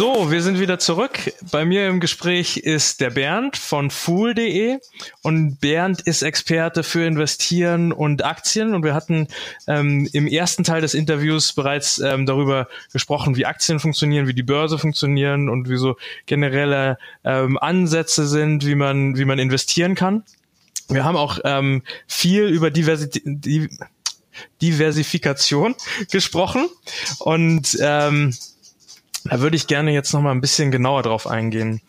So, 0.00 0.30
wir 0.30 0.42
sind 0.42 0.58
wieder 0.58 0.78
zurück. 0.78 1.30
Bei 1.50 1.66
mir 1.66 1.86
im 1.86 2.00
Gespräch 2.00 2.56
ist 2.56 3.02
der 3.02 3.10
Bernd 3.10 3.58
von 3.58 3.90
Fool.de 3.90 4.78
und 5.20 5.60
Bernd 5.60 6.00
ist 6.00 6.22
Experte 6.22 6.82
für 6.84 7.04
Investieren 7.04 7.92
und 7.92 8.24
Aktien 8.24 8.74
und 8.74 8.82
wir 8.82 8.94
hatten 8.94 9.28
ähm, 9.66 10.08
im 10.14 10.26
ersten 10.26 10.64
Teil 10.64 10.80
des 10.80 10.94
Interviews 10.94 11.52
bereits 11.52 11.98
ähm, 11.98 12.24
darüber 12.24 12.66
gesprochen, 12.94 13.36
wie 13.36 13.44
Aktien 13.44 13.78
funktionieren, 13.78 14.26
wie 14.26 14.32
die 14.32 14.42
Börse 14.42 14.78
funktionieren 14.78 15.50
und 15.50 15.68
wie 15.68 15.76
so 15.76 15.98
generelle 16.24 16.96
ähm, 17.22 17.58
Ansätze 17.58 18.26
sind, 18.26 18.64
wie 18.64 18.76
man 18.76 19.18
wie 19.18 19.26
man 19.26 19.38
investieren 19.38 19.96
kann. 19.96 20.22
Wir 20.88 21.04
haben 21.04 21.16
auch 21.16 21.40
ähm, 21.44 21.82
viel 22.06 22.44
über 22.44 22.70
Diversität 22.70 23.22
Diversifikation 24.62 25.74
gesprochen 26.10 26.70
und 27.18 27.76
ähm, 27.82 28.34
da 29.24 29.40
würde 29.40 29.56
ich 29.56 29.66
gerne 29.66 29.92
jetzt 29.92 30.12
noch 30.12 30.20
mal 30.20 30.30
ein 30.30 30.40
bisschen 30.40 30.70
genauer 30.70 31.02
drauf 31.02 31.26
eingehen. 31.26 31.80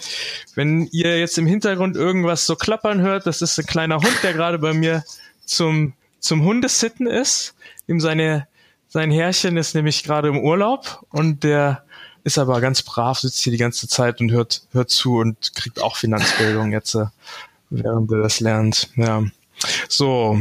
Wenn 0.55 0.87
ihr 0.91 1.19
jetzt 1.19 1.38
im 1.38 1.47
Hintergrund 1.47 1.95
irgendwas 1.95 2.45
so 2.45 2.55
klappern 2.55 3.01
hört, 3.01 3.25
das 3.25 3.41
ist 3.41 3.57
ein 3.59 3.65
kleiner 3.65 3.97
Hund, 3.97 4.17
der 4.23 4.33
gerade 4.33 4.59
bei 4.59 4.73
mir 4.73 5.03
zum, 5.45 5.93
zum 6.19 6.43
Hundesitten 6.43 7.07
ist. 7.07 7.55
Ihm 7.88 7.99
seine, 7.99 8.47
sein 8.88 9.11
Herrchen 9.11 9.57
ist 9.57 9.75
nämlich 9.75 10.03
gerade 10.03 10.27
im 10.27 10.39
Urlaub 10.39 11.05
und 11.09 11.43
der 11.43 11.83
ist 12.23 12.38
aber 12.38 12.61
ganz 12.61 12.83
brav, 12.83 13.19
sitzt 13.19 13.39
hier 13.39 13.51
die 13.51 13.57
ganze 13.57 13.88
Zeit 13.88 14.21
und 14.21 14.31
hört, 14.31 14.63
hört 14.71 14.89
zu 14.89 15.17
und 15.17 15.55
kriegt 15.55 15.81
auch 15.81 15.95
Finanzbildung 15.95 16.71
jetzt, 16.71 16.95
äh, 16.95 17.05
während 17.69 18.11
er 18.11 18.19
das 18.19 18.39
lernt. 18.39 18.89
Ja. 18.95 19.23
So. 19.89 20.39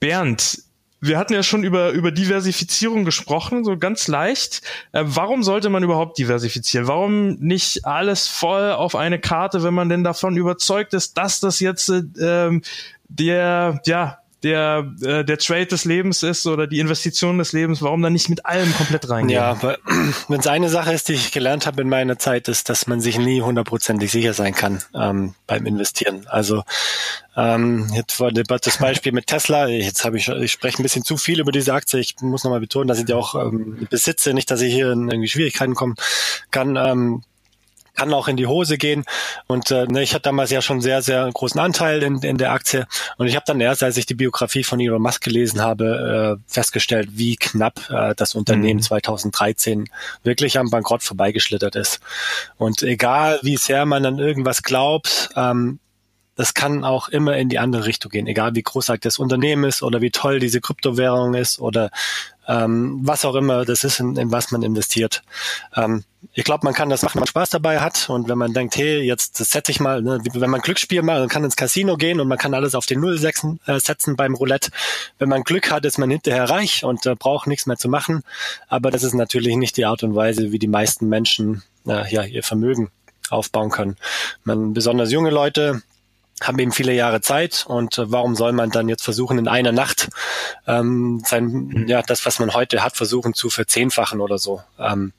Bernd, 0.00 0.58
wir 1.02 1.18
hatten 1.18 1.32
ja 1.32 1.42
schon 1.42 1.64
über, 1.64 1.90
über 1.90 2.12
Diversifizierung 2.12 3.04
gesprochen, 3.04 3.64
so 3.64 3.76
ganz 3.76 4.06
leicht. 4.06 4.62
Äh, 4.92 5.02
warum 5.04 5.42
sollte 5.42 5.68
man 5.68 5.82
überhaupt 5.82 6.16
diversifizieren? 6.16 6.86
Warum 6.86 7.34
nicht 7.40 7.84
alles 7.84 8.28
voll 8.28 8.70
auf 8.70 8.94
eine 8.94 9.18
Karte, 9.18 9.64
wenn 9.64 9.74
man 9.74 9.88
denn 9.88 10.04
davon 10.04 10.36
überzeugt 10.36 10.94
ist, 10.94 11.18
dass 11.18 11.40
das 11.40 11.58
jetzt 11.58 11.88
äh, 11.88 12.02
ähm, 12.20 12.62
der, 13.08 13.80
ja, 13.84 14.21
der, 14.42 14.92
äh, 15.02 15.24
der 15.24 15.38
Trade 15.38 15.66
des 15.66 15.84
Lebens 15.84 16.22
ist 16.22 16.46
oder 16.46 16.66
die 16.66 16.80
Investition 16.80 17.38
des 17.38 17.52
Lebens, 17.52 17.82
warum 17.82 18.02
dann 18.02 18.12
nicht 18.12 18.28
mit 18.28 18.44
allem 18.44 18.74
komplett 18.74 19.08
reingehen? 19.08 19.40
Ja, 19.40 19.60
wenn 20.28 20.40
es 20.40 20.46
eine 20.46 20.68
Sache 20.68 20.92
ist, 20.92 21.08
die 21.08 21.14
ich 21.14 21.32
gelernt 21.32 21.66
habe 21.66 21.82
in 21.82 21.88
meiner 21.88 22.18
Zeit, 22.18 22.48
ist, 22.48 22.68
dass 22.68 22.86
man 22.86 23.00
sich 23.00 23.18
nie 23.18 23.42
hundertprozentig 23.42 24.10
sicher 24.10 24.34
sein 24.34 24.54
kann 24.54 24.82
ähm, 24.94 25.34
beim 25.46 25.66
Investieren. 25.66 26.26
Also 26.28 26.64
ähm, 27.36 27.88
jetzt 27.94 28.20
war 28.20 28.30
das 28.32 28.78
Beispiel 28.78 29.12
mit 29.12 29.26
Tesla. 29.28 29.68
Jetzt 29.68 30.04
habe 30.04 30.18
ich, 30.18 30.28
ich 30.28 30.52
spreche 30.52 30.80
ein 30.80 30.82
bisschen 30.82 31.04
zu 31.04 31.16
viel 31.16 31.40
über 31.40 31.52
diese 31.52 31.72
Aktie. 31.72 32.00
Ich 32.00 32.16
muss 32.20 32.44
nochmal 32.44 32.60
betonen, 32.60 32.88
dass 32.88 32.98
ich 32.98 33.04
die 33.04 33.14
auch 33.14 33.34
ähm, 33.34 33.86
besitze, 33.88 34.34
nicht, 34.34 34.50
dass 34.50 34.60
ich 34.60 34.72
hier 34.72 34.92
in 34.92 35.08
irgendwie 35.08 35.28
Schwierigkeiten 35.28 35.74
kommen 35.74 35.94
kann. 36.50 36.76
Ähm, 36.76 37.22
kann 37.94 38.12
auch 38.14 38.28
in 38.28 38.36
die 38.36 38.46
Hose 38.46 38.78
gehen. 38.78 39.04
Und 39.46 39.70
äh, 39.70 39.86
ne, 39.86 40.02
ich 40.02 40.14
hatte 40.14 40.24
damals 40.24 40.50
ja 40.50 40.62
schon 40.62 40.80
sehr, 40.80 41.02
sehr 41.02 41.30
großen 41.32 41.60
Anteil 41.60 42.02
in, 42.02 42.18
in 42.22 42.38
der 42.38 42.52
Aktie. 42.52 42.86
Und 43.18 43.26
ich 43.26 43.36
habe 43.36 43.44
dann 43.46 43.60
erst, 43.60 43.82
als 43.82 43.96
ich 43.96 44.06
die 44.06 44.14
Biografie 44.14 44.64
von 44.64 44.80
Elon 44.80 45.02
Musk 45.02 45.22
gelesen 45.22 45.60
habe, 45.60 46.38
äh, 46.38 46.52
festgestellt, 46.52 47.10
wie 47.12 47.36
knapp 47.36 47.90
äh, 47.90 48.14
das 48.16 48.34
Unternehmen 48.34 48.78
mhm. 48.78 48.82
2013 48.82 49.88
wirklich 50.22 50.58
am 50.58 50.70
Bankrott 50.70 51.02
vorbeigeschlittert 51.02 51.76
ist. 51.76 52.00
Und 52.56 52.82
egal, 52.82 53.38
wie 53.42 53.56
sehr 53.56 53.84
man 53.86 54.06
an 54.06 54.18
irgendwas 54.18 54.62
glaubt, 54.62 55.30
ähm, 55.36 55.78
das 56.34 56.54
kann 56.54 56.84
auch 56.84 57.08
immer 57.08 57.36
in 57.36 57.50
die 57.50 57.58
andere 57.58 57.84
Richtung 57.84 58.10
gehen, 58.10 58.26
egal 58.26 58.54
wie 58.54 58.62
großartig 58.62 59.02
das 59.02 59.18
Unternehmen 59.18 59.64
ist 59.64 59.82
oder 59.82 60.00
wie 60.00 60.10
toll 60.10 60.40
diese 60.40 60.60
Kryptowährung 60.60 61.34
ist 61.34 61.60
oder 61.60 61.90
ähm, 62.48 63.00
was 63.02 63.24
auch 63.24 63.34
immer 63.34 63.64
das 63.64 63.84
ist, 63.84 64.00
in, 64.00 64.16
in 64.16 64.32
was 64.32 64.50
man 64.50 64.62
investiert. 64.62 65.22
Ähm, 65.76 66.04
ich 66.34 66.44
glaube, 66.44 66.64
man 66.64 66.74
kann 66.74 66.88
das 66.88 67.02
machen, 67.02 67.16
wenn 67.16 67.22
man 67.22 67.28
Spaß 67.28 67.50
dabei 67.50 67.80
hat 67.80 68.08
und 68.08 68.28
wenn 68.28 68.38
man 68.38 68.52
denkt, 68.52 68.76
hey, 68.76 69.00
jetzt 69.00 69.36
setze 69.36 69.72
ich 69.72 69.80
mal, 69.80 70.02
ne, 70.02 70.20
wenn 70.32 70.50
man 70.50 70.60
Glücksspiel 70.60 71.02
macht, 71.02 71.18
dann 71.18 71.28
kann 71.28 71.44
ins 71.44 71.56
Casino 71.56 71.96
gehen 71.96 72.20
und 72.20 72.28
man 72.28 72.38
kann 72.38 72.54
alles 72.54 72.74
auf 72.74 72.86
den 72.86 73.00
Null 73.00 73.18
setzen, 73.18 73.60
äh, 73.66 73.78
setzen 73.78 74.16
beim 74.16 74.34
Roulette. 74.34 74.70
Wenn 75.18 75.28
man 75.28 75.44
Glück 75.44 75.70
hat, 75.70 75.84
ist 75.84 75.98
man 75.98 76.10
hinterher 76.10 76.48
reich 76.48 76.84
und 76.84 77.06
äh, 77.06 77.14
braucht 77.14 77.46
nichts 77.46 77.66
mehr 77.66 77.76
zu 77.76 77.88
machen. 77.88 78.22
Aber 78.68 78.90
das 78.90 79.02
ist 79.02 79.14
natürlich 79.14 79.56
nicht 79.56 79.76
die 79.76 79.84
Art 79.84 80.02
und 80.02 80.14
Weise, 80.14 80.52
wie 80.52 80.58
die 80.58 80.68
meisten 80.68 81.08
Menschen 81.08 81.62
äh, 81.86 82.12
ja 82.12 82.22
ihr 82.22 82.42
Vermögen 82.42 82.90
aufbauen 83.30 83.70
können. 83.70 83.96
Man, 84.44 84.74
besonders 84.74 85.10
junge 85.10 85.30
Leute, 85.30 85.82
haben 86.42 86.58
eben 86.58 86.72
viele 86.72 86.92
Jahre 86.92 87.20
Zeit 87.20 87.64
und 87.66 87.98
äh, 87.98 88.10
warum 88.10 88.36
soll 88.36 88.52
man 88.52 88.70
dann 88.70 88.88
jetzt 88.88 89.02
versuchen, 89.02 89.38
in 89.38 89.48
einer 89.48 89.72
Nacht 89.72 90.08
ähm, 90.66 91.22
sein, 91.26 91.46
mhm. 91.46 91.88
ja, 91.88 92.02
das, 92.02 92.26
was 92.26 92.38
man 92.38 92.54
heute 92.54 92.82
hat, 92.82 92.96
versuchen 92.96 93.34
zu 93.34 93.50
verzehnfachen 93.50 94.20
oder 94.20 94.38
so. 94.38 94.62
Ähm, 94.78 95.12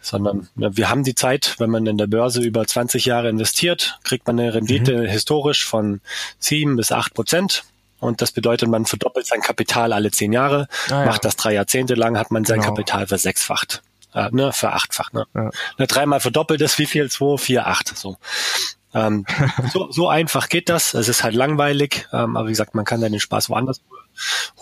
sondern 0.00 0.48
ja, 0.56 0.76
wir 0.76 0.90
haben 0.90 1.02
die 1.02 1.14
Zeit, 1.14 1.54
wenn 1.58 1.70
man 1.70 1.86
in 1.86 1.96
der 1.96 2.06
Börse 2.06 2.42
über 2.42 2.66
20 2.66 3.06
Jahre 3.06 3.30
investiert, 3.30 3.98
kriegt 4.04 4.26
man 4.26 4.38
eine 4.38 4.54
Rendite 4.54 4.98
mhm. 4.98 5.06
historisch 5.06 5.64
von 5.64 6.00
sieben 6.38 6.76
bis 6.76 6.92
acht 6.92 7.14
Prozent. 7.14 7.64
Und 8.00 8.20
das 8.20 8.32
bedeutet, 8.32 8.68
man 8.68 8.84
verdoppelt 8.84 9.26
sein 9.26 9.40
Kapital 9.40 9.94
alle 9.94 10.10
zehn 10.10 10.32
Jahre, 10.32 10.68
ah, 10.90 11.00
ja. 11.00 11.04
macht 11.06 11.24
das 11.24 11.36
drei 11.36 11.54
Jahrzehnte 11.54 11.94
lang, 11.94 12.18
hat 12.18 12.30
man 12.30 12.44
sein 12.44 12.60
genau. 12.60 12.74
Kapital 12.74 13.06
versechsfacht. 13.06 13.82
Äh, 14.14 14.28
ne, 14.30 14.52
verachtfacht. 14.52 15.14
Ne? 15.14 15.26
Ja. 15.34 15.50
Ne, 15.78 15.86
dreimal 15.86 16.20
verdoppelt 16.20 16.60
ist 16.60 16.78
wie 16.78 16.86
viel? 16.86 17.10
Zwei, 17.10 17.36
vier, 17.38 17.66
acht. 17.66 17.96
So. 17.96 18.16
Ähm, 18.94 19.26
so, 19.72 19.90
so 19.90 20.08
einfach 20.08 20.48
geht 20.48 20.68
das. 20.68 20.94
Es 20.94 21.08
ist 21.08 21.24
halt 21.24 21.34
langweilig, 21.34 22.08
ähm, 22.12 22.36
aber 22.36 22.46
wie 22.46 22.52
gesagt, 22.52 22.74
man 22.74 22.84
kann 22.84 23.00
dann 23.00 23.12
den 23.12 23.20
Spaß 23.20 23.50
woanders 23.50 23.82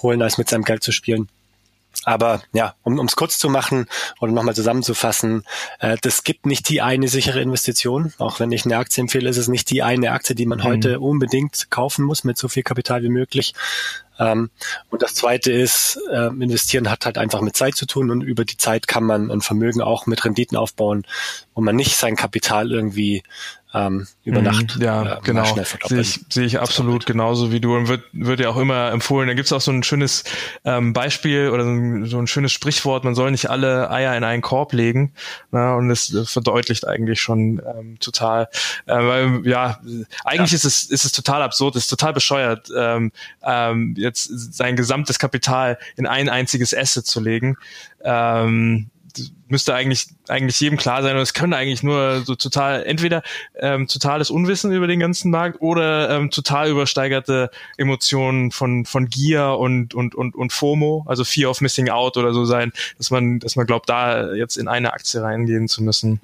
holen, 0.02 0.22
als 0.22 0.38
mit 0.38 0.48
seinem 0.48 0.64
Geld 0.64 0.82
zu 0.82 0.92
spielen. 0.92 1.28
Aber 2.04 2.42
ja, 2.52 2.74
um 2.82 2.98
es 3.06 3.16
kurz 3.16 3.38
zu 3.38 3.48
machen 3.48 3.86
oder 4.20 4.32
nochmal 4.32 4.54
zusammenzufassen, 4.54 5.44
äh, 5.78 5.96
das 6.00 6.24
gibt 6.24 6.46
nicht 6.46 6.68
die 6.68 6.82
eine 6.82 7.06
sichere 7.06 7.40
Investition. 7.40 8.12
Auch 8.18 8.40
wenn 8.40 8.50
ich 8.50 8.64
eine 8.64 8.78
Aktie 8.78 9.02
empfehle, 9.02 9.28
ist 9.28 9.36
es 9.36 9.48
nicht 9.48 9.70
die 9.70 9.82
eine 9.82 10.12
Aktie, 10.12 10.34
die 10.34 10.46
man 10.46 10.58
mhm. 10.58 10.64
heute 10.64 11.00
unbedingt 11.00 11.70
kaufen 11.70 12.04
muss 12.04 12.24
mit 12.24 12.38
so 12.38 12.48
viel 12.48 12.62
Kapital 12.62 13.02
wie 13.02 13.08
möglich. 13.08 13.54
Ähm, 14.18 14.50
und 14.90 15.02
das 15.02 15.14
Zweite 15.14 15.52
ist, 15.52 16.00
äh, 16.10 16.26
investieren 16.26 16.90
hat 16.90 17.06
halt 17.06 17.18
einfach 17.18 17.40
mit 17.40 17.56
Zeit 17.56 17.76
zu 17.76 17.86
tun 17.86 18.10
und 18.10 18.22
über 18.22 18.44
die 18.44 18.56
Zeit 18.56 18.88
kann 18.88 19.04
man 19.04 19.30
ein 19.30 19.40
Vermögen 19.40 19.80
auch 19.80 20.06
mit 20.06 20.24
Renditen 20.24 20.56
aufbauen, 20.56 21.06
wo 21.54 21.60
man 21.60 21.76
nicht 21.76 21.96
sein 21.96 22.16
Kapital 22.16 22.72
irgendwie 22.72 23.22
ähm, 23.74 24.06
über 24.24 24.40
mhm, 24.40 24.44
Nacht 24.44 24.76
ja, 24.80 25.16
äh, 25.16 25.20
genau. 25.22 25.44
Sehe 25.86 26.00
ich, 26.00 26.20
sehe 26.28 26.44
ich 26.44 26.60
absolut 26.60 27.06
genauso 27.06 27.52
wie 27.52 27.60
du 27.60 27.74
und 27.74 27.88
wird, 27.88 28.04
wird 28.12 28.40
ja 28.40 28.50
auch 28.50 28.58
immer 28.58 28.90
empfohlen. 28.92 29.28
Da 29.28 29.34
gibt 29.34 29.46
es 29.46 29.52
auch 29.52 29.60
so 29.60 29.70
ein 29.70 29.82
schönes 29.82 30.24
ähm, 30.64 30.92
Beispiel 30.92 31.48
oder 31.48 31.64
so 31.64 31.70
ein, 31.70 32.06
so 32.06 32.18
ein, 32.18 32.26
schönes 32.26 32.52
Sprichwort, 32.52 33.04
man 33.04 33.14
soll 33.14 33.30
nicht 33.30 33.48
alle 33.48 33.90
Eier 33.90 34.16
in 34.16 34.24
einen 34.24 34.42
Korb 34.42 34.72
legen. 34.74 35.12
Na, 35.50 35.74
und 35.74 35.90
es 35.90 36.14
verdeutlicht 36.26 36.86
eigentlich 36.86 37.20
schon 37.20 37.62
ähm, 37.66 37.98
total, 37.98 38.48
äh, 38.86 38.94
weil 38.94 39.46
ja, 39.46 39.80
eigentlich 40.24 40.52
ja. 40.52 40.56
ist 40.56 40.64
es 40.64 40.84
ist 40.84 41.04
es 41.04 41.12
total 41.12 41.42
absurd, 41.42 41.76
ist 41.76 41.88
total 41.88 42.12
bescheuert, 42.12 42.70
ähm, 42.76 43.10
ähm, 43.42 43.94
jetzt 43.96 44.54
sein 44.54 44.76
gesamtes 44.76 45.18
Kapital 45.18 45.78
in 45.96 46.06
ein 46.06 46.28
einziges 46.28 46.74
Asset 46.74 47.06
zu 47.06 47.20
legen. 47.20 47.56
Ähm, 48.04 48.90
müsste 49.52 49.74
eigentlich 49.74 50.06
eigentlich 50.28 50.58
jedem 50.60 50.78
klar 50.78 51.02
sein 51.02 51.14
und 51.14 51.20
es 51.22 51.34
können 51.34 51.52
eigentlich 51.52 51.82
nur 51.82 52.22
so 52.24 52.34
total 52.34 52.84
entweder 52.84 53.22
ähm, 53.54 53.86
totales 53.86 54.30
Unwissen 54.30 54.72
über 54.72 54.86
den 54.86 54.98
ganzen 54.98 55.30
Markt 55.30 55.60
oder 55.60 56.08
ähm, 56.08 56.30
total 56.30 56.70
übersteigerte 56.70 57.50
Emotionen 57.76 58.50
von 58.50 58.86
von 58.86 59.08
Gier 59.08 59.58
und 59.58 59.94
und 59.94 60.14
und 60.14 60.34
und 60.34 60.52
FOMO, 60.52 61.04
also 61.06 61.22
Fear 61.22 61.50
of 61.50 61.60
Missing 61.60 61.90
Out 61.90 62.16
oder 62.16 62.32
so 62.32 62.46
sein, 62.46 62.72
dass 62.96 63.10
man 63.10 63.40
dass 63.40 63.54
man 63.54 63.66
glaubt, 63.66 63.90
da 63.90 64.32
jetzt 64.32 64.56
in 64.56 64.68
eine 64.68 64.94
Aktie 64.94 65.22
reingehen 65.22 65.68
zu 65.68 65.82
müssen. 65.82 66.20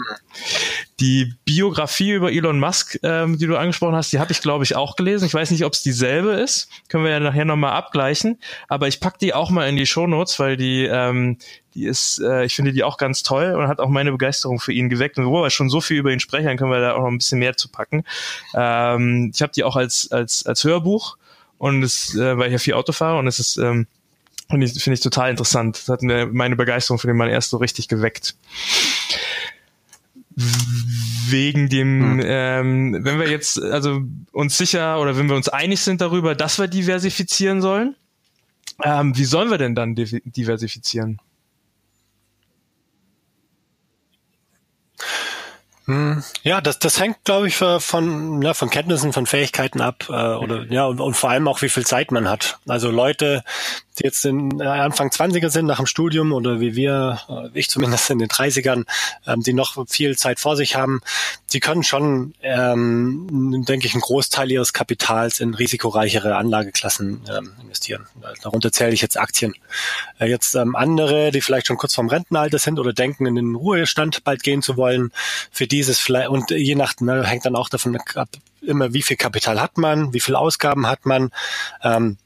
Die 0.98 1.34
Biografie 1.44 2.12
über 2.12 2.32
Elon 2.32 2.58
Musk, 2.58 2.98
ähm, 3.02 3.38
die 3.38 3.46
du 3.46 3.56
angesprochen 3.58 3.94
hast, 3.94 4.10
die 4.10 4.20
habe 4.20 4.32
ich 4.32 4.40
glaube 4.40 4.64
ich 4.64 4.74
auch 4.74 4.96
gelesen. 4.96 5.26
Ich 5.26 5.34
weiß 5.34 5.50
nicht, 5.50 5.66
ob 5.66 5.74
es 5.74 5.82
dieselbe 5.82 6.30
ist, 6.30 6.70
können 6.88 7.04
wir 7.04 7.10
ja 7.10 7.20
nachher 7.20 7.44
nochmal 7.44 7.72
abgleichen, 7.72 8.38
aber 8.68 8.88
ich 8.88 9.00
pack 9.00 9.18
die 9.18 9.34
auch 9.34 9.50
mal 9.50 9.68
in 9.68 9.76
die 9.76 9.86
Shownotes, 9.86 10.38
weil 10.38 10.56
die 10.56 10.86
ähm, 10.86 11.36
die 11.78 11.86
ist, 11.86 12.20
äh, 12.20 12.44
ich 12.44 12.56
finde 12.56 12.72
die 12.72 12.82
auch 12.82 12.96
ganz 12.96 13.17
toll 13.22 13.54
und 13.54 13.68
hat 13.68 13.80
auch 13.80 13.88
meine 13.88 14.12
Begeisterung 14.12 14.60
für 14.60 14.72
ihn 14.72 14.88
geweckt. 14.88 15.18
Und 15.18 15.26
wo 15.26 15.42
wir 15.42 15.50
schon 15.50 15.70
so 15.70 15.80
viel 15.80 15.98
über 15.98 16.12
ihn 16.12 16.20
sprechen, 16.20 16.56
können 16.56 16.70
wir 16.70 16.80
da 16.80 16.94
auch 16.94 17.00
noch 17.00 17.08
ein 17.08 17.18
bisschen 17.18 17.38
mehr 17.38 17.56
zu 17.56 17.68
packen. 17.68 18.04
Ähm, 18.54 19.30
ich 19.34 19.42
habe 19.42 19.52
die 19.52 19.64
auch 19.64 19.76
als, 19.76 20.10
als, 20.12 20.46
als 20.46 20.64
Hörbuch 20.64 21.16
und 21.58 21.82
es, 21.82 22.14
äh, 22.14 22.38
weil 22.38 22.46
ich 22.46 22.52
ja 22.52 22.58
viel 22.58 22.74
Auto 22.74 22.92
fahre 22.92 23.18
und 23.18 23.26
es 23.26 23.38
ist, 23.38 23.56
ähm, 23.56 23.86
finde 24.48 24.66
ich, 24.66 24.82
finde 24.82 24.94
ich 24.94 25.00
total 25.00 25.30
interessant. 25.30 25.76
Das 25.76 25.88
hat 25.88 26.02
mir 26.02 26.26
meine 26.26 26.56
Begeisterung 26.56 26.98
für 26.98 27.06
den 27.06 27.16
Mann 27.16 27.28
erst 27.28 27.50
so 27.50 27.58
richtig 27.58 27.88
geweckt. 27.88 28.36
Wegen 30.36 31.68
dem, 31.68 32.20
hm. 32.20 32.22
ähm, 32.24 33.04
wenn 33.04 33.18
wir 33.18 33.28
jetzt 33.28 33.60
also 33.60 34.00
uns 34.32 34.56
sicher 34.56 35.00
oder 35.00 35.16
wenn 35.16 35.28
wir 35.28 35.34
uns 35.34 35.48
einig 35.48 35.80
sind 35.80 36.00
darüber, 36.00 36.34
dass 36.34 36.58
wir 36.58 36.68
diversifizieren 36.68 37.60
sollen, 37.60 37.96
ähm, 38.84 39.16
wie 39.16 39.24
sollen 39.24 39.50
wir 39.50 39.58
denn 39.58 39.74
dann 39.74 39.94
diversifizieren? 39.96 41.20
Ja, 46.42 46.60
das, 46.60 46.78
das 46.78 47.00
hängt, 47.00 47.24
glaube 47.24 47.48
ich, 47.48 47.56
von, 47.56 48.42
ja, 48.42 48.52
von 48.52 48.68
Kenntnissen, 48.68 49.14
von 49.14 49.24
Fähigkeiten 49.24 49.80
ab 49.80 50.04
äh, 50.10 50.12
oder 50.12 50.64
ja 50.68 50.84
und, 50.84 51.00
und 51.00 51.14
vor 51.14 51.30
allem 51.30 51.48
auch, 51.48 51.62
wie 51.62 51.70
viel 51.70 51.86
Zeit 51.86 52.12
man 52.12 52.28
hat. 52.28 52.58
Also 52.68 52.90
Leute, 52.90 53.42
die 53.98 54.04
jetzt 54.04 54.24
in 54.24 54.60
äh, 54.60 54.64
Anfang 54.64 55.08
20er 55.08 55.50
sind 55.50 55.66
nach 55.66 55.78
dem 55.78 55.86
Studium 55.86 56.32
oder 56.32 56.60
wie 56.60 56.74
wir, 56.76 57.20
äh, 57.28 57.48
ich 57.58 57.68
zumindest 57.68 58.10
in 58.10 58.18
den 58.18 58.28
30ern, 58.28 58.84
ähm, 59.26 59.42
die 59.42 59.52
noch 59.52 59.86
viel 59.88 60.16
Zeit 60.16 60.40
vor 60.40 60.56
sich 60.56 60.76
haben, 60.76 61.00
die 61.52 61.60
können 61.60 61.82
schon, 61.82 62.34
ähm, 62.42 63.64
denke 63.66 63.86
ich, 63.86 63.94
einen 63.94 64.02
Großteil 64.02 64.50
ihres 64.50 64.72
Kapitals 64.72 65.40
in 65.40 65.54
risikoreichere 65.54 66.36
Anlageklassen 66.36 67.22
ähm, 67.28 67.52
investieren. 67.62 68.06
Darunter 68.42 68.72
zähle 68.72 68.92
ich 68.92 69.02
jetzt 69.02 69.18
Aktien. 69.18 69.54
Äh, 70.18 70.26
jetzt 70.26 70.54
ähm, 70.54 70.76
andere, 70.76 71.30
die 71.30 71.40
vielleicht 71.40 71.66
schon 71.66 71.76
kurz 71.76 71.94
vorm 71.94 72.08
Rentenalter 72.08 72.58
sind 72.58 72.78
oder 72.78 72.92
denken, 72.92 73.26
in 73.26 73.34
den 73.34 73.54
Ruhestand 73.54 74.24
bald 74.24 74.42
gehen 74.42 74.62
zu 74.62 74.76
wollen, 74.76 75.12
für 75.50 75.66
dieses 75.66 75.98
vielleicht, 75.98 76.28
und 76.28 76.50
je 76.50 76.74
nach, 76.74 76.94
ne, 77.00 77.24
hängt 77.24 77.44
dann 77.44 77.56
auch 77.56 77.68
davon 77.68 77.98
ab, 78.14 78.28
immer 78.62 78.92
wie 78.92 79.02
viel 79.02 79.16
Kapital 79.16 79.60
hat 79.60 79.78
man, 79.78 80.12
wie 80.12 80.20
viel 80.20 80.34
Ausgaben 80.34 80.86
hat 80.86 81.06
man, 81.06 81.30
ähm, 81.82 82.18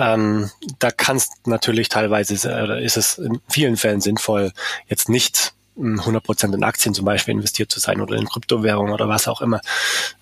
ähm, 0.00 0.50
da 0.78 0.90
kannst 0.90 1.46
natürlich 1.46 1.88
teilweise, 1.88 2.34
äh, 2.50 2.84
ist 2.84 2.96
es 2.96 3.18
in 3.18 3.40
vielen 3.48 3.76
Fällen 3.76 4.00
sinnvoll, 4.00 4.52
jetzt 4.88 5.08
nicht 5.08 5.54
100% 5.80 6.54
in 6.54 6.64
Aktien 6.64 6.94
zum 6.94 7.04
Beispiel 7.04 7.32
investiert 7.32 7.70
zu 7.70 7.80
sein 7.80 8.00
oder 8.00 8.16
in 8.16 8.28
Kryptowährungen 8.28 8.92
oder 8.92 9.08
was 9.08 9.28
auch 9.28 9.40
immer. 9.40 9.60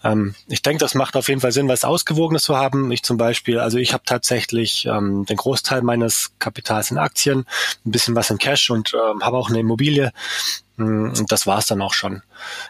Ähm, 0.04 0.34
ich 0.46 0.62
denke, 0.62 0.78
das 0.78 0.94
macht 0.94 1.16
auf 1.16 1.28
jeden 1.28 1.40
Fall 1.40 1.52
Sinn, 1.52 1.68
was 1.68 1.84
Ausgewogenes 1.84 2.44
zu 2.44 2.56
haben. 2.56 2.92
Ich 2.92 3.02
zum 3.02 3.16
Beispiel, 3.16 3.58
also 3.58 3.78
ich 3.78 3.92
habe 3.92 4.04
tatsächlich 4.06 4.86
ähm, 4.86 5.24
den 5.26 5.36
Großteil 5.36 5.82
meines 5.82 6.32
Kapitals 6.38 6.90
in 6.90 6.98
Aktien, 6.98 7.46
ein 7.84 7.90
bisschen 7.90 8.14
was 8.14 8.30
in 8.30 8.38
Cash 8.38 8.70
und 8.70 8.94
ähm, 8.94 9.22
habe 9.22 9.36
auch 9.36 9.48
eine 9.48 9.60
Immobilie. 9.60 10.12
Mm, 10.76 11.10
und 11.10 11.32
das 11.32 11.46
war's 11.46 11.66
dann 11.66 11.82
auch 11.82 11.94
schon. 11.94 12.22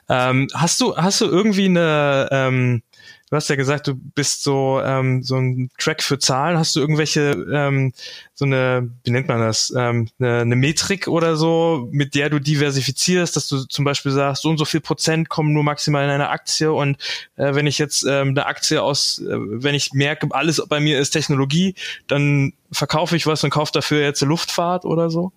Ähm, 0.08 0.48
hast 0.54 0.80
du 0.80 0.96
hast 0.96 1.20
du 1.20 1.26
irgendwie 1.26 1.66
eine 1.66 2.28
ähm, 2.30 2.82
du 3.30 3.36
hast 3.36 3.48
ja 3.48 3.56
gesagt, 3.56 3.86
du 3.86 3.94
bist 3.94 4.42
so 4.42 4.80
ähm, 4.82 5.22
so 5.22 5.36
ein 5.36 5.70
Track 5.78 6.02
für 6.02 6.18
Zahlen. 6.18 6.58
Hast 6.58 6.76
du 6.76 6.80
irgendwelche 6.80 7.32
ähm, 7.52 7.92
so 8.34 8.44
eine, 8.44 8.90
wie 9.04 9.10
nennt 9.10 9.28
man 9.28 9.40
das, 9.40 9.72
ähm, 9.76 10.08
eine, 10.18 10.40
eine 10.40 10.56
Metrik 10.56 11.08
oder 11.08 11.36
so, 11.36 11.88
mit 11.90 12.14
der 12.14 12.30
du 12.30 12.38
diversifizierst, 12.38 13.36
dass 13.36 13.48
du 13.48 13.64
zum 13.64 13.84
Beispiel 13.84 14.12
sagst, 14.12 14.42
so 14.42 14.48
und 14.48 14.58
so 14.58 14.64
viel 14.64 14.80
Prozent 14.80 15.28
kommen 15.28 15.52
nur 15.52 15.64
maximal 15.64 16.04
in 16.04 16.10
eine 16.10 16.30
Aktie 16.30 16.72
und 16.72 16.96
äh, 17.36 17.54
wenn 17.54 17.66
ich 17.66 17.78
jetzt 17.78 18.04
ähm, 18.04 18.28
eine 18.28 18.46
Aktie 18.46 18.82
aus, 18.82 19.18
äh, 19.18 19.26
wenn 19.28 19.74
ich 19.74 19.92
merke, 19.92 20.28
alles 20.30 20.62
bei 20.68 20.80
mir 20.80 20.98
ist 20.98 21.10
Technologie, 21.10 21.74
dann 22.06 22.52
verkaufe 22.70 23.16
ich 23.16 23.26
was 23.26 23.44
und 23.44 23.50
kaufe 23.50 23.72
dafür 23.72 24.00
jetzt 24.00 24.22
eine 24.22 24.30
Luftfahrt 24.30 24.84
oder 24.84 25.10
so? 25.10 25.32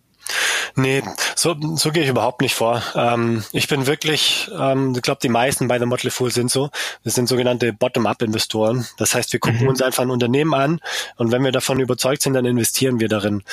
Nee, 0.76 1.04
so, 1.36 1.56
so 1.76 1.92
gehe 1.92 2.04
ich 2.04 2.10
überhaupt 2.10 2.42
nicht 2.42 2.56
vor. 2.56 2.82
Ähm, 2.96 3.44
ich 3.52 3.68
bin 3.68 3.88
wirklich, 3.88 4.50
ähm, 4.58 4.94
ich 4.96 5.02
glaube, 5.02 5.20
die 5.22 5.30
meisten 5.30 5.68
bei 5.68 5.80
The 5.80 5.86
Motley 5.86 6.12
Fool 6.12 6.32
sind 6.32 6.50
so. 6.50 6.70
Wir 7.04 7.12
sind 7.12 7.28
sogenannte 7.28 7.74
Bottom-up-Investoren. 7.74 8.88
Das 8.98 9.16
heißt, 9.16 9.34
wir 9.34 9.40
gucken 9.40 9.62
mhm. 9.62 9.70
uns 9.70 9.82
einfach 9.82 10.04
ein 10.04 10.10
Unternehmen 10.10 10.54
an 10.54 10.80
und 11.18 11.32
wenn 11.32 11.44
wir 11.44 11.52
davon 11.52 11.80
überzeugt 11.80 12.22
sind, 12.22 12.34
dann 12.34 12.46
investieren 12.46 13.00
wir 13.00 13.10
darin. 13.10 13.44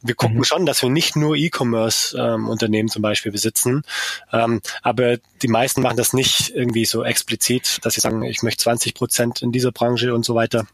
Wir 0.00 0.14
gucken 0.14 0.38
mhm. 0.38 0.44
schon, 0.44 0.66
dass 0.66 0.82
wir 0.82 0.90
nicht 0.90 1.16
nur 1.16 1.34
E-Commerce-Unternehmen 1.36 2.86
ähm, 2.86 2.92
zum 2.92 3.02
Beispiel 3.02 3.32
besitzen, 3.32 3.82
ähm, 4.32 4.60
aber 4.82 5.16
die 5.42 5.48
meisten 5.48 5.82
machen 5.82 5.96
das 5.96 6.12
nicht 6.12 6.50
irgendwie 6.50 6.84
so 6.84 7.02
explizit, 7.04 7.80
dass 7.82 7.94
sie 7.94 8.00
sagen, 8.00 8.22
ich 8.22 8.42
möchte 8.42 8.62
20 8.62 8.94
Prozent 8.94 9.42
in 9.42 9.50
dieser 9.50 9.72
Branche 9.72 10.14
und 10.14 10.24
so 10.24 10.34
weiter 10.34 10.66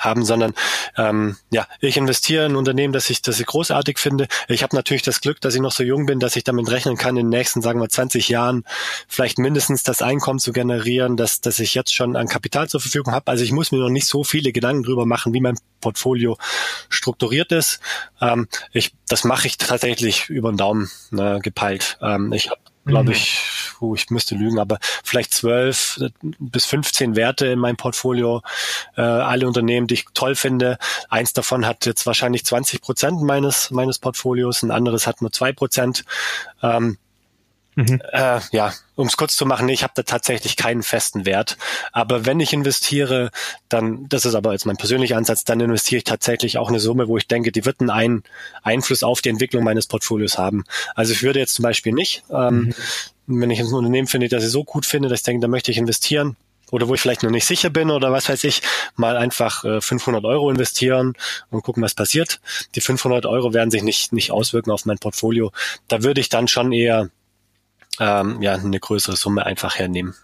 haben, 0.00 0.24
sondern 0.24 0.54
ähm, 0.96 1.36
ja, 1.50 1.66
ich 1.80 1.96
investiere 1.96 2.46
in 2.46 2.52
ein 2.52 2.56
Unternehmen, 2.56 2.92
das 2.92 3.10
ich, 3.10 3.22
das 3.22 3.40
ich 3.40 3.46
großartig 3.46 3.98
finde. 3.98 4.28
Ich 4.48 4.62
habe 4.62 4.74
natürlich 4.74 5.02
das 5.02 5.20
Glück, 5.20 5.40
dass 5.40 5.54
ich 5.54 5.60
noch 5.60 5.72
so 5.72 5.82
jung 5.82 6.06
bin, 6.06 6.20
dass 6.20 6.36
ich 6.36 6.44
damit 6.44 6.70
rechnen 6.70 6.96
kann, 6.96 7.16
in 7.16 7.26
den 7.26 7.38
nächsten, 7.38 7.62
sagen 7.62 7.80
wir, 7.80 7.88
20 7.88 8.28
Jahren 8.28 8.64
vielleicht 9.08 9.38
mindestens 9.38 9.82
das 9.82 10.02
Einkommen 10.02 10.38
zu 10.38 10.52
generieren, 10.52 11.16
dass, 11.16 11.40
dass 11.40 11.58
ich 11.58 11.74
jetzt 11.74 11.94
schon 11.94 12.16
an 12.16 12.28
Kapital 12.28 12.68
zur 12.68 12.80
Verfügung 12.80 13.12
habe. 13.12 13.30
Also 13.30 13.44
ich 13.44 13.52
muss 13.52 13.72
mir 13.72 13.78
noch 13.78 13.88
nicht 13.88 14.06
so 14.06 14.24
viele 14.24 14.52
Gedanken 14.52 14.82
drüber 14.82 15.06
machen, 15.06 15.32
wie 15.34 15.40
mein 15.40 15.58
Portfolio 15.80 16.38
strukturiert 16.88 17.52
ist. 17.52 17.80
Ähm, 18.20 18.48
ich, 18.72 18.94
das 19.08 19.24
mache 19.24 19.46
ich 19.46 19.58
tatsächlich 19.58 20.28
über 20.28 20.50
den 20.52 20.56
Daumen 20.56 20.90
ne, 21.10 21.40
gepeilt. 21.42 21.98
Ähm, 22.00 22.32
ich 22.32 22.50
habe 22.50 22.60
glaube 22.84 23.06
mhm. 23.06 23.12
ich, 23.12 23.40
oh, 23.80 23.94
ich 23.94 24.10
müsste 24.10 24.34
lügen, 24.34 24.58
aber 24.58 24.78
vielleicht 25.02 25.34
zwölf 25.34 26.00
bis 26.22 26.66
15 26.66 27.16
Werte 27.16 27.46
in 27.46 27.58
meinem 27.58 27.76
Portfolio, 27.76 28.42
äh, 28.96 29.02
alle 29.02 29.46
Unternehmen, 29.46 29.86
die 29.86 29.94
ich 29.94 30.06
toll 30.14 30.34
finde. 30.34 30.78
Eins 31.08 31.32
davon 31.32 31.66
hat 31.66 31.86
jetzt 31.86 32.06
wahrscheinlich 32.06 32.44
20 32.44 32.80
Prozent 32.80 33.22
meines, 33.22 33.70
meines 33.70 33.98
Portfolios, 33.98 34.62
ein 34.62 34.70
anderes 34.70 35.06
hat 35.06 35.20
nur 35.20 35.32
zwei 35.32 35.52
Prozent. 35.52 36.04
Ähm, 36.62 36.98
Mhm. 37.76 38.00
Äh, 38.12 38.40
ja, 38.52 38.72
um 38.94 39.06
es 39.06 39.16
kurz 39.16 39.36
zu 39.36 39.46
machen, 39.46 39.68
ich 39.68 39.82
habe 39.82 39.92
da 39.96 40.02
tatsächlich 40.02 40.56
keinen 40.56 40.82
festen 40.82 41.26
Wert. 41.26 41.56
Aber 41.92 42.26
wenn 42.26 42.40
ich 42.40 42.52
investiere, 42.52 43.30
dann, 43.68 44.08
das 44.08 44.24
ist 44.24 44.34
aber 44.34 44.52
jetzt 44.52 44.66
mein 44.66 44.76
persönlicher 44.76 45.16
Ansatz, 45.16 45.44
dann 45.44 45.60
investiere 45.60 45.98
ich 45.98 46.04
tatsächlich 46.04 46.58
auch 46.58 46.68
eine 46.68 46.80
Summe, 46.80 47.08
wo 47.08 47.16
ich 47.16 47.26
denke, 47.26 47.52
die 47.52 47.64
wird 47.64 47.80
einen 47.80 48.22
Einfluss 48.62 49.02
auf 49.02 49.20
die 49.20 49.30
Entwicklung 49.30 49.64
meines 49.64 49.86
Portfolios 49.86 50.38
haben. 50.38 50.64
Also 50.94 51.12
ich 51.12 51.22
würde 51.22 51.40
jetzt 51.40 51.54
zum 51.54 51.64
Beispiel 51.64 51.92
nicht, 51.92 52.24
ähm, 52.30 52.72
mhm. 53.26 53.40
wenn 53.40 53.50
ich 53.50 53.60
ein 53.60 53.66
Unternehmen 53.66 54.06
finde, 54.06 54.28
das 54.28 54.44
ich 54.44 54.50
so 54.50 54.64
gut 54.64 54.86
finde, 54.86 55.08
dass 55.08 55.20
ich 55.20 55.24
denke, 55.24 55.42
da 55.42 55.48
möchte 55.48 55.70
ich 55.70 55.78
investieren, 55.78 56.36
oder 56.70 56.88
wo 56.88 56.94
ich 56.94 57.00
vielleicht 57.00 57.22
noch 57.22 57.30
nicht 57.30 57.46
sicher 57.46 57.70
bin 57.70 57.90
oder 57.90 58.10
was 58.10 58.28
weiß 58.28 58.42
ich, 58.44 58.62
mal 58.96 59.16
einfach 59.16 59.64
äh, 59.64 59.80
500 59.80 60.24
Euro 60.24 60.50
investieren 60.50 61.14
und 61.50 61.62
gucken, 61.62 61.82
was 61.82 61.94
passiert. 61.94 62.40
Die 62.74 62.80
500 62.80 63.26
Euro 63.26 63.52
werden 63.52 63.70
sich 63.70 63.82
nicht, 63.82 64.12
nicht 64.12 64.32
auswirken 64.32 64.70
auf 64.70 64.84
mein 64.84 64.98
Portfolio. 64.98 65.52
Da 65.88 66.02
würde 66.02 66.20
ich 66.20 66.30
dann 66.30 66.48
schon 66.48 66.72
eher 66.72 67.10
ähm, 68.00 68.42
ja, 68.42 68.54
eine 68.54 68.80
größere 68.80 69.16
Summe 69.16 69.46
einfach 69.46 69.78
hernehmen. 69.78 70.14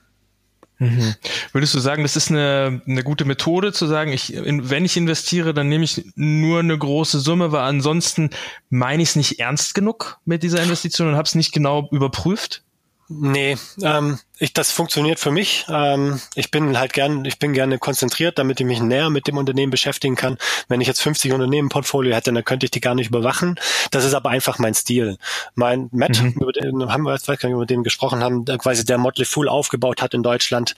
Mhm. 0.80 1.14
Würdest 1.52 1.74
du 1.74 1.78
sagen, 1.78 2.02
das 2.02 2.16
ist 2.16 2.30
eine, 2.30 2.80
eine 2.86 3.02
gute 3.02 3.26
Methode 3.26 3.72
zu 3.72 3.86
sagen, 3.86 4.12
ich, 4.12 4.32
in, 4.32 4.70
wenn 4.70 4.86
ich 4.86 4.96
investiere, 4.96 5.52
dann 5.52 5.68
nehme 5.68 5.84
ich 5.84 6.06
nur 6.14 6.60
eine 6.60 6.76
große 6.76 7.20
Summe, 7.20 7.52
weil 7.52 7.64
ansonsten 7.64 8.30
meine 8.70 9.02
ich 9.02 9.10
es 9.10 9.16
nicht 9.16 9.40
ernst 9.40 9.74
genug 9.74 10.18
mit 10.24 10.42
dieser 10.42 10.62
Investition 10.62 11.08
und 11.08 11.16
habe 11.16 11.26
es 11.26 11.34
nicht 11.34 11.52
genau 11.52 11.86
überprüft? 11.92 12.64
Nee, 13.12 13.56
ähm, 13.82 14.20
ich, 14.38 14.52
das 14.52 14.70
funktioniert 14.70 15.18
für 15.18 15.32
mich. 15.32 15.66
Ähm, 15.68 16.20
ich 16.36 16.52
bin 16.52 16.78
halt 16.78 16.92
gern, 16.92 17.24
ich 17.24 17.40
bin 17.40 17.52
gerne 17.52 17.80
konzentriert, 17.80 18.38
damit 18.38 18.60
ich 18.60 18.66
mich 18.66 18.80
näher 18.80 19.10
mit 19.10 19.26
dem 19.26 19.36
Unternehmen 19.36 19.72
beschäftigen 19.72 20.14
kann. 20.14 20.38
Wenn 20.68 20.80
ich 20.80 20.86
jetzt 20.86 21.02
50 21.02 21.32
Unternehmen 21.32 21.66
im 21.66 21.68
Portfolio 21.70 22.14
hätte, 22.14 22.32
dann 22.32 22.44
könnte 22.44 22.66
ich 22.66 22.70
die 22.70 22.80
gar 22.80 22.94
nicht 22.94 23.08
überwachen. 23.08 23.58
Das 23.90 24.04
ist 24.04 24.14
aber 24.14 24.30
einfach 24.30 24.60
mein 24.60 24.74
Stil. 24.74 25.18
Mein 25.56 25.88
Matt, 25.90 26.22
mhm. 26.22 26.34
über 26.40 26.52
den 26.52 26.88
haben 26.88 27.02
wir, 27.02 27.14
weiß 27.14 27.26
gar 27.26 27.48
nicht, 27.48 27.56
über 27.56 27.66
den 27.66 27.82
gesprochen 27.82 28.22
haben, 28.22 28.44
der 28.44 28.58
quasi 28.58 28.84
der 28.84 28.96
Motley 28.96 29.24
Fool 29.24 29.48
aufgebaut 29.48 30.02
hat 30.02 30.14
in 30.14 30.22
Deutschland, 30.22 30.76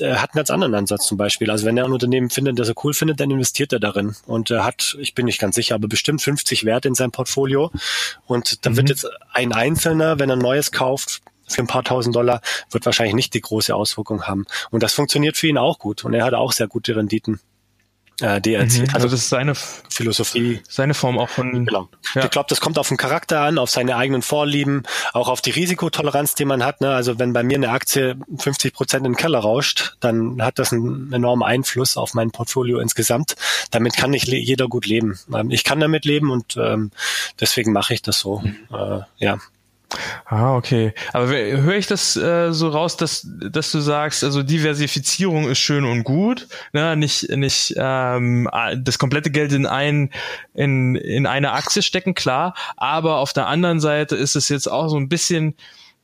der 0.00 0.20
hat 0.20 0.30
einen 0.30 0.38
ganz 0.38 0.50
anderen 0.50 0.74
Ansatz 0.74 1.06
zum 1.06 1.16
Beispiel. 1.16 1.48
Also 1.52 1.64
wenn 1.64 1.76
er 1.76 1.84
ein 1.84 1.92
Unternehmen 1.92 2.28
findet, 2.28 2.58
das 2.58 2.68
er 2.68 2.74
cool 2.82 2.92
findet, 2.92 3.20
dann 3.20 3.30
investiert 3.30 3.72
er 3.72 3.78
darin. 3.78 4.16
Und 4.26 4.50
er 4.50 4.64
hat, 4.64 4.96
ich 4.98 5.14
bin 5.14 5.26
nicht 5.26 5.40
ganz 5.40 5.54
sicher, 5.54 5.76
aber 5.76 5.86
bestimmt 5.86 6.22
50 6.22 6.64
Werte 6.64 6.88
in 6.88 6.96
seinem 6.96 7.12
Portfolio. 7.12 7.70
Und 8.26 8.66
da 8.66 8.70
mhm. 8.70 8.78
wird 8.78 8.88
jetzt 8.88 9.06
ein 9.32 9.52
Einzelner, 9.52 10.18
wenn 10.18 10.28
er 10.28 10.36
Neues 10.36 10.72
kauft, 10.72 11.22
für 11.48 11.62
ein 11.62 11.66
paar 11.66 11.84
tausend 11.84 12.14
Dollar 12.14 12.40
wird 12.70 12.86
wahrscheinlich 12.86 13.14
nicht 13.14 13.34
die 13.34 13.40
große 13.40 13.74
Auswirkung 13.74 14.24
haben. 14.24 14.46
Und 14.70 14.82
das 14.82 14.94
funktioniert 14.94 15.36
für 15.36 15.46
ihn 15.48 15.58
auch 15.58 15.78
gut. 15.78 16.04
Und 16.04 16.14
er 16.14 16.24
hat 16.24 16.34
auch 16.34 16.52
sehr 16.52 16.68
gute 16.68 16.94
Renditen. 16.96 17.40
äh, 18.20 18.40
die 18.40 18.54
erzählt. 18.54 18.88
Mhm, 18.88 18.94
also 18.94 19.08
das 19.08 19.20
ist 19.20 19.28
seine 19.28 19.54
Philosophie. 19.54 20.60
Seine 20.68 20.94
Form 20.94 21.18
auch 21.18 21.28
von. 21.28 21.66
Genau. 21.66 21.88
Ja. 22.14 22.24
Ich 22.24 22.30
glaube, 22.30 22.46
das 22.48 22.60
kommt 22.60 22.78
auf 22.78 22.88
den 22.88 22.96
Charakter 22.96 23.40
an, 23.40 23.58
auf 23.58 23.70
seine 23.70 23.96
eigenen 23.96 24.22
Vorlieben, 24.22 24.82
auch 25.12 25.28
auf 25.28 25.40
die 25.40 25.50
Risikotoleranz, 25.50 26.34
die 26.34 26.44
man 26.44 26.64
hat. 26.64 26.80
Ne? 26.80 26.90
Also 26.90 27.18
wenn 27.18 27.32
bei 27.32 27.42
mir 27.42 27.56
eine 27.56 27.70
Aktie 27.70 28.16
50 28.36 28.74
Prozent 28.74 29.06
in 29.06 29.12
den 29.12 29.16
Keller 29.16 29.38
rauscht, 29.38 29.96
dann 30.00 30.42
hat 30.42 30.58
das 30.58 30.72
einen 30.72 31.12
enormen 31.12 31.44
Einfluss 31.44 31.96
auf 31.96 32.14
mein 32.14 32.30
Portfolio 32.30 32.80
insgesamt. 32.80 33.36
Damit 33.70 33.96
kann 33.96 34.10
nicht 34.10 34.26
jeder 34.26 34.66
gut 34.68 34.86
leben. 34.86 35.18
Ähm, 35.32 35.50
ich 35.50 35.62
kann 35.62 35.78
damit 35.80 36.04
leben 36.04 36.30
und 36.30 36.56
ähm, 36.56 36.90
deswegen 37.40 37.72
mache 37.72 37.94
ich 37.94 38.02
das 38.02 38.18
so. 38.18 38.40
Mhm. 38.40 38.56
Äh, 38.72 39.00
ja. 39.18 39.38
Ah, 40.24 40.56
okay. 40.56 40.92
Aber 41.12 41.28
höre 41.28 41.76
ich 41.76 41.86
das 41.86 42.16
äh, 42.16 42.52
so 42.52 42.68
raus, 42.68 42.96
dass, 42.96 43.26
dass 43.26 43.72
du 43.72 43.80
sagst, 43.80 44.24
also 44.24 44.42
Diversifizierung 44.42 45.48
ist 45.48 45.58
schön 45.58 45.84
und 45.84 46.04
gut, 46.04 46.48
ne? 46.72 46.96
nicht, 46.96 47.30
nicht 47.30 47.74
ähm, 47.76 48.48
das 48.76 48.98
komplette 48.98 49.30
Geld 49.30 49.52
in 49.52 49.66
ein, 49.66 50.10
in, 50.54 50.96
in 50.96 51.26
eine 51.26 51.52
Aktie 51.52 51.82
stecken, 51.82 52.14
klar, 52.14 52.54
aber 52.76 53.16
auf 53.16 53.32
der 53.32 53.46
anderen 53.46 53.80
Seite 53.80 54.16
ist 54.16 54.36
es 54.36 54.48
jetzt 54.48 54.70
auch 54.70 54.88
so 54.88 54.96
ein 54.96 55.08
bisschen 55.08 55.54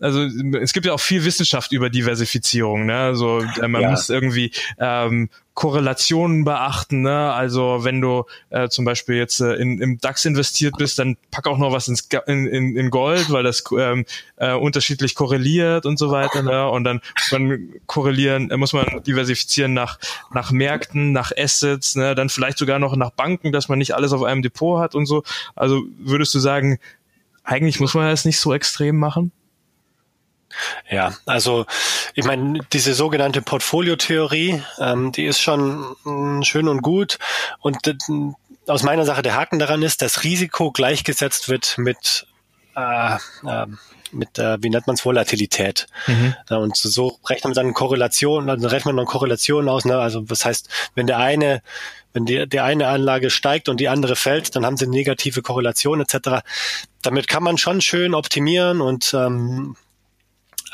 also 0.01 0.23
es 0.61 0.73
gibt 0.73 0.87
ja 0.87 0.93
auch 0.93 1.01
viel 1.01 1.25
Wissenschaft 1.25 1.73
über 1.73 1.89
Diversifizierung, 1.89 2.87
ne? 2.87 2.99
Also 2.99 3.41
äh, 3.63 3.69
man 3.69 3.83
ja. 3.83 3.91
muss 3.91 4.11
irgendwie 4.11 4.51
ähm, 4.79 5.31
Korrelationen 5.55 6.45
beachten, 6.45 7.03
ne? 7.03 7.33
Also 7.33 7.85
wenn 7.85 8.01
du 8.01 8.25
äh, 8.51 8.69
zum 8.69 8.85
Beispiel 8.85 9.15
jetzt 9.15 9.41
äh, 9.41 9.55
in, 9.55 9.81
im 9.81 9.99
DAX 9.99 10.25
investiert 10.25 10.75
bist, 10.79 10.99
dann 10.99 11.17
pack 11.31 11.47
auch 11.47 11.59
noch 11.59 11.73
was 11.73 11.87
ins, 11.87 12.09
in, 12.27 12.47
in, 12.49 12.77
in 12.77 12.91
Gold, 12.91 13.31
weil 13.31 13.45
das 13.45 13.63
ähm, 13.79 14.05
äh, 14.37 14.53
unterschiedlich 14.53 15.15
korreliert 15.15 15.87
und 15.87 15.97
so 15.97 16.11
weiter, 16.11 16.43
ne? 16.43 16.69
Und 16.69 16.83
dann 16.83 17.01
muss 17.17 17.33
man 17.33 17.69
korrelieren, 17.87 18.51
äh, 18.51 18.57
muss 18.57 18.73
man 18.73 19.03
diversifizieren 19.07 19.75
nach 19.75 19.99
nach 20.33 20.51
Märkten, 20.51 21.13
nach 21.13 21.31
Assets, 21.37 21.95
ne? 21.95 22.17
Dann 22.17 22.31
vielleicht 22.31 22.59
sogar 22.59 22.81
noch 22.81 22.97
nach 22.97 23.11
Banken, 23.11 23.53
dass 23.53 23.69
man 23.69 23.79
nicht 23.79 23.95
alles 23.95 24.13
auf 24.13 24.25
einem 24.25 24.43
Depot 24.43 24.81
hat 24.81 24.97
und 24.97 25.07
so. 25.07 25.23
Also 25.55 25.85
würdest 25.99 26.35
du 26.35 26.41
sagen, 26.41 26.81
eigentlich 27.45 27.79
muss 27.79 27.95
man 27.95 28.09
das 28.09 28.25
nicht 28.25 28.41
so 28.41 28.53
extrem 28.53 28.99
machen? 28.99 29.31
Ja, 30.91 31.15
also 31.27 31.67
ich 32.15 32.25
meine, 32.25 32.61
diese 32.73 32.95
sogenannte 32.95 33.43
Portfoliotheorie, 33.43 34.63
ähm, 34.79 35.13
die 35.13 35.25
ist 35.25 35.41
schon 35.41 35.97
mh, 36.05 36.39
mm, 36.39 36.43
schön 36.45 36.69
und 36.69 36.83
gut. 36.83 37.19
Und 37.61 37.87
äh, 37.87 37.95
aus 38.67 38.83
meiner 38.83 39.05
Sache 39.05 39.23
der 39.23 39.37
Haken 39.37 39.59
daran 39.59 39.83
ist, 39.83 40.03
dass 40.03 40.25
Risiko 40.25 40.73
gleichgesetzt 40.73 41.49
wird 41.49 41.77
mit 41.79 42.27
äh, 42.77 43.15
äh, 43.47 43.67
mit, 44.15 44.39
äh, 44.39 44.63
wie 44.63 44.71
nennt 44.71 44.87
man 44.87 44.95
es, 44.95 45.05
Volatilität. 45.05 45.87
Mhm. 46.07 46.35
Und 46.49 46.77
so 46.77 47.19
rechnet 47.27 47.45
man 47.45 47.55
dann 47.55 47.75
Korrelation, 47.75 48.47
dann 48.47 48.65
rechnet 48.65 48.87
man 48.87 48.99
dann 48.99 49.07
Korrelation 49.07 49.69
aus. 49.69 49.85
Ne? 49.85 49.99
Also 49.99 50.21
das 50.21 50.45
heißt, 50.45 50.69
wenn 50.95 51.07
der 51.07 51.19
eine 51.19 51.63
wenn 52.15 52.27
die, 52.27 52.49
die 52.49 52.61
eine 52.61 52.87
Anlage 52.87 53.29
steigt 53.29 53.69
und 53.69 53.81
die 53.81 53.89
andere 53.89 54.15
fällt, 54.17 54.55
dann 54.55 54.65
haben 54.65 54.77
sie 54.77 54.87
negative 54.87 55.43
Korrelation 55.43 56.01
etc. 56.01 56.45
Damit 57.03 57.27
kann 57.27 57.43
man 57.43 57.59
schon 57.59 57.81
schön 57.81 58.15
optimieren 58.15 58.81
und 58.81 59.13
ähm, 59.15 59.77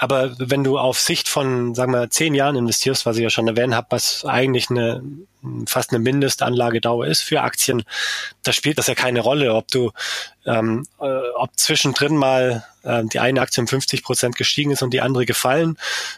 aber 0.01 0.35
wenn 0.39 0.65
du 0.65 0.79
auf 0.79 0.99
Sicht 0.99 1.29
von, 1.29 1.75
sagen 1.75 1.93
wir, 1.93 2.09
zehn 2.09 2.35
Jahren 2.35 2.57
investierst, 2.57 3.05
was 3.05 3.19
ich 3.19 3.23
ja 3.23 3.29
schon 3.29 3.47
erwähnt 3.47 3.75
habe, 3.75 3.89
was 3.91 4.25
eigentlich 4.25 4.71
eine 4.71 5.03
fast 5.67 5.91
eine 5.91 5.99
Mindestanlagedauer 5.99 7.07
ist 7.07 7.21
für 7.21 7.43
Aktien, 7.43 7.83
da 8.43 8.55
spielt 8.55 8.79
das 8.79 8.87
ja 8.87 8.95
keine 8.95 9.21
Rolle, 9.21 9.55
ob 9.55 9.69
du, 9.69 9.91
ähm, 10.47 10.87
äh, 11.01 11.21
ob 11.37 11.51
zwischendrin 11.59 12.17
mal 12.17 12.65
äh, 12.83 13.03
die 13.05 13.21
eine 13.21 13.43
Aktie 13.43 13.61
um 13.61 13.69
50 13.69 14.03
Prozent 14.03 14.37
gestiegen 14.37 14.71
ist 14.71 14.83
und 14.83 14.95
die 14.95 15.03
andere 15.03 15.27
gefallen, 15.27 15.77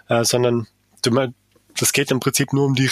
äh, 0.09 0.23
sondern 0.23 0.69
du, 1.03 1.33
das 1.77 1.93
geht 1.93 2.13
im 2.13 2.21
Prinzip 2.21 2.53
nur 2.53 2.67
um 2.67 2.77
die, 2.77 2.89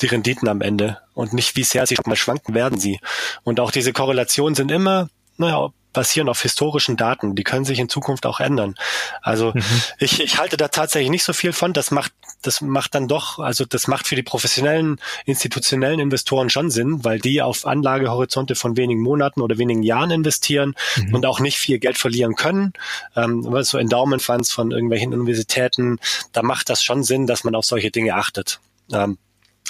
die 0.00 0.06
Renditen 0.06 0.46
am 0.46 0.60
Ende 0.60 0.98
und 1.14 1.32
nicht 1.32 1.56
wie 1.56 1.64
sehr 1.64 1.86
sie 1.88 1.96
mal 2.06 2.14
schwanken 2.14 2.54
werden 2.54 2.78
sie. 2.78 3.00
Und 3.42 3.58
auch 3.58 3.72
diese 3.72 3.92
Korrelationen 3.92 4.54
sind 4.54 4.70
immer, 4.70 5.08
naja, 5.36 5.70
basieren 5.94 6.28
auf 6.28 6.42
historischen 6.42 6.98
Daten. 6.98 7.34
Die 7.34 7.44
können 7.44 7.64
sich 7.64 7.78
in 7.78 7.88
Zukunft 7.88 8.26
auch 8.26 8.40
ändern. 8.40 8.74
Also 9.22 9.52
mhm. 9.54 9.62
ich, 9.98 10.20
ich 10.20 10.38
halte 10.38 10.58
da 10.58 10.68
tatsächlich 10.68 11.08
nicht 11.08 11.24
so 11.24 11.32
viel 11.32 11.54
von. 11.54 11.72
Das 11.72 11.90
macht, 11.90 12.12
das 12.42 12.60
macht 12.60 12.94
dann 12.94 13.08
doch, 13.08 13.38
also 13.38 13.64
das 13.64 13.86
macht 13.86 14.06
für 14.06 14.16
die 14.16 14.22
professionellen, 14.22 15.00
institutionellen 15.24 16.00
Investoren 16.00 16.50
schon 16.50 16.70
Sinn, 16.70 17.04
weil 17.04 17.18
die 17.18 17.40
auf 17.40 17.64
Anlagehorizonte 17.64 18.56
von 18.56 18.76
wenigen 18.76 19.00
Monaten 19.00 19.40
oder 19.40 19.56
wenigen 19.56 19.82
Jahren 19.82 20.10
investieren 20.10 20.74
mhm. 20.96 21.14
und 21.14 21.24
auch 21.24 21.40
nicht 21.40 21.56
viel 21.56 21.78
Geld 21.78 21.96
verlieren 21.96 22.34
können. 22.34 22.74
Ähm, 23.16 23.46
so 23.62 23.78
Endowment 23.78 24.20
Funds 24.20 24.52
von 24.52 24.72
irgendwelchen 24.72 25.14
Universitäten, 25.14 25.98
da 26.32 26.42
macht 26.42 26.68
das 26.68 26.82
schon 26.82 27.04
Sinn, 27.04 27.26
dass 27.26 27.44
man 27.44 27.54
auf 27.54 27.64
solche 27.64 27.90
Dinge 27.90 28.14
achtet. 28.14 28.60
Ähm, 28.92 29.16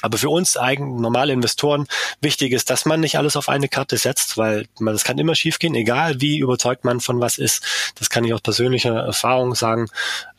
aber 0.03 0.19
für 0.19 0.29
uns 0.29 0.57
eigen 0.57 1.01
normale 1.01 1.33
Investoren 1.33 1.87
wichtig 2.21 2.53
ist, 2.53 2.71
dass 2.71 2.85
man 2.85 3.01
nicht 3.01 3.17
alles 3.17 3.37
auf 3.37 3.49
eine 3.49 3.69
Karte 3.69 3.97
setzt, 3.97 4.37
weil 4.37 4.67
man, 4.79 4.95
das 4.95 5.05
kann 5.05 5.19
immer 5.19 5.35
schiefgehen, 5.35 5.75
egal 5.75 6.21
wie 6.21 6.39
überzeugt 6.39 6.85
man 6.85 7.01
von 7.01 7.21
was 7.21 7.39
ist. 7.39 7.65
Das 7.95 8.11
kann 8.11 8.25
ich 8.25 8.35
aus 8.35 8.41
persönlicher 8.41 8.95
Erfahrung 8.95 9.55
sagen. 9.55 9.87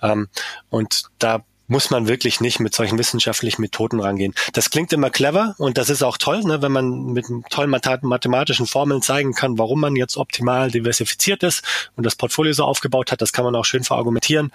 Ähm, 0.01 0.27
und 0.69 1.03
da 1.19 1.43
muss 1.67 1.89
man 1.89 2.07
wirklich 2.07 2.41
nicht 2.41 2.59
mit 2.59 2.75
solchen 2.75 2.97
wissenschaftlichen 2.97 3.61
Methoden 3.61 3.99
rangehen. 3.99 4.33
Das 4.53 4.69
klingt 4.69 4.93
immer 4.93 5.09
clever 5.09 5.55
und 5.57 5.77
das 5.77 5.89
ist 5.89 6.03
auch 6.03 6.17
toll, 6.17 6.43
ne, 6.43 6.61
wenn 6.61 6.71
man 6.71 7.13
mit 7.13 7.25
tollen 7.49 7.69
mathematischen 7.69 8.67
Formeln 8.67 9.01
zeigen 9.01 9.33
kann, 9.33 9.57
warum 9.57 9.79
man 9.79 9.95
jetzt 9.95 10.17
optimal 10.17 10.69
diversifiziert 10.69 11.43
ist 11.43 11.63
und 11.95 12.05
das 12.05 12.15
Portfolio 12.15 12.53
so 12.53 12.63
aufgebaut 12.65 13.11
hat. 13.11 13.21
Das 13.21 13.33
kann 13.33 13.45
man 13.45 13.55
auch 13.55 13.65
schön 13.65 13.83
verargumentieren. 13.83 14.51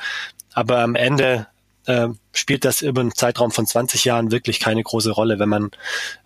Aber 0.53 0.81
am 0.81 0.95
Ende 0.95 1.47
äh, 1.87 2.09
spielt 2.33 2.65
das 2.65 2.83
über 2.83 3.01
einen 3.01 3.15
Zeitraum 3.15 3.51
von 3.51 3.67
20 3.67 4.05
Jahren 4.05 4.31
wirklich 4.31 4.61
keine 4.61 4.83
große 4.83 5.11
Rolle, 5.11 5.39
wenn 5.39 5.49
man 5.49 5.71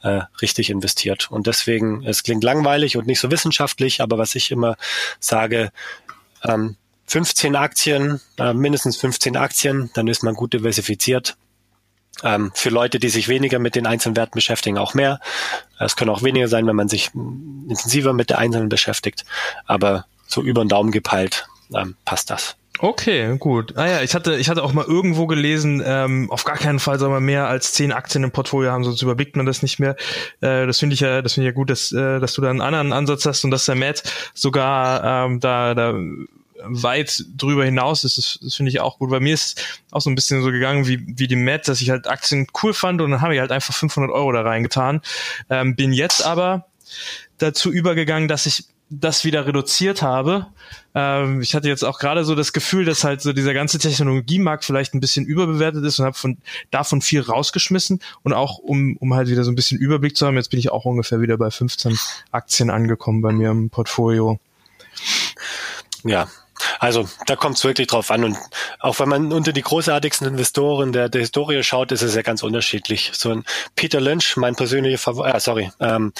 äh, 0.02 0.22
richtig 0.42 0.70
investiert. 0.70 1.30
Und 1.30 1.46
deswegen, 1.46 2.04
es 2.04 2.22
klingt 2.22 2.44
langweilig 2.44 2.96
und 2.96 3.06
nicht 3.06 3.20
so 3.20 3.30
wissenschaftlich, 3.30 4.00
aber 4.00 4.18
was 4.18 4.34
ich 4.34 4.50
immer 4.50 4.76
sage, 5.20 5.70
ähm, 6.42 6.76
15 7.06 7.54
Aktien, 7.56 8.20
äh, 8.38 8.54
mindestens 8.54 8.96
15 8.96 9.36
Aktien, 9.36 9.90
dann 9.94 10.08
ist 10.08 10.22
man 10.22 10.34
gut 10.34 10.52
diversifiziert. 10.52 11.36
Ähm, 12.22 12.52
für 12.54 12.70
Leute, 12.70 12.98
die 12.98 13.08
sich 13.08 13.28
weniger 13.28 13.58
mit 13.58 13.74
den 13.74 13.86
einzelnen 13.86 14.16
Werten 14.16 14.34
beschäftigen, 14.34 14.78
auch 14.78 14.94
mehr. 14.94 15.20
Es 15.78 15.96
können 15.96 16.10
auch 16.10 16.22
weniger 16.22 16.48
sein, 16.48 16.66
wenn 16.66 16.76
man 16.76 16.88
sich 16.88 17.10
intensiver 17.14 18.12
mit 18.12 18.30
der 18.30 18.38
einzelnen 18.38 18.68
beschäftigt. 18.68 19.24
Aber 19.66 20.06
so 20.26 20.42
über 20.42 20.64
den 20.64 20.68
Daumen 20.68 20.92
gepeilt 20.92 21.46
ähm, 21.74 21.96
passt 22.04 22.30
das. 22.30 22.56
Okay, 22.80 23.36
gut. 23.38 23.76
Ah 23.76 23.86
ja, 23.86 24.02
ich 24.02 24.14
hatte, 24.14 24.36
ich 24.36 24.48
hatte 24.48 24.64
auch 24.64 24.72
mal 24.72 24.84
irgendwo 24.84 25.26
gelesen, 25.26 25.82
ähm, 25.84 26.28
auf 26.30 26.44
gar 26.44 26.56
keinen 26.56 26.80
Fall 26.80 26.98
soll 26.98 27.08
man 27.08 27.22
mehr 27.22 27.46
als 27.46 27.72
zehn 27.72 27.92
Aktien 27.92 28.24
im 28.24 28.32
Portfolio 28.32 28.72
haben, 28.72 28.82
sonst 28.82 29.00
überblickt 29.00 29.36
man 29.36 29.46
das 29.46 29.62
nicht 29.62 29.78
mehr. 29.78 29.96
Äh, 30.40 30.66
das 30.66 30.80
finde 30.80 30.94
ich 30.94 31.00
ja, 31.00 31.22
das 31.22 31.34
finde 31.34 31.48
ich 31.48 31.52
ja 31.52 31.56
gut, 31.56 31.70
dass, 31.70 31.92
äh, 31.92 32.18
dass 32.18 32.34
du 32.34 32.42
da 32.42 32.50
einen 32.50 32.60
anderen 32.60 32.92
Ansatz 32.92 33.26
hast 33.26 33.44
und 33.44 33.52
dass 33.52 33.66
der 33.66 33.76
Matt 33.76 34.02
sogar 34.34 35.26
ähm, 35.26 35.38
da, 35.38 35.74
da 35.74 35.94
weit 36.66 37.24
drüber 37.36 37.64
hinaus 37.64 38.02
ist. 38.04 38.18
Das, 38.18 38.38
das 38.42 38.54
finde 38.56 38.70
ich 38.70 38.80
auch 38.80 38.98
gut. 38.98 39.10
Bei 39.10 39.20
mir 39.20 39.34
ist 39.34 39.80
auch 39.92 40.00
so 40.00 40.10
ein 40.10 40.14
bisschen 40.14 40.42
so 40.42 40.50
gegangen 40.50 40.86
wie, 40.88 41.00
wie 41.06 41.28
die 41.28 41.36
Matt, 41.36 41.68
dass 41.68 41.80
ich 41.80 41.90
halt 41.90 42.08
Aktien 42.08 42.46
cool 42.62 42.74
fand 42.74 43.00
und 43.00 43.12
dann 43.12 43.20
habe 43.20 43.34
ich 43.34 43.40
halt 43.40 43.52
einfach 43.52 43.74
500 43.74 44.10
Euro 44.10 44.32
da 44.32 44.42
reingetan. 44.42 45.00
Ähm, 45.48 45.76
bin 45.76 45.92
jetzt 45.92 46.24
aber 46.24 46.66
dazu 47.38 47.70
übergegangen, 47.70 48.28
dass 48.28 48.46
ich 48.46 48.64
das 48.90 49.24
wieder 49.24 49.46
reduziert 49.46 50.02
habe. 50.02 50.46
Ähm, 50.94 51.40
ich 51.40 51.54
hatte 51.54 51.68
jetzt 51.68 51.84
auch 51.84 51.98
gerade 51.98 52.24
so 52.24 52.34
das 52.34 52.52
Gefühl, 52.52 52.84
dass 52.84 53.04
halt 53.04 53.20
so 53.22 53.32
dieser 53.32 53.54
ganze 53.54 53.78
Technologiemarkt 53.78 54.64
vielleicht 54.64 54.94
ein 54.94 55.00
bisschen 55.00 55.24
überbewertet 55.24 55.84
ist 55.84 55.98
und 55.98 56.04
habe 56.04 56.16
von 56.16 56.38
davon 56.70 57.00
viel 57.00 57.20
rausgeschmissen 57.20 58.00
und 58.22 58.32
auch 58.32 58.58
um, 58.58 58.96
um 58.98 59.14
halt 59.14 59.28
wieder 59.28 59.44
so 59.44 59.50
ein 59.50 59.56
bisschen 59.56 59.78
Überblick 59.78 60.16
zu 60.16 60.26
haben, 60.26 60.36
jetzt 60.36 60.50
bin 60.50 60.60
ich 60.60 60.70
auch 60.70 60.84
ungefähr 60.84 61.20
wieder 61.20 61.36
bei 61.36 61.50
15 61.50 61.96
Aktien 62.30 62.70
angekommen 62.70 63.22
bei 63.22 63.32
mir 63.32 63.50
im 63.50 63.70
Portfolio. 63.70 64.38
Ja, 66.04 66.28
also 66.78 67.08
da 67.26 67.36
kommt 67.36 67.56
es 67.56 67.64
wirklich 67.64 67.88
drauf 67.88 68.10
an. 68.10 68.24
Und 68.24 68.38
auch 68.80 68.98
wenn 68.98 69.08
man 69.08 69.32
unter 69.32 69.52
die 69.52 69.62
großartigsten 69.62 70.26
Investoren 70.26 70.92
der, 70.92 71.08
der 71.08 71.20
Historie 71.20 71.62
schaut, 71.62 71.92
ist 71.92 72.02
es 72.02 72.14
ja 72.14 72.22
ganz 72.22 72.42
unterschiedlich. 72.42 73.10
So 73.14 73.30
ein 73.30 73.44
Peter 73.76 74.00
Lynch, 74.00 74.36
mein 74.36 74.54
persönlicher 74.54 74.98
Favorit, 74.98 75.34
äh, 75.34 75.40
sorry, 75.40 75.70
ähm, 75.80 76.12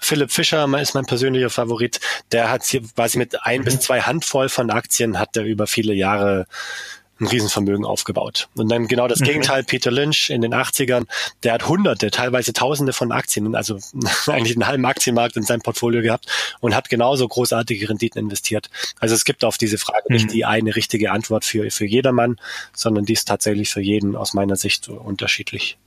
Philipp 0.00 0.30
Fischer 0.30 0.66
ist 0.78 0.94
mein 0.94 1.06
persönlicher 1.06 1.50
Favorit. 1.50 2.00
Der 2.32 2.50
hat 2.50 2.64
hier 2.64 2.82
quasi 2.82 3.18
mit 3.18 3.44
ein 3.44 3.60
mhm. 3.60 3.64
bis 3.64 3.80
zwei 3.80 4.00
Handvoll 4.00 4.48
von 4.48 4.70
Aktien 4.70 5.18
hat 5.18 5.36
er 5.36 5.44
über 5.44 5.66
viele 5.66 5.94
Jahre 5.94 6.46
ein 7.20 7.26
Riesenvermögen 7.26 7.84
aufgebaut. 7.84 8.48
Und 8.54 8.70
dann 8.70 8.86
genau 8.86 9.08
das 9.08 9.20
mhm. 9.20 9.24
Gegenteil, 9.24 9.64
Peter 9.64 9.90
Lynch 9.90 10.30
in 10.30 10.40
den 10.40 10.54
80ern, 10.54 11.06
der 11.42 11.54
hat 11.54 11.68
hunderte, 11.68 12.10
teilweise 12.10 12.52
tausende 12.52 12.92
von 12.92 13.12
Aktien, 13.12 13.54
also 13.54 13.78
eigentlich 14.26 14.56
einen 14.56 14.66
halben 14.66 14.84
Aktienmarkt 14.84 15.36
in 15.36 15.42
seinem 15.42 15.60
Portfolio 15.60 16.02
gehabt 16.02 16.26
und 16.60 16.74
hat 16.74 16.88
genauso 16.88 17.26
großartige 17.26 17.88
Renditen 17.88 18.20
investiert. 18.20 18.70
Also 19.00 19.14
es 19.14 19.24
gibt 19.24 19.44
auf 19.44 19.58
diese 19.58 19.78
Frage 19.78 20.04
mhm. 20.08 20.14
nicht 20.14 20.32
die 20.32 20.44
eine 20.44 20.76
richtige 20.76 21.12
Antwort 21.12 21.44
für, 21.44 21.70
für 21.70 21.86
jedermann, 21.86 22.36
sondern 22.74 23.04
die 23.04 23.14
ist 23.14 23.26
tatsächlich 23.26 23.70
für 23.70 23.80
jeden 23.80 24.16
aus 24.16 24.34
meiner 24.34 24.56
Sicht 24.56 24.88
unterschiedlich. 24.88 25.78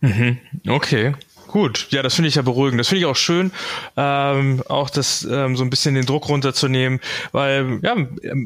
Mhm. 0.00 0.38
Okay. 0.66 1.14
Gut, 1.48 1.86
ja, 1.88 2.02
das 2.02 2.14
finde 2.14 2.28
ich 2.28 2.34
ja 2.34 2.42
beruhigend. 2.42 2.78
Das 2.78 2.88
finde 2.88 3.00
ich 3.00 3.06
auch 3.06 3.16
schön, 3.16 3.52
ähm, 3.96 4.62
auch 4.68 4.90
das 4.90 5.26
ähm, 5.28 5.56
so 5.56 5.64
ein 5.64 5.70
bisschen 5.70 5.94
den 5.94 6.04
Druck 6.04 6.28
runterzunehmen, 6.28 7.00
weil 7.32 7.80
ja, 7.82 7.96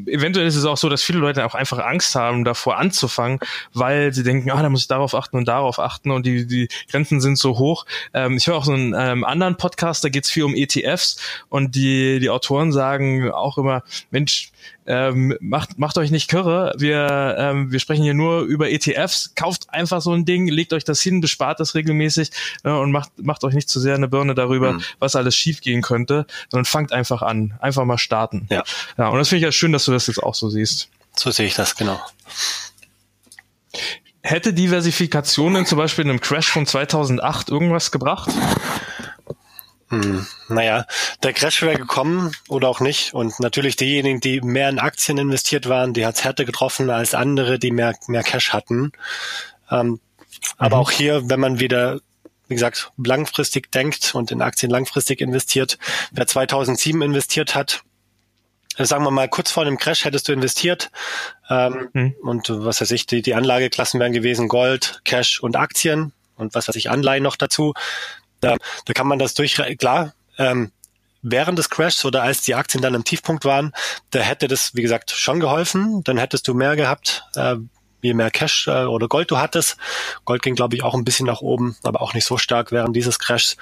eventuell 0.07 0.47
ist 0.47 0.55
es 0.55 0.63
auch 0.63 0.77
so, 0.77 0.87
dass 0.87 1.03
viele 1.03 1.19
Leute 1.19 1.45
auch 1.45 1.53
einfach 1.53 1.79
Angst 1.79 2.15
haben, 2.15 2.45
davor 2.45 2.77
anzufangen, 2.77 3.39
weil 3.73 4.13
sie 4.13 4.23
denken, 4.23 4.49
ah, 4.51 4.61
da 4.61 4.69
muss 4.69 4.81
ich 4.81 4.87
darauf 4.87 5.15
achten 5.15 5.35
und 5.35 5.49
darauf 5.49 5.79
achten 5.79 6.11
und 6.11 6.25
die, 6.25 6.47
die 6.47 6.69
Grenzen 6.89 7.19
sind 7.19 7.37
so 7.37 7.59
hoch. 7.59 7.85
Ähm, 8.13 8.37
ich 8.37 8.47
höre 8.47 8.55
auch 8.55 8.65
so 8.65 8.71
einen 8.71 8.95
ähm, 8.97 9.25
anderen 9.25 9.57
Podcast, 9.57 10.05
da 10.05 10.09
geht 10.09 10.23
es 10.23 10.31
viel 10.31 10.43
um 10.43 10.55
ETFs 10.55 11.17
und 11.49 11.75
die, 11.75 12.19
die 12.21 12.29
Autoren 12.29 12.71
sagen 12.71 13.29
auch 13.31 13.57
immer, 13.57 13.83
Mensch, 14.11 14.52
ähm, 14.85 15.35
macht, 15.39 15.77
macht 15.79 15.97
euch 15.97 16.11
nicht 16.11 16.29
kirre. 16.29 16.73
Wir, 16.77 17.35
ähm, 17.37 17.71
wir 17.71 17.79
sprechen 17.79 18.03
hier 18.03 18.13
nur 18.13 18.41
über 18.41 18.69
ETFs. 18.69 19.33
Kauft 19.35 19.69
einfach 19.69 20.01
so 20.01 20.11
ein 20.11 20.25
Ding, 20.25 20.47
legt 20.47 20.73
euch 20.73 20.83
das 20.83 21.01
hin, 21.01 21.21
bespart 21.21 21.59
das 21.59 21.75
regelmäßig 21.75 22.31
äh, 22.63 22.69
und 22.69 22.91
macht, 22.91 23.11
macht 23.17 23.43
euch 23.43 23.53
nicht 23.53 23.69
zu 23.69 23.79
sehr 23.79 23.95
eine 23.95 24.07
Birne 24.07 24.35
darüber, 24.35 24.73
mhm. 24.73 24.83
was 24.99 25.15
alles 25.15 25.35
schief 25.35 25.61
gehen 25.61 25.81
könnte, 25.81 26.25
sondern 26.49 26.65
fangt 26.65 26.91
einfach 26.91 27.21
an. 27.21 27.55
Einfach 27.59 27.85
mal 27.85 27.97
starten. 27.97 28.47
Ja. 28.49 28.63
ja 28.97 29.07
und 29.07 29.17
das 29.19 29.29
finde 29.29 29.39
ich 29.39 29.43
ja 29.43 29.51
schön, 29.51 29.71
dass 29.71 29.85
du 29.85 29.91
das 29.91 30.07
jetzt 30.07 30.21
auch 30.21 30.35
so 30.35 30.49
siehst. 30.49 30.89
So 31.15 31.31
sehe 31.31 31.47
ich 31.47 31.55
das, 31.55 31.75
genau. 31.75 32.01
Hätte 34.21 34.53
Diversifikation 34.53 35.53
denn 35.53 35.65
zum 35.65 35.77
Beispiel 35.77 36.05
in 36.05 36.09
einem 36.09 36.21
Crash 36.21 36.47
von 36.47 36.65
2008 36.65 37.49
irgendwas 37.49 37.91
gebracht? 37.91 38.31
Hm, 39.93 40.25
naja, 40.49 40.87
der 41.21 41.33
Crash 41.33 41.61
wäre 41.61 41.77
gekommen 41.77 42.31
oder 42.47 42.67
auch 42.67 42.79
nicht. 42.79 43.13
Und 43.13 43.39
natürlich 43.39 43.75
diejenigen, 43.75 44.19
die 44.19 44.41
mehr 44.41 44.69
in 44.69 44.79
Aktien 44.79 45.19
investiert 45.19 45.69
waren, 45.69 45.93
die 45.93 46.05
hat 46.05 46.15
es 46.15 46.23
härter 46.23 46.45
getroffen 46.45 46.89
als 46.89 47.13
andere, 47.13 47.59
die 47.59 47.69
mehr, 47.69 47.95
mehr 48.07 48.23
Cash 48.23 48.53
hatten. 48.53 48.91
Ähm, 49.69 49.87
mhm. 49.87 49.99
Aber 50.57 50.77
auch 50.77 50.89
hier, 50.89 51.29
wenn 51.29 51.39
man 51.39 51.59
wieder, 51.59 51.99
wie 52.47 52.55
gesagt, 52.55 52.91
langfristig 52.97 53.71
denkt 53.71 54.15
und 54.15 54.31
in 54.31 54.41
Aktien 54.41 54.71
langfristig 54.71 55.21
investiert, 55.21 55.77
wer 56.11 56.25
2007 56.25 57.01
investiert 57.03 57.53
hat, 57.53 57.83
äh, 58.77 58.85
sagen 58.85 59.03
wir 59.03 59.11
mal, 59.11 59.29
kurz 59.29 59.51
vor 59.51 59.63
dem 59.63 59.77
Crash 59.77 60.05
hättest 60.05 60.27
du 60.27 60.33
investiert 60.33 60.89
ähm, 61.51 61.89
mhm. 61.93 62.15
und 62.23 62.49
was 62.49 62.81
weiß 62.81 62.89
ich, 62.89 63.05
die, 63.05 63.21
die 63.21 63.35
Anlageklassen 63.35 63.99
wären 63.99 64.11
gewesen 64.11 64.47
Gold, 64.47 65.01
Cash 65.05 65.39
und 65.39 65.55
Aktien 65.55 66.13
und 66.35 66.55
was 66.55 66.67
weiß 66.67 66.77
ich, 66.77 66.89
Anleihen 66.89 67.21
noch 67.21 67.35
dazu. 67.35 67.75
Da, 68.43 68.57
da 68.85 68.93
kann 68.93 69.07
man 69.07 69.19
das 69.19 69.33
durch, 69.33 69.55
klar, 69.77 70.13
ähm, 70.37 70.71
während 71.21 71.57
des 71.57 71.69
Crashs 71.69 72.05
oder 72.05 72.21
als 72.21 72.41
die 72.41 72.55
Aktien 72.55 72.81
dann 72.81 72.93
im 72.93 73.03
Tiefpunkt 73.03 73.45
waren, 73.45 73.73
da 74.11 74.19
hätte 74.19 74.47
das, 74.47 74.75
wie 74.75 74.81
gesagt, 74.81 75.11
schon 75.11 75.39
geholfen. 75.39 76.03
Dann 76.03 76.17
hättest 76.17 76.47
du 76.47 76.53
mehr 76.53 76.75
gehabt, 76.75 77.23
äh, 77.35 77.55
je 78.01 78.13
mehr 78.13 78.29
Cash 78.29 78.67
äh, 78.67 78.83
oder 78.83 79.07
Gold 79.07 79.31
du 79.31 79.37
hattest. 79.37 79.77
Gold 80.25 80.41
ging, 80.41 80.55
glaube 80.55 80.75
ich, 80.75 80.83
auch 80.83 80.93
ein 80.93 81.05
bisschen 81.05 81.25
nach 81.25 81.41
oben, 81.41 81.77
aber 81.83 82.01
auch 82.01 82.13
nicht 82.13 82.25
so 82.25 82.37
stark 82.37 82.71
während 82.71 82.95
dieses 82.95 83.17
Crashs. 83.19 83.57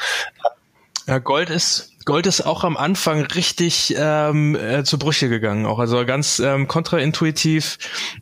Ja, 1.07 1.19
Gold 1.19 1.49
ist 1.49 1.91
Gold 2.05 2.25
ist 2.25 2.41
auch 2.41 2.63
am 2.63 2.77
Anfang 2.77 3.21
richtig 3.21 3.93
ähm, 3.95 4.55
äh, 4.55 4.83
zu 4.83 4.97
Brüche 4.97 5.29
gegangen, 5.29 5.67
auch 5.67 5.77
also 5.77 6.03
ganz 6.05 6.39
ähm, 6.39 6.67
kontraintuitiv. 6.67 7.77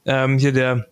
Ähm, 0.06 0.38
hier 0.38 0.51
der 0.51 0.88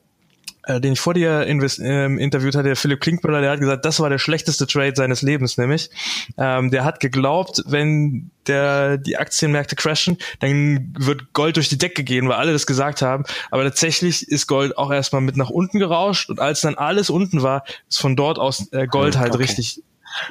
äh, 0.67 0.81
den 0.81 0.93
ich 0.93 1.00
vor 1.00 1.13
dir 1.13 1.43
invest, 1.43 1.79
ähm, 1.81 2.19
interviewt 2.19 2.55
hatte, 2.55 2.67
der 2.67 2.75
Philipp 2.75 3.00
Klinkmüller, 3.00 3.41
der 3.41 3.51
hat 3.51 3.59
gesagt, 3.59 3.86
das 3.86 4.00
war 4.00 4.09
der 4.09 4.19
schlechteste 4.19 4.67
Trade 4.67 4.93
seines 4.95 5.21
Lebens, 5.21 5.57
nämlich. 5.57 5.89
Ähm, 6.38 6.71
der 6.71 6.83
hat 6.83 7.00
geglaubt, 7.00 7.63
wenn 7.65 8.31
der 8.47 8.97
die 8.97 9.17
Aktienmärkte 9.17 9.75
crashen, 9.75 10.17
dann 10.39 10.93
wird 10.97 11.33
Gold 11.33 11.55
durch 11.55 11.69
die 11.69 11.77
Decke 11.77 12.03
gehen, 12.03 12.27
weil 12.27 12.36
alle 12.36 12.51
das 12.51 12.67
gesagt 12.67 13.01
haben. 13.01 13.24
Aber 13.50 13.63
tatsächlich 13.63 14.27
ist 14.27 14.47
Gold 14.47 14.77
auch 14.77 14.91
erstmal 14.91 15.21
mit 15.21 15.38
nach 15.38 15.50
unten 15.50 15.79
gerauscht 15.79 16.29
und 16.29 16.39
als 16.39 16.62
dann 16.62 16.75
alles 16.75 17.09
unten 17.09 17.41
war, 17.43 17.63
ist 17.89 18.00
von 18.00 18.15
dort 18.15 18.38
aus 18.38 18.71
äh, 18.74 18.88
Gold 18.88 19.15
hm, 19.15 19.21
halt 19.21 19.33
okay. 19.33 19.43
richtig 19.43 19.83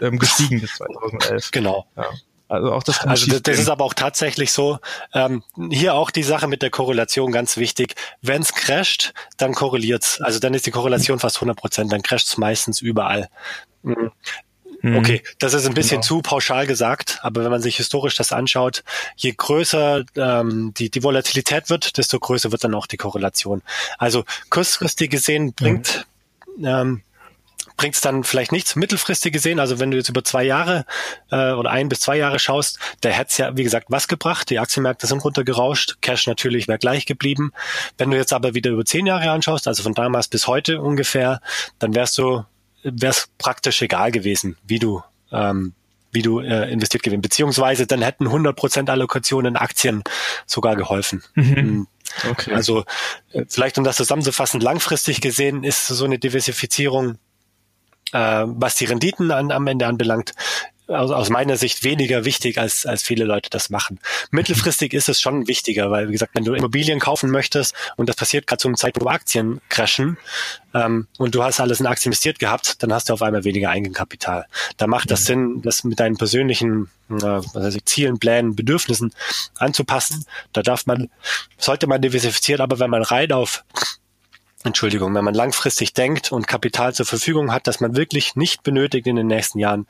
ähm, 0.02 0.18
gestiegen 0.18 0.60
bis 0.60 0.74
2011. 0.74 1.50
Genau. 1.50 1.86
Ja. 1.96 2.04
Also 2.48 2.72
auch 2.72 2.82
das. 2.82 3.00
Also 3.00 3.26
das, 3.26 3.42
das 3.42 3.58
ist 3.58 3.68
aber 3.68 3.84
auch 3.84 3.94
tatsächlich 3.94 4.52
so. 4.52 4.78
Ähm, 5.12 5.42
hier 5.70 5.94
auch 5.94 6.10
die 6.10 6.22
Sache 6.22 6.46
mit 6.46 6.62
der 6.62 6.70
Korrelation 6.70 7.32
ganz 7.32 7.56
wichtig. 7.56 7.94
Wenn 8.22 8.42
es 8.42 8.54
crasht, 8.54 9.14
dann 9.36 9.54
korreliert's. 9.54 10.20
Also 10.20 10.38
dann 10.38 10.54
ist 10.54 10.66
die 10.66 10.70
Korrelation 10.70 11.18
fast 11.18 11.36
100 11.36 11.56
Prozent. 11.56 11.92
Dann 11.92 12.02
crasht's 12.02 12.36
meistens 12.36 12.80
überall. 12.80 13.28
Mhm. 13.82 14.12
mhm. 14.82 14.96
Okay, 14.96 15.22
das 15.38 15.54
ist 15.54 15.66
ein 15.66 15.74
bisschen 15.74 16.00
genau. 16.00 16.06
zu 16.06 16.22
pauschal 16.22 16.68
gesagt, 16.68 17.18
aber 17.22 17.42
wenn 17.42 17.50
man 17.50 17.62
sich 17.62 17.78
historisch 17.78 18.14
das 18.14 18.32
anschaut, 18.32 18.84
je 19.16 19.32
größer 19.36 20.04
ähm, 20.14 20.72
die, 20.74 20.90
die 20.90 21.02
Volatilität 21.02 21.68
wird, 21.68 21.98
desto 21.98 22.20
größer 22.20 22.52
wird 22.52 22.62
dann 22.62 22.74
auch 22.74 22.86
die 22.86 22.96
Korrelation. 22.96 23.62
Also 23.98 24.24
kurzfristig 24.50 25.10
gesehen 25.10 25.52
bringt 25.52 26.06
mhm. 26.56 26.64
ähm, 26.64 27.02
bringt 27.76 27.94
es 27.94 28.00
dann 28.00 28.24
vielleicht 28.24 28.52
nichts 28.52 28.76
mittelfristig 28.76 29.32
gesehen. 29.32 29.60
Also 29.60 29.78
wenn 29.78 29.90
du 29.90 29.96
jetzt 29.96 30.08
über 30.08 30.24
zwei 30.24 30.44
Jahre 30.44 30.84
äh, 31.30 31.52
oder 31.52 31.70
ein 31.70 31.88
bis 31.88 32.00
zwei 32.00 32.16
Jahre 32.16 32.38
schaust, 32.38 32.78
da 33.00 33.10
hätte 33.10 33.30
es 33.30 33.38
ja, 33.38 33.56
wie 33.56 33.64
gesagt, 33.64 33.86
was 33.88 34.08
gebracht. 34.08 34.50
Die 34.50 34.58
Aktienmärkte 34.58 35.06
sind 35.06 35.24
runtergerauscht, 35.24 35.98
Cash 36.00 36.26
natürlich 36.26 36.68
wäre 36.68 36.78
gleich 36.78 37.06
geblieben. 37.06 37.52
Wenn 37.98 38.10
du 38.10 38.16
jetzt 38.16 38.32
aber 38.32 38.54
wieder 38.54 38.70
über 38.70 38.84
zehn 38.84 39.06
Jahre 39.06 39.30
anschaust, 39.30 39.68
also 39.68 39.82
von 39.82 39.94
damals 39.94 40.28
bis 40.28 40.46
heute 40.46 40.80
ungefähr, 40.80 41.40
dann 41.78 41.94
wärst 41.94 42.18
du, 42.18 42.44
wär's 42.82 43.28
praktisch 43.38 43.82
egal 43.82 44.10
gewesen, 44.10 44.56
wie 44.66 44.78
du 44.78 45.02
ähm, 45.32 45.74
wie 46.12 46.22
du 46.22 46.40
äh, 46.40 46.70
investiert 46.70 47.02
gewesen. 47.02 47.20
Beziehungsweise 47.20 47.86
dann 47.86 48.00
hätten 48.00 48.26
100% 48.26 48.88
Allokationen 48.88 49.54
in 49.54 49.56
Aktien 49.56 50.02
sogar 50.46 50.74
geholfen. 50.74 51.22
Mhm. 51.34 51.56
Hm. 51.56 51.86
Okay. 52.30 52.54
Also 52.54 52.84
äh, 53.32 53.44
vielleicht 53.48 53.76
um 53.76 53.84
das 53.84 53.96
zusammenzufassen, 53.96 54.60
langfristig 54.60 55.20
gesehen 55.20 55.62
ist 55.62 55.86
so 55.86 56.04
eine 56.06 56.18
Diversifizierung 56.18 57.18
äh, 58.12 58.44
was 58.46 58.76
die 58.76 58.84
Renditen 58.84 59.30
an, 59.30 59.50
am 59.50 59.66
Ende 59.66 59.86
anbelangt, 59.86 60.32
aus, 60.88 61.10
aus 61.10 61.30
meiner 61.30 61.56
Sicht 61.56 61.82
weniger 61.82 62.24
wichtig, 62.24 62.58
als, 62.58 62.86
als 62.86 63.02
viele 63.02 63.24
Leute 63.24 63.50
das 63.50 63.70
machen. 63.70 63.98
Mittelfristig 64.30 64.92
ist 64.92 65.08
es 65.08 65.20
schon 65.20 65.48
wichtiger, 65.48 65.90
weil, 65.90 66.08
wie 66.08 66.12
gesagt, 66.12 66.34
wenn 66.34 66.44
du 66.44 66.54
Immobilien 66.54 67.00
kaufen 67.00 67.30
möchtest 67.30 67.74
und 67.96 68.08
das 68.08 68.16
passiert 68.16 68.46
gerade 68.46 68.60
zum 68.60 68.76
Zeitpunkt, 68.76 69.06
wo 69.06 69.10
Aktien 69.10 69.60
crashen 69.68 70.16
ähm, 70.74 71.08
und 71.18 71.34
du 71.34 71.42
hast 71.42 71.60
alles 71.60 71.80
in 71.80 71.86
Aktien 71.86 72.10
investiert 72.10 72.38
gehabt, 72.38 72.82
dann 72.82 72.92
hast 72.92 73.08
du 73.08 73.14
auf 73.14 73.22
einmal 73.22 73.44
weniger 73.44 73.70
Eigenkapital. 73.70 74.46
Da 74.76 74.86
macht 74.86 75.10
das. 75.10 75.26
Sinn, 75.26 75.60
das 75.62 75.82
mit 75.82 75.98
deinen 75.98 76.16
persönlichen 76.16 76.88
äh, 77.10 77.14
was 77.16 77.54
heißt 77.54 77.76
ich, 77.76 77.84
Zielen, 77.84 78.18
Plänen, 78.18 78.54
Bedürfnissen 78.54 79.12
anzupassen. 79.56 80.24
Da 80.52 80.62
darf 80.62 80.86
man, 80.86 81.10
sollte 81.58 81.86
man 81.86 82.00
diversifizieren, 82.00 82.60
aber 82.60 82.78
wenn 82.78 82.90
man 82.90 83.02
rein 83.02 83.32
auf 83.32 83.64
Entschuldigung, 84.66 85.14
wenn 85.14 85.24
man 85.24 85.34
langfristig 85.34 85.94
denkt 85.94 86.32
und 86.32 86.48
Kapital 86.48 86.94
zur 86.94 87.06
Verfügung 87.06 87.52
hat, 87.52 87.66
das 87.66 87.80
man 87.80 87.96
wirklich 87.96 88.36
nicht 88.36 88.62
benötigt 88.62 89.06
in 89.06 89.16
den 89.16 89.28
nächsten 89.28 89.58
Jahren, 89.58 89.86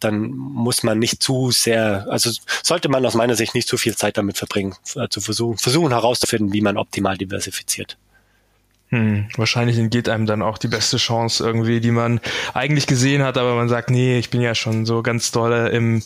dann 0.00 0.30
muss 0.30 0.82
man 0.82 0.98
nicht 0.98 1.22
zu 1.22 1.50
sehr, 1.50 2.06
also 2.08 2.30
sollte 2.62 2.88
man 2.88 3.04
aus 3.06 3.14
meiner 3.14 3.34
Sicht 3.34 3.54
nicht 3.54 3.68
zu 3.68 3.76
viel 3.76 3.96
Zeit 3.96 4.16
damit 4.16 4.38
verbringen, 4.38 4.74
äh, 4.94 5.08
zu 5.08 5.20
versuchen, 5.20 5.58
versuchen 5.58 5.90
herauszufinden, 5.90 6.52
wie 6.52 6.60
man 6.60 6.76
optimal 6.76 7.16
diversifiziert. 7.16 7.98
Hm, 8.92 9.28
wahrscheinlich 9.38 9.78
entgeht 9.78 10.10
einem 10.10 10.26
dann 10.26 10.42
auch 10.42 10.58
die 10.58 10.68
beste 10.68 10.98
Chance 10.98 11.42
irgendwie, 11.42 11.80
die 11.80 11.90
man 11.90 12.20
eigentlich 12.52 12.86
gesehen 12.86 13.22
hat, 13.22 13.38
aber 13.38 13.54
man 13.54 13.70
sagt, 13.70 13.88
nee, 13.88 14.18
ich 14.18 14.28
bin 14.28 14.42
ja 14.42 14.54
schon 14.54 14.84
so 14.84 15.02
ganz 15.02 15.30
doll 15.30 15.70
im, 15.72 16.02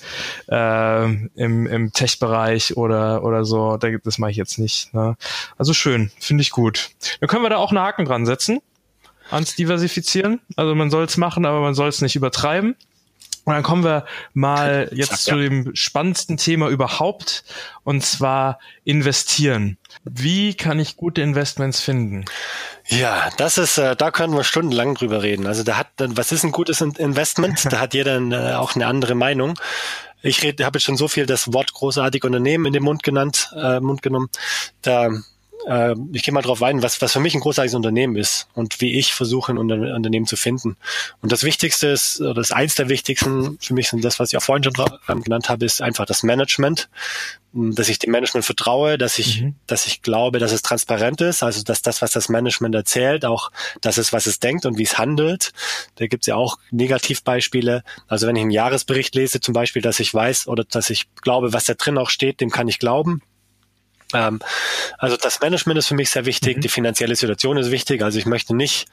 äh, 0.48 1.04
im, 1.34 1.66
im 1.66 1.92
Tech-Bereich 1.92 2.76
oder, 2.76 3.24
oder 3.24 3.44
so, 3.44 3.76
das 3.76 4.18
mache 4.18 4.30
ich 4.30 4.36
jetzt 4.36 4.60
nicht. 4.60 4.94
Ne? 4.94 5.16
Also 5.58 5.74
schön, 5.74 6.12
finde 6.20 6.42
ich 6.42 6.50
gut. 6.50 6.90
Dann 7.18 7.28
können 7.28 7.42
wir 7.42 7.50
da 7.50 7.56
auch 7.56 7.72
einen 7.72 7.80
Haken 7.80 8.04
dran 8.04 8.24
setzen, 8.24 8.60
ans 9.32 9.56
Diversifizieren. 9.56 10.38
Also 10.54 10.76
man 10.76 10.88
soll 10.88 11.06
es 11.06 11.16
machen, 11.16 11.44
aber 11.44 11.62
man 11.62 11.74
soll 11.74 11.88
es 11.88 12.02
nicht 12.02 12.14
übertreiben. 12.14 12.76
Und 13.46 13.54
dann 13.54 13.62
kommen 13.62 13.84
wir 13.84 14.04
mal 14.34 14.90
jetzt 14.92 15.28
ja. 15.28 15.34
zu 15.34 15.36
dem 15.36 15.70
spannendsten 15.76 16.36
Thema 16.36 16.68
überhaupt, 16.68 17.44
und 17.84 18.04
zwar 18.04 18.58
investieren. 18.82 19.78
Wie 20.02 20.54
kann 20.54 20.80
ich 20.80 20.96
gute 20.96 21.22
Investments 21.22 21.80
finden? 21.80 22.24
Ja, 22.88 23.30
das 23.36 23.56
ist, 23.56 23.78
äh, 23.78 23.94
da 23.94 24.10
können 24.10 24.34
wir 24.34 24.42
stundenlang 24.42 24.96
drüber 24.96 25.22
reden. 25.22 25.46
Also 25.46 25.62
da 25.62 25.76
hat, 25.76 25.92
was 25.96 26.32
ist 26.32 26.42
ein 26.42 26.50
gutes 26.50 26.80
Investment? 26.80 27.64
da 27.70 27.78
hat 27.78 27.94
jeder 27.94 28.20
äh, 28.20 28.54
auch 28.54 28.74
eine 28.74 28.88
andere 28.88 29.14
Meinung. 29.14 29.54
Ich 30.22 30.42
rede, 30.42 30.64
habe 30.64 30.78
jetzt 30.78 30.84
schon 30.84 30.96
so 30.96 31.06
viel 31.06 31.24
das 31.24 31.52
Wort 31.52 31.72
großartig 31.72 32.24
Unternehmen 32.24 32.66
in 32.66 32.72
den 32.72 32.82
Mund 32.82 33.04
genannt, 33.04 33.52
äh, 33.56 33.78
Mund 33.78 34.02
genommen. 34.02 34.28
Da 34.82 35.10
äh, 35.66 35.94
ich 36.12 36.22
gehe 36.22 36.32
mal 36.32 36.42
drauf 36.42 36.62
ein, 36.62 36.82
was, 36.82 37.02
was 37.02 37.12
für 37.12 37.20
mich 37.20 37.34
ein 37.34 37.40
großartiges 37.40 37.74
Unternehmen 37.74 38.16
ist 38.16 38.48
und 38.54 38.80
wie 38.80 38.94
ich 38.94 39.14
versuche, 39.14 39.52
ein 39.52 39.58
Unter 39.58 39.76
Unternehmen 39.94 40.26
zu 40.26 40.36
finden. 40.36 40.76
Und 41.20 41.32
das 41.32 41.42
Wichtigste 41.42 41.88
ist, 41.88 42.20
oder 42.20 42.34
das 42.34 42.52
eins 42.52 42.76
der 42.76 42.88
wichtigsten 42.88 43.58
für 43.60 43.74
mich 43.74 43.88
sind 43.88 44.04
das, 44.04 44.18
was 44.18 44.32
ich 44.32 44.38
auch 44.38 44.42
vorhin 44.42 44.64
schon 44.64 44.74
ähm, 45.08 45.22
genannt 45.22 45.48
habe, 45.48 45.64
ist 45.64 45.82
einfach 45.82 46.06
das 46.06 46.22
Management, 46.22 46.88
dass 47.52 47.88
ich 47.88 47.98
dem 47.98 48.12
Management 48.12 48.44
vertraue, 48.44 48.98
dass 48.98 49.18
ich, 49.18 49.42
mhm. 49.42 49.54
dass 49.66 49.86
ich 49.86 50.02
glaube, 50.02 50.38
dass 50.38 50.52
es 50.52 50.62
transparent 50.62 51.20
ist, 51.20 51.42
also 51.42 51.62
dass 51.62 51.82
das, 51.82 52.02
was 52.02 52.12
das 52.12 52.28
Management 52.28 52.74
erzählt, 52.74 53.24
auch 53.24 53.50
das 53.80 53.98
ist, 53.98 54.12
was 54.12 54.26
es 54.26 54.38
denkt 54.38 54.66
und 54.66 54.78
wie 54.78 54.84
es 54.84 54.98
handelt. 54.98 55.52
Da 55.96 56.06
gibt 56.06 56.24
es 56.24 56.26
ja 56.26 56.36
auch 56.36 56.58
Negativbeispiele. 56.70 57.82
Also 58.06 58.26
wenn 58.26 58.36
ich 58.36 58.42
einen 58.42 58.50
Jahresbericht 58.50 59.14
lese, 59.14 59.40
zum 59.40 59.54
Beispiel, 59.54 59.82
dass 59.82 60.00
ich 60.00 60.12
weiß 60.12 60.48
oder 60.48 60.64
dass 60.64 60.90
ich 60.90 61.06
glaube, 61.22 61.52
was 61.52 61.64
da 61.64 61.74
drin 61.74 61.98
auch 61.98 62.10
steht, 62.10 62.40
dem 62.40 62.50
kann 62.50 62.68
ich 62.68 62.78
glauben. 62.78 63.22
Ähm, 64.14 64.40
also 64.98 65.16
das 65.16 65.40
Management 65.40 65.78
ist 65.78 65.88
für 65.88 65.94
mich 65.94 66.10
sehr 66.10 66.26
wichtig, 66.26 66.58
mhm. 66.58 66.60
die 66.60 66.68
finanzielle 66.68 67.16
Situation 67.16 67.56
ist 67.56 67.70
wichtig. 67.70 68.02
Also 68.02 68.18
ich 68.18 68.26
möchte 68.26 68.54
nicht 68.54 68.86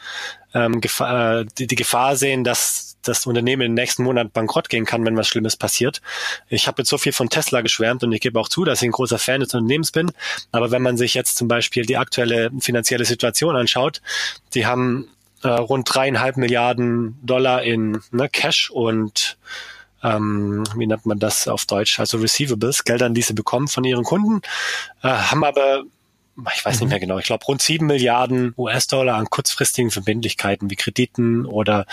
ähm, 0.54 0.82
Gefahr, 0.82 1.42
äh, 1.42 1.46
die, 1.58 1.68
die 1.68 1.76
Gefahr 1.76 2.16
sehen, 2.16 2.44
dass 2.44 2.98
das 3.04 3.26
Unternehmen 3.26 3.64
in 3.64 3.72
den 3.72 3.82
nächsten 3.82 4.04
Monaten 4.04 4.32
bankrott 4.32 4.70
gehen 4.70 4.86
kann, 4.86 5.06
wenn 5.06 5.18
was 5.18 5.28
Schlimmes 5.28 5.58
passiert. 5.58 6.02
Ich 6.48 6.68
habe 6.68 6.82
jetzt 6.82 6.90
so 6.90 6.98
viel 6.98 7.12
von 7.12 7.30
Tesla 7.30 7.62
geschwärmt 7.62 8.04
und 8.04 8.12
ich 8.14 8.22
gebe 8.22 8.40
auch 8.40 8.48
zu, 8.48 8.64
dass 8.64 8.82
ich 8.82 8.88
ein 8.88 8.94
großer 8.94 9.20
Fan 9.20 9.42
des 9.42 9.54
Unternehmens 9.54 9.92
bin. 9.92 10.12
Aber 10.52 10.72
wenn 10.72 10.82
man 10.82 10.98
sich 10.98 11.14
jetzt 11.14 11.36
zum 11.38 11.48
Beispiel 11.48 11.86
die 11.86 11.98
aktuelle 11.98 12.50
finanzielle 12.60 13.06
Situation 13.06 13.56
anschaut, 13.56 14.02
die 14.54 14.66
haben 14.66 15.10
äh, 15.44 15.50
rund 15.50 15.94
dreieinhalb 15.94 16.38
Milliarden 16.38 17.20
Dollar 17.22 17.64
in 17.64 18.02
ne, 18.12 18.30
Cash 18.30 18.70
und 18.70 19.38
ähm, 20.04 20.64
wie 20.76 20.88
nennt 20.88 21.06
man 21.06 21.20
das 21.20 21.48
auf 21.48 21.66
Deutsch, 21.66 22.00
also 22.00 22.18
Receivables, 22.18 22.84
Geldern, 22.84 23.14
die 23.14 23.22
sie 23.22 23.34
bekommen 23.34 23.68
von 23.68 23.84
ihren 23.84 24.04
Kunden, 24.04 24.42
äh, 25.02 25.08
haben 25.08 25.44
aber 25.44 25.84
ich 26.54 26.66
weiß 26.66 26.80
nicht 26.80 26.90
mehr 26.90 26.98
mhm. 26.98 27.02
genau, 27.02 27.20
ich 27.20 27.26
glaube 27.26 27.46
rund 27.46 27.62
sieben 27.62 27.86
Milliarden 27.86 28.56
US-Dollar 28.58 29.18
an 29.18 29.30
kurzfristigen 29.30 29.92
Verbindlichkeiten 29.92 30.70
wie 30.70 30.76
Krediten 30.76 31.46
oder 31.46 31.86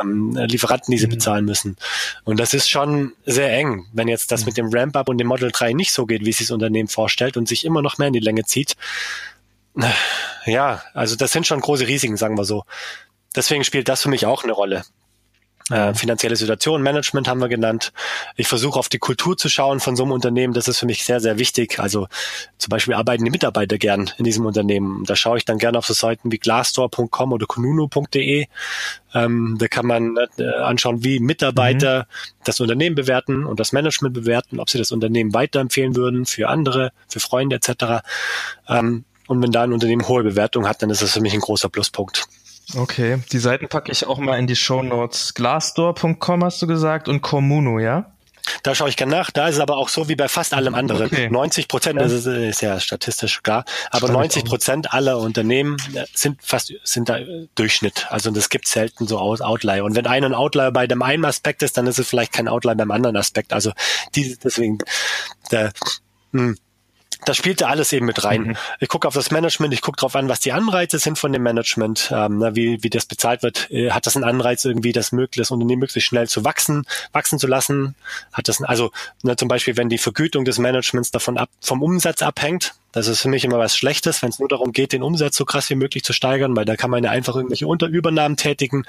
ähm, 0.00 0.34
Lieferanten, 0.34 0.90
die 0.90 0.98
sie 0.98 1.06
mhm. 1.06 1.12
bezahlen 1.12 1.44
müssen. 1.44 1.76
Und 2.24 2.40
das 2.40 2.54
ist 2.54 2.68
schon 2.68 3.12
sehr 3.24 3.52
eng, 3.52 3.86
wenn 3.92 4.08
jetzt 4.08 4.32
das 4.32 4.40
mhm. 4.40 4.46
mit 4.46 4.56
dem 4.56 4.68
Ramp-Up 4.72 5.08
und 5.08 5.18
dem 5.18 5.28
Model 5.28 5.52
3 5.52 5.74
nicht 5.74 5.92
so 5.92 6.06
geht, 6.06 6.24
wie 6.24 6.32
sich 6.32 6.48
das 6.48 6.50
Unternehmen 6.52 6.88
vorstellt 6.88 7.36
und 7.36 7.46
sich 7.46 7.64
immer 7.64 7.82
noch 7.82 7.98
mehr 7.98 8.08
in 8.08 8.14
die 8.14 8.20
Länge 8.20 8.44
zieht. 8.44 8.74
Ja, 10.44 10.82
also 10.92 11.16
das 11.16 11.32
sind 11.32 11.46
schon 11.46 11.60
große 11.60 11.86
Risiken, 11.86 12.16
sagen 12.16 12.36
wir 12.36 12.44
so. 12.44 12.64
Deswegen 13.34 13.64
spielt 13.64 13.88
das 13.88 14.02
für 14.02 14.08
mich 14.08 14.26
auch 14.26 14.44
eine 14.44 14.52
Rolle. 14.52 14.84
Äh, 15.70 15.94
finanzielle 15.94 16.36
Situation, 16.36 16.82
Management 16.82 17.26
haben 17.26 17.40
wir 17.40 17.48
genannt. 17.48 17.94
Ich 18.36 18.48
versuche 18.48 18.78
auf 18.78 18.90
die 18.90 18.98
Kultur 18.98 19.38
zu 19.38 19.48
schauen 19.48 19.80
von 19.80 19.96
so 19.96 20.02
einem 20.02 20.12
Unternehmen. 20.12 20.52
Das 20.52 20.68
ist 20.68 20.78
für 20.78 20.84
mich 20.84 21.04
sehr, 21.04 21.20
sehr 21.20 21.38
wichtig. 21.38 21.80
Also 21.80 22.06
zum 22.58 22.68
Beispiel 22.68 22.92
arbeiten 22.92 23.24
die 23.24 23.30
Mitarbeiter 23.30 23.78
gern 23.78 24.10
in 24.18 24.24
diesem 24.24 24.44
Unternehmen. 24.44 25.04
Da 25.06 25.16
schaue 25.16 25.38
ich 25.38 25.46
dann 25.46 25.56
gerne 25.56 25.78
auf 25.78 25.86
so 25.86 25.94
Seiten 25.94 26.30
wie 26.30 26.36
glassdoor.com 26.36 27.32
oder 27.32 27.46
kununu.de. 27.46 28.46
Ähm, 29.14 29.56
da 29.58 29.68
kann 29.68 29.86
man 29.86 30.18
äh, 30.36 30.44
anschauen, 30.44 31.02
wie 31.02 31.18
Mitarbeiter 31.18 32.00
mhm. 32.00 32.34
das 32.44 32.60
Unternehmen 32.60 32.94
bewerten 32.94 33.46
und 33.46 33.58
das 33.58 33.72
Management 33.72 34.12
bewerten, 34.12 34.60
ob 34.60 34.68
sie 34.68 34.76
das 34.76 34.92
Unternehmen 34.92 35.32
weiterempfehlen 35.32 35.96
würden 35.96 36.26
für 36.26 36.48
andere, 36.50 36.92
für 37.08 37.20
Freunde 37.20 37.56
etc. 37.56 38.04
Ähm, 38.68 39.06
und 39.28 39.42
wenn 39.42 39.50
da 39.50 39.62
ein 39.62 39.72
Unternehmen 39.72 40.06
hohe 40.06 40.24
Bewertung 40.24 40.68
hat, 40.68 40.82
dann 40.82 40.90
ist 40.90 41.00
das 41.00 41.12
für 41.12 41.22
mich 41.22 41.32
ein 41.32 41.40
großer 41.40 41.70
Pluspunkt. 41.70 42.26
Okay, 42.74 43.18
die 43.30 43.38
Seiten 43.38 43.68
packe 43.68 43.92
ich 43.92 44.06
auch 44.06 44.18
mal 44.18 44.38
in 44.38 44.46
die 44.46 44.56
Show 44.56 44.82
Notes. 44.82 45.34
Glassdoor.com 45.34 46.44
hast 46.44 46.62
du 46.62 46.66
gesagt 46.66 47.08
und 47.08 47.20
Communo, 47.20 47.78
ja? 47.78 48.10
Da 48.62 48.74
schaue 48.74 48.88
ich 48.90 48.96
gerne 48.96 49.12
nach. 49.12 49.30
Da 49.30 49.48
ist 49.48 49.54
es 49.54 49.60
aber 49.60 49.76
auch 49.76 49.88
so 49.88 50.08
wie 50.08 50.16
bei 50.16 50.28
fast 50.28 50.52
allem 50.52 50.74
anderen. 50.74 51.06
Okay. 51.06 51.30
90 51.30 51.66
Prozent, 51.66 52.00
das 52.00 52.12
ist, 52.12 52.26
ist, 52.26 52.60
ja 52.60 52.78
statistisch 52.78 53.42
klar, 53.42 53.64
aber 53.90 54.08
90 54.08 54.44
Prozent 54.44 54.92
aller 54.92 55.18
Unternehmen 55.18 55.76
äh, 55.94 56.04
sind 56.12 56.42
fast 56.42 56.72
sind 56.84 57.08
da 57.08 57.18
Durchschnitt. 57.54 58.06
Also 58.10 58.30
das 58.30 58.50
gibt 58.50 58.68
selten 58.68 59.06
so 59.06 59.18
Outlier. 59.18 59.84
Und 59.84 59.96
wenn 59.96 60.06
einer 60.06 60.26
ein 60.26 60.34
Outlier 60.34 60.70
bei 60.72 60.86
dem 60.86 61.02
einen 61.02 61.24
Aspekt 61.24 61.62
ist, 61.62 61.78
dann 61.78 61.86
ist 61.86 61.98
es 61.98 62.08
vielleicht 62.08 62.32
kein 62.32 62.48
Outlier 62.48 62.74
beim 62.74 62.90
anderen 62.90 63.16
Aspekt. 63.16 63.52
Also 63.52 63.72
die, 64.14 64.36
deswegen 64.42 64.78
der, 65.50 65.72
mh, 66.32 66.42
hm, 66.42 66.58
das 67.24 67.36
spielt 67.36 67.60
da 67.60 67.68
alles 67.68 67.92
eben 67.92 68.06
mit 68.06 68.24
rein. 68.24 68.42
Mhm. 68.42 68.56
Ich 68.80 68.88
gucke 68.88 69.08
auf 69.08 69.14
das 69.14 69.30
Management, 69.30 69.74
ich 69.74 69.82
gucke 69.82 69.96
darauf 69.96 70.16
an, 70.16 70.28
was 70.28 70.40
die 70.40 70.52
Anreize 70.52 70.98
sind 70.98 71.18
von 71.18 71.32
dem 71.32 71.42
Management, 71.42 72.12
ähm, 72.14 72.40
wie, 72.52 72.82
wie 72.82 72.90
das 72.90 73.06
bezahlt 73.06 73.42
wird. 73.42 73.70
Äh, 73.70 73.90
hat 73.90 74.06
das 74.06 74.16
einen 74.16 74.24
Anreiz 74.24 74.64
irgendwie, 74.64 74.92
das 74.92 75.12
möglich, 75.12 75.42
das 75.42 75.50
Unternehmen 75.50 75.80
möglichst 75.80 76.08
schnell 76.08 76.28
zu 76.28 76.44
wachsen, 76.44 76.84
wachsen 77.12 77.38
zu 77.38 77.46
lassen? 77.46 77.94
Hat 78.32 78.48
das, 78.48 78.62
also 78.62 78.90
ne, 79.22 79.36
zum 79.36 79.48
Beispiel, 79.48 79.76
wenn 79.76 79.88
die 79.88 79.98
Vergütung 79.98 80.44
des 80.44 80.58
Managements 80.58 81.10
davon 81.10 81.38
ab, 81.38 81.48
vom 81.60 81.82
Umsatz 81.82 82.22
abhängt, 82.22 82.74
das 82.92 83.08
ist 83.08 83.22
für 83.22 83.28
mich 83.28 83.44
immer 83.44 83.58
was 83.58 83.76
Schlechtes, 83.76 84.22
wenn 84.22 84.28
es 84.28 84.38
nur 84.38 84.48
darum 84.48 84.72
geht, 84.72 84.92
den 84.92 85.02
Umsatz 85.02 85.36
so 85.36 85.44
krass 85.44 85.68
wie 85.68 85.74
möglich 85.74 86.04
zu 86.04 86.12
steigern, 86.12 86.54
weil 86.54 86.64
da 86.64 86.76
kann 86.76 86.90
man 86.90 87.02
ja 87.02 87.10
einfach 87.10 87.34
irgendwelche 87.34 87.66
Unterübernahmen 87.66 88.36
tätigen, 88.36 88.84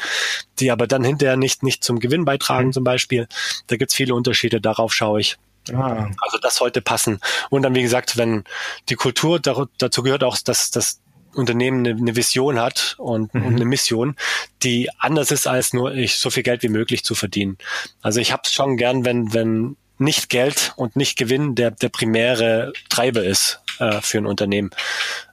die 0.60 0.70
aber 0.70 0.86
dann 0.86 1.04
hinterher 1.04 1.38
nicht, 1.38 1.64
nicht 1.64 1.84
zum 1.84 2.00
Gewinn 2.00 2.24
beitragen 2.24 2.68
mhm. 2.68 2.74
zum 2.74 2.84
Beispiel. 2.84 3.28
Da 3.66 3.78
gibt's 3.78 3.96
viele 3.96 4.14
Unterschiede, 4.14 4.62
darauf 4.62 4.94
schaue 4.94 5.22
ich. 5.22 5.38
Ah. 5.74 6.10
Also 6.20 6.38
das 6.42 6.56
sollte 6.56 6.82
passen. 6.82 7.20
Und 7.50 7.64
dann, 7.64 7.76
wie 7.76 7.82
gesagt, 7.82 8.18
wenn 8.18 8.44
die 8.90 8.96
Kultur, 8.96 9.40
dazu 9.40 10.04
gehört 10.04 10.24
auch, 10.24 10.38
dass 10.38 10.72
das 10.72 11.02
Unternehmen 11.34 11.86
eine, 11.86 11.98
eine 11.98 12.16
Vision 12.16 12.60
hat 12.60 12.96
und, 12.98 13.34
mhm. 13.34 13.46
und, 13.46 13.56
eine 13.56 13.66
Mission, 13.66 14.16
die 14.64 14.90
anders 14.98 15.32
ist, 15.32 15.48
als 15.48 15.74
nur 15.74 15.94
ich 15.94 16.18
so 16.18 16.30
viel 16.30 16.44
Geld 16.44 16.64
wie 16.64 16.70
möglich 16.70 17.04
zu 17.04 17.16
verdienen. 17.16 17.58
Also 18.02 18.20
ich 18.20 18.32
habe 18.32 18.44
es 18.46 18.54
schon 18.54 18.78
gern, 18.78 19.06
wenn, 19.06 19.34
wenn 19.34 19.76
nicht 19.98 20.30
Geld 20.30 20.74
und 20.76 20.96
nicht 20.96 21.18
Gewinn 21.18 21.56
der, 21.56 21.72
der 21.72 21.90
primäre 21.90 22.74
Treiber 22.90 23.24
ist 23.24 23.62
äh, 23.80 24.02
für 24.02 24.18
ein 24.18 24.26
Unternehmen. 24.26 24.72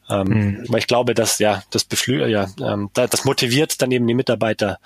Ähm, 0.08 0.26
mhm. 0.26 0.64
Weil 0.68 0.80
ich 0.80 0.86
glaube, 0.86 1.14
dass 1.14 1.38
ja 1.38 1.62
das 1.70 1.84
beflü 1.84 2.26
ja, 2.26 2.48
ähm, 2.60 2.90
das 2.92 3.24
motiviert 3.24 3.80
dann 3.80 3.92
eben 3.92 4.06
die 4.06 4.14
Mitarbeiter 4.14 4.78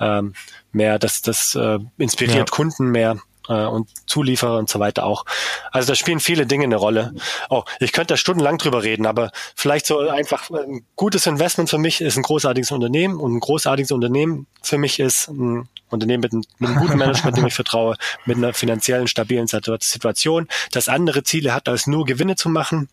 ähm, 0.00 0.34
mehr, 0.72 0.98
das, 0.98 1.22
das 1.22 1.54
äh, 1.54 1.78
inspiriert 1.98 2.50
ja. 2.50 2.56
Kunden 2.56 2.90
mehr 2.90 3.18
äh, 3.48 3.64
und 3.64 3.88
Zulieferer 4.06 4.58
und 4.58 4.68
so 4.68 4.80
weiter 4.80 5.04
auch. 5.04 5.24
Also 5.70 5.88
da 5.88 5.94
spielen 5.94 6.20
viele 6.20 6.46
Dinge 6.46 6.64
eine 6.64 6.76
Rolle. 6.76 7.14
Oh, 7.50 7.64
ich 7.80 7.92
könnte 7.92 8.14
da 8.14 8.16
stundenlang 8.16 8.58
drüber 8.58 8.82
reden, 8.82 9.06
aber 9.06 9.30
vielleicht 9.54 9.86
so 9.86 10.00
einfach 10.00 10.50
ein 10.50 10.84
gutes 10.96 11.26
Investment 11.26 11.70
für 11.70 11.78
mich 11.78 12.00
ist 12.00 12.16
ein 12.16 12.22
großartiges 12.22 12.70
Unternehmen 12.72 13.18
und 13.18 13.34
ein 13.34 13.40
großartiges 13.40 13.92
Unternehmen 13.92 14.46
für 14.62 14.78
mich 14.78 15.00
ist 15.00 15.28
ein 15.28 15.68
Unternehmen 15.90 16.22
mit 16.22 16.32
einem, 16.32 16.44
mit 16.58 16.70
einem 16.70 16.78
guten 16.78 16.98
Management, 16.98 17.36
dem 17.36 17.46
ich 17.46 17.54
vertraue, 17.54 17.96
mit 18.24 18.36
einer 18.36 18.54
finanziellen 18.54 19.08
stabilen 19.08 19.46
Situation, 19.46 20.48
das 20.70 20.88
andere 20.88 21.22
Ziele 21.22 21.54
hat, 21.54 21.68
als 21.68 21.86
nur 21.86 22.04
Gewinne 22.04 22.36
zu 22.36 22.48
machen. 22.48 22.88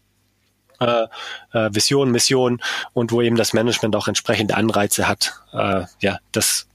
Äh, 0.80 1.08
äh, 1.52 1.70
Vision, 1.74 2.10
Mission 2.10 2.62
und 2.94 3.12
wo 3.12 3.22
eben 3.22 3.36
das 3.36 3.52
Management 3.52 3.98
auch 3.98 4.08
entsprechende 4.08 4.56
Anreize 4.56 5.10
hat, 5.10 5.34
äh, 5.52 5.84
ja, 6.00 6.20
das 6.32 6.69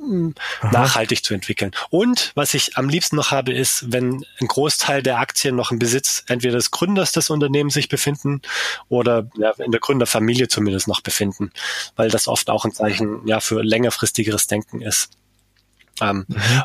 Aha. 0.00 0.70
nachhaltig 0.72 1.22
zu 1.24 1.34
entwickeln. 1.34 1.72
Und 1.90 2.32
was 2.34 2.54
ich 2.54 2.76
am 2.76 2.88
liebsten 2.88 3.16
noch 3.16 3.30
habe, 3.30 3.52
ist, 3.52 3.92
wenn 3.92 4.24
ein 4.40 4.46
Großteil 4.46 5.02
der 5.02 5.18
Aktien 5.18 5.56
noch 5.56 5.70
im 5.70 5.78
Besitz 5.78 6.24
entweder 6.26 6.54
des 6.54 6.70
Gründers 6.70 7.12
des 7.12 7.28
Unternehmens 7.30 7.74
sich 7.74 7.88
befinden 7.88 8.40
oder 8.88 9.28
ja, 9.36 9.50
in 9.58 9.72
der 9.72 9.80
Gründerfamilie 9.80 10.48
zumindest 10.48 10.88
noch 10.88 11.00
befinden, 11.00 11.52
weil 11.96 12.08
das 12.08 12.28
oft 12.28 12.48
auch 12.48 12.64
ein 12.64 12.72
Zeichen 12.72 13.26
ja 13.26 13.40
für 13.40 13.62
längerfristigeres 13.62 14.46
Denken 14.46 14.80
ist. 14.80 15.10
Ähm, 16.00 16.24
mhm. 16.28 16.62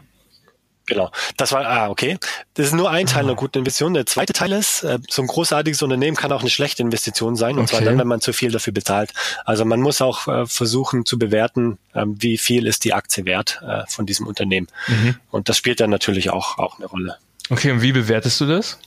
Genau. 0.85 1.11
Das 1.37 1.51
war, 1.51 1.65
ah, 1.65 1.89
okay. 1.89 2.17
Das 2.53 2.67
ist 2.67 2.73
nur 2.73 2.91
ein 2.91 3.07
Teil 3.07 3.23
einer 3.23 3.33
ah. 3.33 3.35
guten 3.35 3.59
Investition. 3.59 3.93
Der 3.93 4.05
zweite 4.05 4.33
Teil 4.33 4.51
ist, 4.51 4.83
äh, 4.83 4.99
so 5.09 5.21
ein 5.21 5.27
großartiges 5.27 5.81
Unternehmen 5.81 6.15
kann 6.15 6.31
auch 6.31 6.41
eine 6.41 6.49
schlechte 6.49 6.83
Investition 6.83 7.35
sein, 7.35 7.57
und 7.57 7.63
okay. 7.63 7.77
zwar 7.77 7.81
dann, 7.81 7.97
wenn 7.97 8.07
man 8.07 8.21
zu 8.21 8.33
viel 8.33 8.51
dafür 8.51 8.73
bezahlt. 8.73 9.13
Also 9.45 9.65
man 9.65 9.81
muss 9.81 10.01
auch 10.01 10.27
äh, 10.27 10.45
versuchen 10.45 11.05
zu 11.05 11.17
bewerten, 11.17 11.77
äh, 11.93 12.05
wie 12.05 12.37
viel 12.37 12.67
ist 12.67 12.83
die 12.83 12.93
Aktie 12.93 13.25
wert 13.25 13.61
äh, 13.67 13.83
von 13.87 14.05
diesem 14.05 14.27
Unternehmen. 14.27 14.67
Mhm. 14.87 15.15
Und 15.31 15.49
das 15.49 15.57
spielt 15.57 15.79
dann 15.79 15.89
natürlich 15.89 16.29
auch, 16.29 16.57
auch 16.57 16.77
eine 16.77 16.87
Rolle. 16.87 17.17
Okay, 17.49 17.71
und 17.71 17.81
wie 17.81 17.91
bewertest 17.91 18.41
du 18.41 18.45
das? 18.45 18.79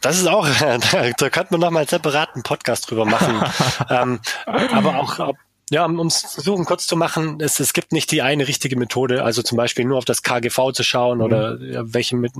Das 0.00 0.18
ist 0.18 0.26
auch, 0.26 0.48
da 1.18 1.30
könnte 1.30 1.48
man 1.50 1.60
noch 1.60 1.70
mal 1.70 1.80
einen 1.80 1.88
separaten 1.88 2.42
Podcast 2.42 2.90
drüber 2.90 3.04
machen. 3.04 3.42
ähm, 3.90 4.20
aber 4.46 4.98
auch, 4.98 5.34
ja, 5.70 5.84
um 5.84 6.06
es 6.08 6.20
versuchen 6.34 6.64
kurz 6.64 6.88
zu 6.88 6.96
machen, 6.96 7.38
es, 7.40 7.60
es 7.60 7.72
gibt 7.72 7.92
nicht 7.92 8.10
die 8.10 8.22
eine 8.22 8.48
richtige 8.48 8.76
Methode, 8.76 9.22
also 9.22 9.40
zum 9.42 9.56
Beispiel 9.56 9.84
nur 9.84 9.98
auf 9.98 10.04
das 10.04 10.24
KGV 10.24 10.72
zu 10.72 10.82
schauen 10.82 11.18
mhm. 11.18 11.24
oder 11.24 11.60
ja, 11.60 11.82
welche 11.84 12.16
mit, 12.16 12.32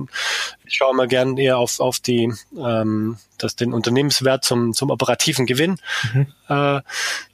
ich 0.65 0.75
schaue 0.75 0.93
mal 0.93 1.07
gern 1.07 1.37
eher 1.37 1.57
auf, 1.57 1.79
auf 1.79 1.99
die, 1.99 2.33
ähm, 2.57 3.17
das, 3.37 3.55
den 3.55 3.73
Unternehmenswert 3.73 4.43
zum, 4.43 4.73
zum 4.73 4.89
operativen 4.89 5.45
Gewinn, 5.45 5.77
mhm. 6.13 6.27
äh, 6.49 6.81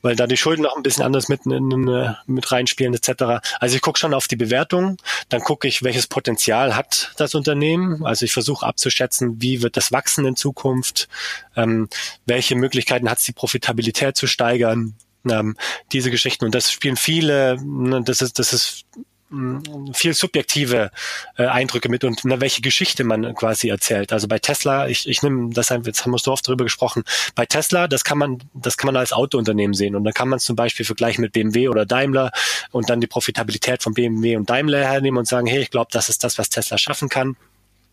weil 0.03 0.15
da 0.15 0.27
die 0.27 0.37
Schulden 0.37 0.61
noch 0.61 0.77
ein 0.77 0.83
bisschen 0.83 1.03
anders 1.03 1.29
mit, 1.29 1.47
in, 1.47 1.71
in, 1.71 2.15
mit 2.27 2.51
reinspielen 2.51 2.93
etc. 2.93 3.41
Also 3.59 3.75
ich 3.75 3.81
gucke 3.81 3.97
schon 3.97 4.13
auf 4.13 4.27
die 4.27 4.35
Bewertung, 4.35 4.97
dann 5.29 5.41
gucke 5.41 5.67
ich, 5.67 5.81
welches 5.81 6.05
Potenzial 6.05 6.75
hat 6.75 7.11
das 7.17 7.33
Unternehmen, 7.33 8.05
also 8.05 8.23
ich 8.23 8.33
versuche 8.33 8.67
abzuschätzen, 8.67 9.41
wie 9.41 9.63
wird 9.63 9.75
das 9.75 9.91
wachsen 9.91 10.27
in 10.27 10.35
Zukunft, 10.35 11.07
ähm, 11.55 11.89
welche 12.27 12.55
Möglichkeiten 12.55 13.09
hat 13.09 13.17
es, 13.17 13.25
die 13.25 13.33
Profitabilität 13.33 14.15
zu 14.15 14.27
steigern, 14.27 14.93
ähm, 15.29 15.55
diese 15.91 16.11
Geschichten. 16.11 16.45
Und 16.45 16.55
das 16.55 16.71
spielen 16.71 16.97
viele, 16.97 17.57
ne, 17.63 18.01
das 18.03 18.21
ist, 18.21 18.39
das 18.39 18.53
ist 18.53 18.85
mm, 19.29 19.91
viel 19.93 20.13
subjektive 20.13 20.91
äh, 21.37 21.45
Eindrücke 21.45 21.89
mit 21.89 22.03
und 22.03 22.21
na, 22.23 22.41
welche 22.41 22.61
Geschichte 22.61 23.03
man 23.03 23.33
quasi 23.35 23.69
erzählt. 23.69 24.13
Also 24.13 24.27
bei 24.27 24.39
Tesla, 24.39 24.87
ich, 24.87 25.07
ich 25.07 25.23
nehme 25.23 25.53
das 25.53 25.69
jetzt 25.69 26.05
haben 26.05 26.11
wir 26.11 26.19
so 26.19 26.31
oft 26.31 26.47
darüber 26.47 26.63
gesprochen. 26.63 27.03
Bei 27.35 27.45
Tesla, 27.45 27.87
das 27.87 28.03
kann 28.03 28.17
man, 28.17 28.39
das 28.53 28.77
kann 28.77 28.87
man 28.87 28.97
als 28.97 29.13
Autounternehmen 29.13 29.73
sehen 29.73 29.95
und 29.95 30.03
dann 30.03 30.13
kann 30.13 30.29
man 30.29 30.37
es 30.37 30.45
zum 30.45 30.55
Beispiel 30.55 30.85
vergleichen 30.85 31.21
mit 31.21 31.33
BMW 31.33 31.69
oder 31.69 31.85
Daimler 31.85 32.31
und 32.71 32.89
dann 32.89 33.01
die 33.01 33.07
Profitabilität 33.07 33.83
von 33.83 33.93
BMW 33.93 34.35
und 34.37 34.49
Daimler 34.49 34.79
hernehmen 34.79 35.17
und 35.17 35.27
sagen, 35.27 35.47
hey, 35.47 35.61
ich 35.61 35.71
glaube, 35.71 35.89
das 35.91 36.09
ist 36.09 36.23
das, 36.23 36.37
was 36.37 36.49
Tesla 36.49 36.77
schaffen 36.77 37.09
kann. 37.09 37.35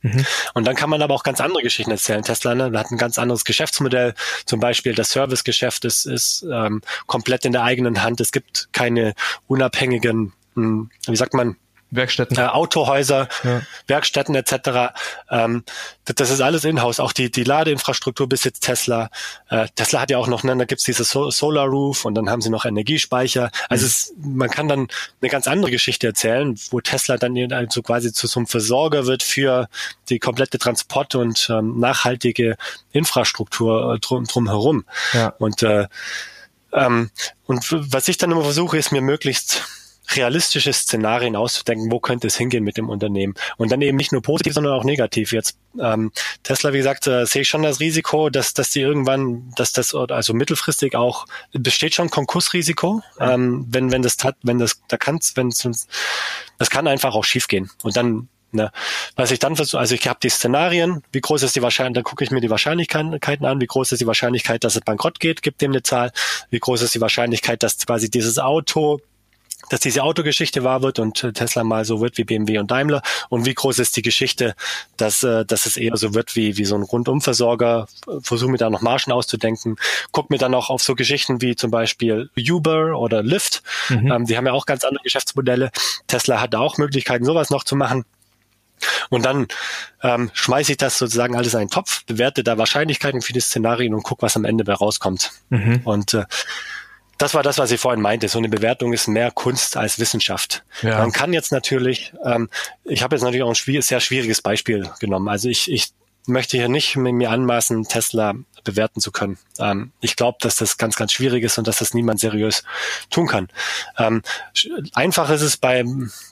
Mhm. 0.04 0.26
Und 0.52 0.66
dann 0.66 0.76
kann 0.76 0.90
man 0.90 1.00
aber 1.00 1.14
auch 1.14 1.22
ganz 1.22 1.40
andere 1.40 1.62
Geschichten 1.62 1.90
erzählen. 1.90 2.22
Tesla 2.22 2.54
ne, 2.54 2.78
hat 2.78 2.90
ein 2.90 2.98
ganz 2.98 3.18
anderes 3.18 3.44
Geschäftsmodell. 3.44 4.14
Zum 4.44 4.60
Beispiel 4.60 4.94
das 4.94 5.10
Servicegeschäft 5.10 5.86
ist, 5.86 6.04
ist 6.04 6.44
ähm, 6.52 6.82
komplett 7.06 7.46
in 7.46 7.52
der 7.52 7.62
eigenen 7.62 8.02
Hand. 8.02 8.20
Es 8.20 8.30
gibt 8.30 8.68
keine 8.72 9.14
unabhängigen, 9.46 10.34
hm, 10.56 10.90
wie 11.06 11.16
sagt 11.16 11.32
man, 11.32 11.56
Werkstätten. 11.94 12.36
Äh, 12.36 12.46
Autohäuser, 12.46 13.28
ja. 13.42 13.62
Werkstätten 13.86 14.34
etc. 14.34 14.94
Ähm, 15.30 15.64
das, 16.04 16.16
das, 16.16 16.30
ist 16.30 16.40
alles 16.40 16.64
in-house, 16.64 17.00
auch 17.00 17.12
die, 17.12 17.30
die 17.30 17.44
Ladeinfrastruktur 17.44 18.28
bis 18.28 18.44
jetzt 18.44 18.60
Tesla. 18.60 19.10
Äh, 19.48 19.68
Tesla 19.74 20.00
hat 20.00 20.10
ja 20.10 20.18
auch 20.18 20.26
noch, 20.26 20.42
ne, 20.42 20.56
da 20.56 20.64
gibt's 20.64 20.84
dieses 20.84 21.10
so 21.10 21.30
Solar 21.30 21.66
Roof 21.66 22.04
und 22.04 22.14
dann 22.14 22.30
haben 22.30 22.40
sie 22.40 22.50
noch 22.50 22.64
Energiespeicher. 22.64 23.50
Also 23.68 23.84
mhm. 23.84 23.86
es, 23.86 24.14
man 24.18 24.50
kann 24.50 24.68
dann 24.68 24.88
eine 25.20 25.30
ganz 25.30 25.46
andere 25.46 25.70
Geschichte 25.70 26.06
erzählen, 26.06 26.58
wo 26.70 26.80
Tesla 26.80 27.16
dann 27.16 27.52
also 27.52 27.82
quasi 27.82 28.12
zu 28.12 28.26
so 28.26 28.40
einem 28.40 28.46
Versorger 28.46 29.06
wird 29.06 29.22
für 29.22 29.68
die 30.08 30.18
komplette 30.18 30.58
Transport- 30.58 31.14
und 31.14 31.48
ähm, 31.50 31.78
nachhaltige 31.78 32.56
Infrastruktur 32.92 33.94
äh, 33.94 33.98
drum, 33.98 34.24
drumherum. 34.24 34.84
Ja. 35.12 35.28
Und 35.38 35.62
äh, 35.62 35.86
ähm, 36.72 37.10
und 37.46 37.64
was 37.70 38.08
ich 38.08 38.18
dann 38.18 38.32
immer 38.32 38.42
versuche, 38.42 38.76
ist 38.76 38.92
mir 38.92 39.00
möglichst 39.00 39.62
realistische 40.10 40.72
Szenarien 40.72 41.36
auszudenken, 41.36 41.90
wo 41.90 42.00
könnte 42.00 42.26
es 42.26 42.36
hingehen 42.36 42.64
mit 42.64 42.76
dem 42.76 42.88
Unternehmen. 42.88 43.34
Und 43.56 43.72
dann 43.72 43.82
eben 43.82 43.96
nicht 43.96 44.12
nur 44.12 44.22
positiv, 44.22 44.54
sondern 44.54 44.74
auch 44.74 44.84
negativ. 44.84 45.32
Jetzt 45.32 45.58
ähm, 45.80 46.12
Tesla, 46.42 46.72
wie 46.72 46.78
gesagt, 46.78 47.06
äh, 47.06 47.26
sehe 47.26 47.42
ich 47.42 47.48
schon 47.48 47.62
das 47.62 47.80
Risiko, 47.80 48.30
dass, 48.30 48.54
dass 48.54 48.70
die 48.70 48.80
irgendwann, 48.80 49.52
dass 49.56 49.72
das 49.72 49.94
also 49.94 50.34
mittelfristig 50.34 50.94
auch 50.94 51.26
besteht 51.52 51.94
schon 51.94 52.10
Konkursrisiko, 52.10 53.02
ähm, 53.20 53.66
wenn 53.68 53.90
wenn 53.92 54.02
das 54.02 54.16
tat, 54.16 54.36
wenn 54.42 54.58
das 54.58 54.82
da 54.88 54.96
kann, 54.96 55.18
wenn 55.34 55.50
das 55.50 56.70
kann 56.70 56.86
einfach 56.86 57.14
auch 57.14 57.24
schiefgehen. 57.24 57.70
Und 57.82 57.96
dann 57.96 58.28
Ne? 58.54 58.70
Was 59.16 59.32
ich 59.32 59.40
dann 59.40 59.56
versuche, 59.56 59.80
also 59.80 59.96
ich 59.96 60.06
habe 60.06 60.20
die 60.22 60.28
Szenarien, 60.28 61.02
wie 61.10 61.20
groß 61.20 61.42
ist 61.42 61.56
die 61.56 61.62
Wahrscheinlichkeit, 61.62 61.96
dann 61.96 62.04
gucke 62.04 62.22
ich 62.22 62.30
mir 62.30 62.40
die 62.40 62.50
Wahrscheinlichkeiten 62.50 63.44
an, 63.44 63.60
wie 63.60 63.66
groß 63.66 63.90
ist 63.90 64.00
die 64.00 64.06
Wahrscheinlichkeit, 64.06 64.62
dass 64.62 64.76
es 64.76 64.82
bankrott 64.82 65.18
geht, 65.18 65.42
gibt 65.42 65.60
dem 65.60 65.72
eine 65.72 65.82
Zahl, 65.82 66.12
wie 66.50 66.60
groß 66.60 66.82
ist 66.82 66.94
die 66.94 67.00
Wahrscheinlichkeit, 67.00 67.64
dass 67.64 67.84
quasi 67.84 68.10
dieses 68.10 68.38
Auto 68.38 69.00
dass 69.70 69.80
diese 69.80 70.02
Autogeschichte 70.02 70.64
wahr 70.64 70.82
wird 70.82 70.98
und 70.98 71.24
äh, 71.24 71.32
Tesla 71.32 71.64
mal 71.64 71.84
so 71.84 72.00
wird 72.00 72.18
wie 72.18 72.24
BMW 72.24 72.58
und 72.58 72.70
Daimler 72.70 73.02
und 73.28 73.46
wie 73.46 73.54
groß 73.54 73.78
ist 73.78 73.96
die 73.96 74.02
Geschichte, 74.02 74.54
dass, 74.96 75.22
äh, 75.22 75.44
dass 75.44 75.66
es 75.66 75.76
eher 75.76 75.96
so 75.96 76.14
wird 76.14 76.36
wie, 76.36 76.56
wie 76.56 76.64
so 76.64 76.74
ein 76.74 76.82
Rundumversorger. 76.82 77.86
Versuche 78.20 78.50
mir 78.50 78.58
da 78.58 78.70
noch 78.70 78.82
Margen 78.82 79.12
auszudenken. 79.12 79.76
Guck 80.12 80.30
mir 80.30 80.38
dann 80.38 80.54
auch 80.54 80.70
auf 80.70 80.82
so 80.82 80.94
Geschichten 80.94 81.40
wie 81.40 81.56
zum 81.56 81.70
Beispiel 81.70 82.30
Uber 82.36 82.98
oder 82.98 83.22
Lyft. 83.22 83.62
Mhm. 83.88 84.12
Ähm, 84.12 84.24
die 84.26 84.36
haben 84.36 84.46
ja 84.46 84.52
auch 84.52 84.66
ganz 84.66 84.84
andere 84.84 85.02
Geschäftsmodelle. 85.02 85.70
Tesla 86.06 86.40
hat 86.40 86.54
da 86.54 86.60
auch 86.60 86.78
Möglichkeiten, 86.78 87.24
sowas 87.24 87.50
noch 87.50 87.64
zu 87.64 87.76
machen. 87.76 88.04
Und 89.08 89.24
dann 89.24 89.46
ähm, 90.02 90.30
schmeiße 90.34 90.72
ich 90.72 90.78
das 90.78 90.98
sozusagen 90.98 91.36
alles 91.36 91.54
in 91.54 91.60
einen 91.60 91.70
Topf, 91.70 92.04
bewerte 92.04 92.44
da 92.44 92.58
Wahrscheinlichkeiten 92.58 93.22
für 93.22 93.32
die 93.32 93.40
Szenarien 93.40 93.94
und 93.94 94.02
guck, 94.02 94.22
was 94.22 94.36
am 94.36 94.44
Ende 94.44 94.64
bei 94.64 94.74
rauskommt. 94.74 95.30
Mhm. 95.50 95.80
Und 95.84 96.14
äh, 96.14 96.24
das 97.18 97.34
war 97.34 97.42
das, 97.42 97.58
was 97.58 97.70
ich 97.70 97.80
vorhin 97.80 98.00
meinte. 98.00 98.28
So 98.28 98.38
eine 98.38 98.48
Bewertung 98.48 98.92
ist 98.92 99.08
mehr 99.08 99.30
Kunst 99.30 99.76
als 99.76 99.98
Wissenschaft. 99.98 100.64
Ja. 100.82 100.98
Man 100.98 101.12
kann 101.12 101.32
jetzt 101.32 101.52
natürlich, 101.52 102.12
ähm, 102.24 102.48
ich 102.84 103.02
habe 103.02 103.14
jetzt 103.14 103.22
natürlich 103.22 103.42
auch 103.42 103.50
ein 103.50 103.54
schwier 103.54 103.82
sehr 103.82 104.00
schwieriges 104.00 104.42
Beispiel 104.42 104.90
genommen. 105.00 105.28
Also 105.28 105.48
ich, 105.48 105.70
ich 105.70 105.92
möchte 106.26 106.56
hier 106.56 106.68
nicht 106.68 106.96
mit 106.96 107.14
mir 107.14 107.30
anmaßen, 107.30 107.84
Tesla 107.84 108.34
bewerten 108.64 109.00
zu 109.00 109.12
können. 109.12 109.38
Ähm, 109.58 109.92
ich 110.00 110.16
glaube, 110.16 110.38
dass 110.40 110.56
das 110.56 110.78
ganz, 110.78 110.96
ganz 110.96 111.12
schwierig 111.12 111.44
ist 111.44 111.58
und 111.58 111.68
dass 111.68 111.78
das 111.78 111.94
niemand 111.94 112.20
seriös 112.20 112.64
tun 113.10 113.26
kann. 113.26 113.48
Ähm, 113.98 114.22
einfach 114.94 115.30
ist 115.30 115.42
es 115.42 115.56
bei, 115.56 115.84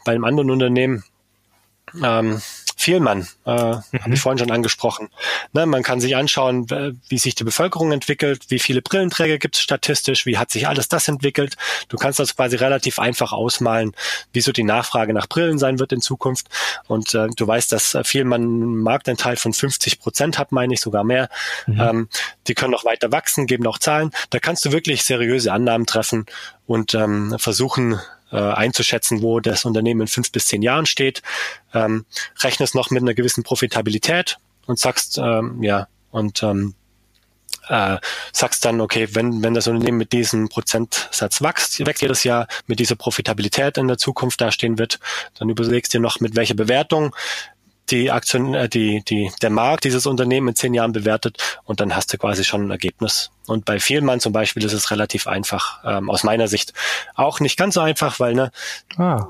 bei 0.04 0.12
einem 0.12 0.24
anderen 0.24 0.50
Unternehmen, 0.50 1.04
ähm, 2.02 2.40
Vielmann, 2.76 3.28
äh, 3.46 3.52
mhm. 3.52 3.82
habe 4.00 4.14
ich 4.14 4.20
vorhin 4.20 4.38
schon 4.38 4.50
angesprochen. 4.50 5.08
Ne, 5.52 5.66
man 5.66 5.82
kann 5.82 6.00
sich 6.00 6.16
anschauen, 6.16 6.66
wie 7.08 7.18
sich 7.18 7.34
die 7.34 7.44
Bevölkerung 7.44 7.92
entwickelt, 7.92 8.46
wie 8.48 8.58
viele 8.58 8.82
Brillenträger 8.82 9.38
gibt 9.38 9.54
es 9.54 9.62
statistisch, 9.62 10.26
wie 10.26 10.38
hat 10.38 10.50
sich 10.50 10.66
alles 10.66 10.88
das 10.88 11.06
entwickelt. 11.06 11.56
Du 11.88 11.96
kannst 11.96 12.18
das 12.18 12.34
quasi 12.34 12.56
relativ 12.56 12.98
einfach 12.98 13.32
ausmalen, 13.32 13.92
wieso 14.32 14.50
die 14.52 14.64
Nachfrage 14.64 15.12
nach 15.12 15.28
Brillen 15.28 15.58
sein 15.58 15.78
wird 15.78 15.92
in 15.92 16.00
Zukunft. 16.00 16.48
Und 16.88 17.14
äh, 17.14 17.28
du 17.36 17.46
weißt, 17.46 17.70
dass 17.70 17.96
Vielmann 18.04 18.42
einen 18.42 18.82
Marktanteil 18.82 19.36
von 19.36 19.52
50 19.52 20.00
Prozent 20.00 20.38
hat, 20.38 20.50
meine 20.50 20.74
ich, 20.74 20.80
sogar 20.80 21.04
mehr. 21.04 21.28
Mhm. 21.66 21.80
Ähm, 21.80 22.08
die 22.48 22.54
können 22.54 22.72
noch 22.72 22.84
weiter 22.84 23.12
wachsen, 23.12 23.46
geben 23.46 23.66
auch 23.66 23.78
Zahlen. 23.78 24.10
Da 24.30 24.40
kannst 24.40 24.64
du 24.64 24.72
wirklich 24.72 25.04
seriöse 25.04 25.52
Annahmen 25.52 25.86
treffen 25.86 26.26
und 26.66 26.94
ähm, 26.94 27.36
versuchen, 27.38 28.00
äh, 28.32 28.36
einzuschätzen, 28.36 29.22
wo 29.22 29.40
das 29.40 29.64
Unternehmen 29.64 30.02
in 30.02 30.06
fünf 30.08 30.32
bis 30.32 30.46
zehn 30.46 30.62
Jahren 30.62 30.86
steht, 30.86 31.22
ähm, 31.74 32.06
rechnest 32.42 32.74
noch 32.74 32.90
mit 32.90 33.02
einer 33.02 33.14
gewissen 33.14 33.42
Profitabilität 33.44 34.38
und 34.66 34.78
sagst, 34.78 35.18
ähm, 35.18 35.62
ja, 35.62 35.86
und 36.10 36.42
ähm, 36.42 36.74
äh, 37.68 37.98
sagst 38.32 38.64
dann, 38.64 38.80
okay, 38.80 39.08
wenn, 39.12 39.42
wenn 39.42 39.54
das 39.54 39.68
Unternehmen 39.68 39.98
mit 39.98 40.12
diesem 40.12 40.48
Prozentsatz 40.48 41.42
wächst, 41.42 41.84
wächst 41.86 42.02
jedes 42.02 42.24
Jahr 42.24 42.48
mit 42.66 42.80
dieser 42.80 42.96
Profitabilität 42.96 43.78
in 43.78 43.88
der 43.88 43.98
Zukunft 43.98 44.40
dastehen 44.40 44.78
wird, 44.78 44.98
dann 45.38 45.48
überlegst 45.48 45.94
du 45.94 45.98
dir 45.98 46.02
noch, 46.02 46.20
mit 46.20 46.34
welcher 46.34 46.54
Bewertung 46.54 47.14
die 47.90 48.10
Aktion, 48.10 48.54
äh, 48.54 48.68
die, 48.68 49.02
die, 49.04 49.30
der 49.42 49.50
Markt 49.50 49.84
dieses 49.84 50.06
Unternehmen 50.06 50.48
in 50.48 50.54
zehn 50.54 50.74
Jahren 50.74 50.92
bewertet 50.92 51.60
und 51.64 51.80
dann 51.80 51.94
hast 51.94 52.12
du 52.12 52.18
quasi 52.18 52.44
schon 52.44 52.66
ein 52.66 52.70
Ergebnis. 52.70 53.30
Und 53.46 53.64
bei 53.64 53.80
Vielmann 53.80 54.20
zum 54.20 54.32
Beispiel 54.32 54.64
ist 54.64 54.72
es 54.72 54.90
relativ 54.90 55.26
einfach, 55.26 55.80
ähm, 55.84 56.08
aus 56.08 56.24
meiner 56.24 56.48
Sicht. 56.48 56.72
Auch 57.14 57.40
nicht 57.40 57.56
ganz 57.56 57.74
so 57.74 57.80
einfach, 57.80 58.20
weil 58.20 58.34
ne, 58.34 58.52
ah. 58.96 59.26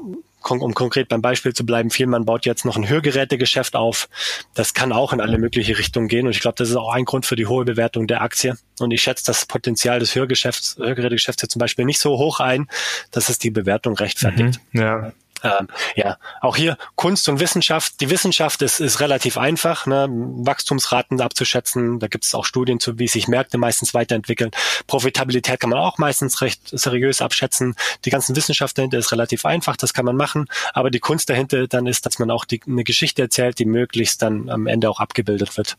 um 0.48 0.74
konkret 0.74 1.08
beim 1.08 1.22
Beispiel 1.22 1.54
zu 1.54 1.64
bleiben, 1.64 1.90
Vielmann 1.90 2.26
baut 2.26 2.44
jetzt 2.44 2.64
noch 2.64 2.76
ein 2.76 2.88
Hörgerätegeschäft 2.88 3.74
auf. 3.74 4.08
Das 4.54 4.74
kann 4.74 4.92
auch 4.92 5.12
in 5.12 5.20
alle 5.20 5.38
mögliche 5.38 5.78
Richtungen 5.78 6.08
gehen. 6.08 6.26
Und 6.26 6.32
ich 6.32 6.40
glaube, 6.40 6.56
das 6.58 6.68
ist 6.68 6.76
auch 6.76 6.92
ein 6.92 7.04
Grund 7.06 7.26
für 7.26 7.36
die 7.36 7.46
hohe 7.46 7.64
Bewertung 7.64 8.06
der 8.06 8.20
Aktie. 8.20 8.56
Und 8.78 8.90
ich 8.90 9.02
schätze 9.02 9.24
das 9.24 9.46
Potenzial 9.46 9.98
des 9.98 10.14
Hörgeschäfts, 10.14 10.76
Hörgerätegeschäfts 10.76 11.48
zum 11.48 11.58
Beispiel 11.58 11.86
nicht 11.86 12.00
so 12.00 12.18
hoch 12.18 12.40
ein, 12.40 12.68
dass 13.10 13.28
es 13.28 13.38
die 13.38 13.50
Bewertung 13.50 13.94
rechtfertigt. 13.94 14.60
Mhm, 14.72 14.80
ja. 14.80 15.12
Ähm, 15.42 15.68
ja, 15.96 16.18
auch 16.40 16.56
hier 16.56 16.78
Kunst 16.94 17.28
und 17.28 17.40
Wissenschaft. 17.40 18.00
Die 18.00 18.10
Wissenschaft 18.10 18.62
ist, 18.62 18.80
ist 18.80 19.00
relativ 19.00 19.36
einfach, 19.36 19.86
ne? 19.86 20.08
Wachstumsraten 20.10 21.20
abzuschätzen. 21.20 21.98
Da 21.98 22.06
gibt 22.06 22.24
es 22.24 22.34
auch 22.34 22.44
Studien 22.44 22.78
zu, 22.78 22.98
wie 22.98 23.08
sich 23.08 23.28
Märkte 23.28 23.58
meistens 23.58 23.92
weiterentwickeln. 23.92 24.50
Profitabilität 24.86 25.60
kann 25.60 25.70
man 25.70 25.80
auch 25.80 25.98
meistens 25.98 26.40
recht 26.40 26.60
seriös 26.70 27.20
abschätzen. 27.20 27.74
Die 28.04 28.10
ganzen 28.10 28.36
Wissenschaft 28.36 28.78
dahinter 28.78 28.98
ist 28.98 29.12
relativ 29.12 29.44
einfach, 29.44 29.76
das 29.76 29.92
kann 29.92 30.04
man 30.04 30.16
machen. 30.16 30.46
Aber 30.74 30.90
die 30.90 31.00
Kunst 31.00 31.28
dahinter 31.28 31.66
dann 31.66 31.86
ist, 31.86 32.06
dass 32.06 32.18
man 32.18 32.30
auch 32.30 32.44
die, 32.44 32.60
eine 32.66 32.84
Geschichte 32.84 33.22
erzählt, 33.22 33.58
die 33.58 33.66
möglichst 33.66 34.22
dann 34.22 34.48
am 34.48 34.66
Ende 34.66 34.88
auch 34.88 35.00
abgebildet 35.00 35.56
wird. 35.56 35.76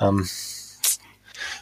Ähm, 0.00 0.28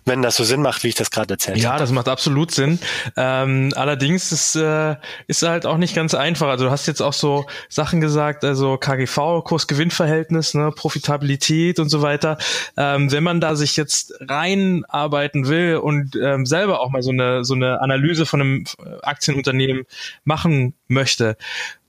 wenn 0.04 0.22
das 0.22 0.36
so 0.36 0.44
Sinn 0.44 0.62
macht, 0.62 0.82
wie 0.84 0.88
ich 0.88 0.94
das 0.94 1.10
gerade 1.10 1.34
erzählt 1.34 1.58
Ja, 1.58 1.76
das 1.78 1.92
macht 1.92 2.08
absolut 2.08 2.50
Sinn. 2.50 2.78
Ähm, 3.16 3.72
allerdings 3.76 4.32
ist, 4.32 4.56
äh, 4.56 4.96
ist 5.26 5.42
halt 5.42 5.66
auch 5.66 5.76
nicht 5.76 5.94
ganz 5.94 6.14
einfach. 6.14 6.48
Also 6.48 6.66
du 6.66 6.70
hast 6.70 6.86
jetzt 6.86 7.00
auch 7.00 7.12
so 7.12 7.46
Sachen 7.68 8.00
gesagt, 8.00 8.44
also 8.44 8.76
KGV, 8.76 9.42
Kurs-Gewinn-Verhältnis, 9.44 10.54
ne, 10.54 10.72
Profitabilität 10.74 11.78
und 11.78 11.88
so 11.88 12.02
weiter. 12.02 12.38
Ähm, 12.76 13.12
wenn 13.12 13.22
man 13.22 13.40
da 13.40 13.54
sich 13.54 13.76
jetzt 13.76 14.14
reinarbeiten 14.20 15.48
will 15.48 15.76
und 15.76 16.16
ähm, 16.16 16.46
selber 16.46 16.80
auch 16.80 16.90
mal 16.90 17.02
so 17.02 17.10
eine, 17.10 17.44
so 17.44 17.54
eine 17.54 17.80
Analyse 17.80 18.26
von 18.26 18.40
einem 18.40 18.64
Aktienunternehmen 19.02 19.84
machen 20.24 20.74
möchte, 20.88 21.36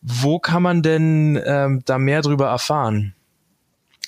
wo 0.02 0.40
kann 0.40 0.64
man 0.64 0.82
denn 0.82 1.42
ähm, 1.46 1.82
da 1.86 1.98
mehr 1.98 2.22
drüber 2.22 2.48
erfahren? 2.48 3.14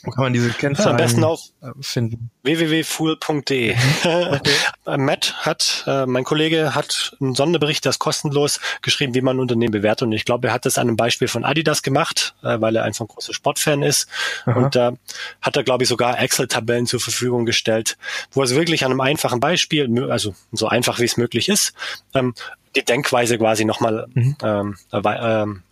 Wo 0.04 0.12
kann 0.12 0.24
man 0.26 0.34
diese 0.34 0.50
Kennzahlen 0.50 0.90
ja, 0.90 0.92
am 0.92 0.98
besten 0.98 1.24
auf 1.24 1.40
äh, 1.62 1.68
finden? 1.80 2.30
www.fool.de. 2.44 3.76
okay. 4.04 4.52
Matt 4.98 5.34
hat, 5.46 5.86
äh, 5.88 6.06
mein 6.06 6.26
Kollege 6.26 6.76
hat 6.76 7.16
einen 7.22 7.36
Sonderbericht, 7.36 7.86
der 7.86 7.92
ist 7.92 8.00
kostenlos, 8.00 8.60
geschrieben, 8.82 9.14
wie 9.14 9.22
man 9.22 9.38
ein 9.38 9.40
Unternehmen 9.40 9.72
bewertet. 9.72 10.08
Und 10.08 10.12
ich 10.12 10.26
glaube, 10.26 10.50
er 10.50 10.54
hat 10.54 10.66
das 10.66 10.78
an 10.78 10.90
einem 10.90 10.98
Beispiel 10.98 11.30
von 11.30 11.46
Adidas 11.46 11.84
gemacht, 11.84 12.36
äh, 12.44 12.60
weil 12.60 12.76
er 12.76 12.84
einfach 12.84 13.06
ein 13.06 13.08
großer 13.08 13.34
Sportfan 13.34 13.82
ist. 13.82 14.10
Aha. 14.46 14.60
Und 14.60 14.76
da 14.76 14.90
äh, 14.90 14.96
hat 15.42 15.56
er, 15.56 15.64
glaube 15.64 15.84
ich, 15.84 15.90
sogar 15.90 16.20
Excel-Tabellen 16.20 16.86
zur 16.86 17.00
Verfügung 17.00 17.46
gestellt, 17.46 17.98
wo 18.32 18.44
er 18.44 18.50
wirklich 18.50 18.84
an 18.84 18.92
einem 18.92 19.02
einfachen 19.02 19.40
Beispiel, 19.40 20.12
also 20.12 20.36
so 20.52 20.68
einfach 20.68 21.00
wie 21.00 21.06
es 21.06 21.16
möglich 21.16 21.48
ist, 21.48 21.74
ähm, 22.14 22.34
die 22.76 22.84
Denkweise 22.84 23.38
quasi 23.38 23.66
nochmal 23.66 24.08
mhm. 24.14 24.36
ähm, 24.44 24.76
äh, 24.92 25.02
ähm, 25.06 25.64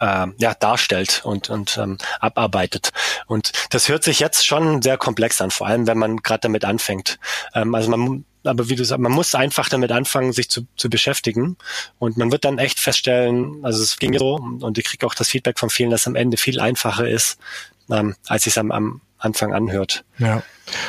äh, 0.00 0.26
ja, 0.38 0.54
darstellt 0.54 1.22
und, 1.24 1.50
und 1.50 1.78
ähm, 1.78 1.98
abarbeitet. 2.20 2.90
Und 3.26 3.52
das 3.70 3.88
hört 3.88 4.04
sich 4.04 4.20
jetzt 4.20 4.46
schon 4.46 4.82
sehr 4.82 4.98
komplex 4.98 5.40
an, 5.40 5.50
vor 5.50 5.66
allem 5.66 5.86
wenn 5.86 5.98
man 5.98 6.18
gerade 6.18 6.40
damit 6.40 6.64
anfängt. 6.64 7.18
Ähm, 7.54 7.74
also 7.74 7.90
man 7.90 8.24
aber 8.44 8.68
wie 8.68 8.74
du 8.74 8.84
sagst, 8.84 9.00
man 9.00 9.12
muss 9.12 9.34
einfach 9.34 9.68
damit 9.68 9.92
anfangen, 9.92 10.32
sich 10.32 10.48
zu, 10.48 10.66
zu 10.76 10.88
beschäftigen. 10.88 11.56
Und 11.98 12.16
man 12.16 12.32
wird 12.32 12.44
dann 12.44 12.58
echt 12.58 12.80
feststellen, 12.80 13.62
also 13.62 13.82
es 13.82 13.98
ging 13.98 14.16
so, 14.18 14.36
und 14.36 14.78
ich 14.78 14.84
kriege 14.84 15.06
auch 15.06 15.14
das 15.14 15.28
Feedback 15.28 15.58
von 15.58 15.70
vielen, 15.70 15.90
dass 15.90 16.06
am 16.06 16.16
Ende 16.16 16.36
viel 16.36 16.60
einfacher 16.60 17.06
ist, 17.06 17.38
ähm, 17.90 18.16
als 18.26 18.46
es 18.46 18.56
am, 18.56 18.72
am 18.72 19.02
Anfang 19.18 19.52
anhört. 19.52 20.04
Ja. 20.20 20.42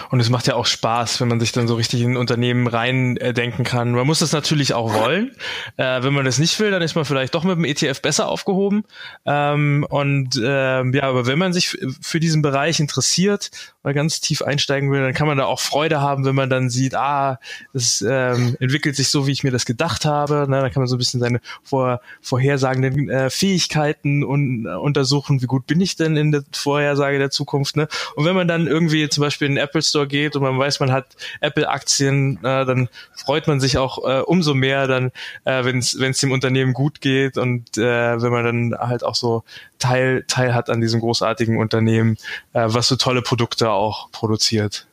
Und 0.09 0.19
es 0.19 0.29
macht 0.29 0.47
ja 0.47 0.55
auch 0.55 0.65
Spaß, 0.65 1.21
wenn 1.21 1.27
man 1.27 1.39
sich 1.39 1.51
dann 1.51 1.67
so 1.67 1.75
richtig 1.75 2.01
in 2.01 2.17
Unternehmen 2.17 2.67
reindenken 2.67 3.65
kann. 3.65 3.93
Man 3.93 4.05
muss 4.05 4.19
das 4.19 4.31
natürlich 4.31 4.73
auch 4.73 4.93
wollen. 4.93 5.31
Äh, 5.77 6.03
wenn 6.03 6.13
man 6.13 6.25
das 6.25 6.37
nicht 6.37 6.59
will, 6.59 6.71
dann 6.71 6.81
ist 6.81 6.95
man 6.95 7.05
vielleicht 7.05 7.33
doch 7.33 7.43
mit 7.43 7.55
dem 7.55 7.65
ETF 7.65 8.01
besser 8.01 8.27
aufgehoben. 8.27 8.83
Ähm, 9.25 9.85
und 9.89 10.39
ähm, 10.43 10.93
ja, 10.93 11.03
aber 11.03 11.25
wenn 11.25 11.39
man 11.39 11.53
sich 11.53 11.77
für 12.01 12.19
diesen 12.19 12.41
Bereich 12.41 12.79
interessiert 12.79 13.51
mal 13.83 13.93
ganz 13.93 14.21
tief 14.21 14.41
einsteigen 14.41 14.91
will, 14.91 15.01
dann 15.01 15.13
kann 15.13 15.27
man 15.27 15.37
da 15.37 15.45
auch 15.45 15.59
Freude 15.59 16.01
haben, 16.01 16.25
wenn 16.25 16.35
man 16.35 16.49
dann 16.49 16.69
sieht, 16.69 16.93
ah, 16.93 17.39
es 17.73 18.05
ähm, 18.07 18.55
entwickelt 18.59 18.95
sich 18.95 19.09
so, 19.09 19.25
wie 19.25 19.31
ich 19.31 19.43
mir 19.43 19.51
das 19.51 19.65
gedacht 19.65 20.05
habe. 20.05 20.45
Ne? 20.47 20.61
Dann 20.61 20.71
kann 20.71 20.81
man 20.81 20.87
so 20.87 20.95
ein 20.95 20.99
bisschen 20.99 21.19
seine 21.19 21.41
vor, 21.63 22.01
vorhersagenden 22.21 23.09
äh, 23.09 23.29
Fähigkeiten 23.29 24.23
un, 24.23 24.65
äh, 24.65 24.75
untersuchen, 24.75 25.41
wie 25.41 25.47
gut 25.47 25.65
bin 25.65 25.81
ich 25.81 25.95
denn 25.95 26.15
in 26.15 26.31
der 26.31 26.43
Vorhersage 26.51 27.17
der 27.17 27.31
Zukunft. 27.31 27.75
Ne? 27.75 27.87
Und 28.15 28.25
wenn 28.25 28.35
man 28.35 28.47
dann 28.47 28.67
irgendwie 28.67 29.09
zum 29.09 29.20
Beispiel 29.21 29.47
in 29.47 29.55
den 29.55 29.63
Apple 29.63 29.81
Store 29.81 30.07
geht 30.07 30.35
und 30.35 30.43
man 30.43 30.57
weiß, 30.57 30.79
man 30.79 30.91
hat 30.91 31.15
Apple-Aktien, 31.39 32.37
äh, 32.37 32.65
dann 32.65 32.89
freut 33.13 33.47
man 33.47 33.59
sich 33.59 33.77
auch 33.77 33.97
äh, 34.07 34.21
umso 34.21 34.53
mehr, 34.53 34.87
dann, 34.87 35.11
äh, 35.45 35.63
wenn 35.63 35.77
es 35.79 36.19
dem 36.19 36.31
Unternehmen 36.31 36.73
gut 36.73 37.01
geht 37.01 37.37
und 37.37 37.77
äh, 37.77 38.21
wenn 38.21 38.31
man 38.31 38.43
dann 38.43 38.75
halt 38.77 39.03
auch 39.03 39.15
so 39.15 39.43
Teil, 39.79 40.23
Teil 40.27 40.53
hat 40.53 40.69
an 40.69 40.81
diesem 40.81 40.99
großartigen 40.99 41.57
Unternehmen, 41.57 42.17
äh, 42.53 42.65
was 42.67 42.87
so 42.87 42.95
tolle 42.95 43.21
Produkte 43.21 43.71
auch 43.71 44.11
produziert. 44.11 44.87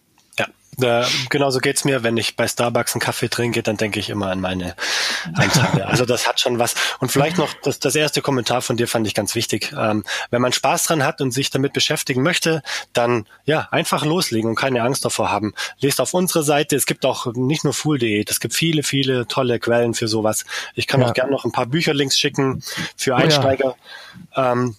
Äh, 0.80 1.04
genauso 1.28 1.58
geht's 1.58 1.84
mir, 1.84 2.02
wenn 2.02 2.16
ich 2.16 2.36
bei 2.36 2.46
Starbucks 2.46 2.94
einen 2.94 3.00
Kaffee 3.00 3.28
trinke, 3.28 3.62
dann 3.62 3.76
denke 3.76 3.98
ich 3.98 4.10
immer 4.10 4.30
an 4.30 4.40
meine 4.40 4.74
Anteile. 5.34 5.86
Also 5.86 6.04
das 6.04 6.28
hat 6.28 6.40
schon 6.40 6.58
was. 6.58 6.74
Und 7.00 7.10
vielleicht 7.10 7.38
noch 7.38 7.52
das, 7.62 7.78
das 7.78 7.96
erste 7.96 8.22
Kommentar 8.22 8.62
von 8.62 8.76
dir 8.76 8.86
fand 8.86 9.06
ich 9.06 9.14
ganz 9.14 9.34
wichtig. 9.34 9.72
Ähm, 9.76 10.04
wenn 10.30 10.42
man 10.42 10.52
Spaß 10.52 10.84
dran 10.84 11.04
hat 11.04 11.20
und 11.20 11.32
sich 11.32 11.50
damit 11.50 11.72
beschäftigen 11.72 12.22
möchte, 12.22 12.62
dann 12.92 13.26
ja 13.44 13.68
einfach 13.70 14.04
loslegen 14.04 14.50
und 14.50 14.56
keine 14.56 14.82
Angst 14.82 15.04
davor 15.04 15.30
haben. 15.30 15.54
Lest 15.80 16.00
auf 16.00 16.14
unsere 16.14 16.42
Seite. 16.42 16.76
Es 16.76 16.86
gibt 16.86 17.04
auch 17.04 17.32
nicht 17.34 17.64
nur 17.64 17.72
Fool.de. 17.72 18.24
Es 18.28 18.40
gibt 18.40 18.54
viele, 18.54 18.82
viele 18.82 19.26
tolle 19.26 19.58
Quellen 19.58 19.94
für 19.94 20.08
sowas. 20.08 20.44
Ich 20.74 20.86
kann 20.86 21.00
ja. 21.00 21.08
auch 21.08 21.14
gerne 21.14 21.32
noch 21.32 21.44
ein 21.44 21.52
paar 21.52 21.66
Bücherlinks 21.66 22.18
schicken 22.18 22.62
für 22.96 23.16
Einsteiger. 23.16 23.74
Oh 23.74 24.40
ja. 24.40 24.52
ähm, 24.52 24.76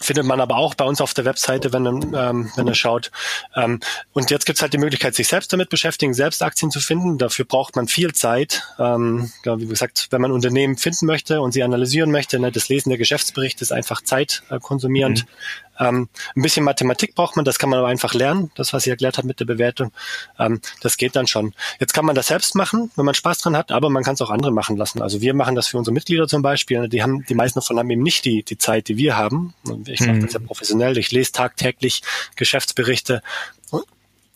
findet 0.00 0.24
man 0.24 0.40
aber 0.40 0.56
auch 0.56 0.74
bei 0.74 0.84
uns 0.84 1.00
auf 1.00 1.14
der 1.14 1.24
Webseite, 1.24 1.72
wenn, 1.72 1.86
ähm, 1.86 2.50
wenn 2.56 2.68
er 2.68 2.74
schaut. 2.74 3.10
Ähm, 3.54 3.80
und 4.12 4.30
jetzt 4.30 4.46
gibt's 4.46 4.62
halt 4.62 4.72
die 4.72 4.78
Möglichkeit, 4.78 5.14
sich 5.14 5.28
selbst 5.28 5.52
damit 5.52 5.68
beschäftigen, 5.68 6.14
selbst 6.14 6.42
Aktien 6.42 6.70
zu 6.70 6.80
finden. 6.80 7.18
Dafür 7.18 7.44
braucht 7.44 7.76
man 7.76 7.88
viel 7.88 8.12
Zeit. 8.12 8.62
Ähm, 8.78 9.32
wie 9.44 9.66
gesagt, 9.66 10.08
wenn 10.10 10.20
man 10.20 10.32
Unternehmen 10.32 10.76
finden 10.76 11.06
möchte 11.06 11.40
und 11.40 11.52
sie 11.52 11.62
analysieren 11.62 12.10
möchte, 12.10 12.38
ne, 12.38 12.52
das 12.52 12.68
Lesen 12.68 12.90
der 12.90 12.98
Geschäftsberichte 12.98 13.62
ist 13.62 13.72
einfach 13.72 14.02
zeitkonsumierend. 14.02 15.24
Mhm. 15.24 15.28
Ähm, 15.78 16.08
ein 16.34 16.42
bisschen 16.42 16.64
Mathematik 16.64 17.14
braucht 17.14 17.36
man, 17.36 17.44
das 17.44 17.58
kann 17.58 17.70
man 17.70 17.78
aber 17.78 17.88
einfach 17.88 18.14
lernen, 18.14 18.50
das, 18.54 18.72
was 18.72 18.86
ich 18.86 18.90
erklärt 18.90 19.18
habe 19.18 19.26
mit 19.26 19.40
der 19.40 19.44
Bewertung. 19.44 19.92
Ähm, 20.38 20.60
das 20.80 20.96
geht 20.96 21.16
dann 21.16 21.26
schon. 21.26 21.54
Jetzt 21.80 21.94
kann 21.94 22.04
man 22.04 22.14
das 22.14 22.28
selbst 22.28 22.54
machen, 22.54 22.90
wenn 22.96 23.04
man 23.04 23.14
Spaß 23.14 23.38
dran 23.38 23.56
hat, 23.56 23.72
aber 23.72 23.90
man 23.90 24.02
kann 24.02 24.14
es 24.14 24.20
auch 24.20 24.30
andere 24.30 24.52
machen 24.52 24.76
lassen. 24.76 25.02
Also 25.02 25.20
wir 25.20 25.34
machen 25.34 25.54
das 25.54 25.68
für 25.68 25.78
unsere 25.78 25.94
Mitglieder 25.94 26.28
zum 26.28 26.42
Beispiel. 26.42 26.88
Die 26.88 27.02
haben, 27.02 27.24
die 27.26 27.34
meisten 27.34 27.60
davon 27.60 27.78
haben 27.78 27.90
eben 27.90 28.02
nicht 28.02 28.24
die, 28.24 28.42
die 28.42 28.58
Zeit, 28.58 28.88
die 28.88 28.96
wir 28.96 29.16
haben. 29.16 29.54
Und 29.64 29.88
ich 29.88 30.00
mache 30.00 30.12
mhm. 30.12 30.22
das 30.22 30.32
ja 30.32 30.40
professionell. 30.40 30.98
Ich 30.98 31.12
lese 31.12 31.32
tagtäglich 31.32 32.02
Geschäftsberichte 32.36 33.22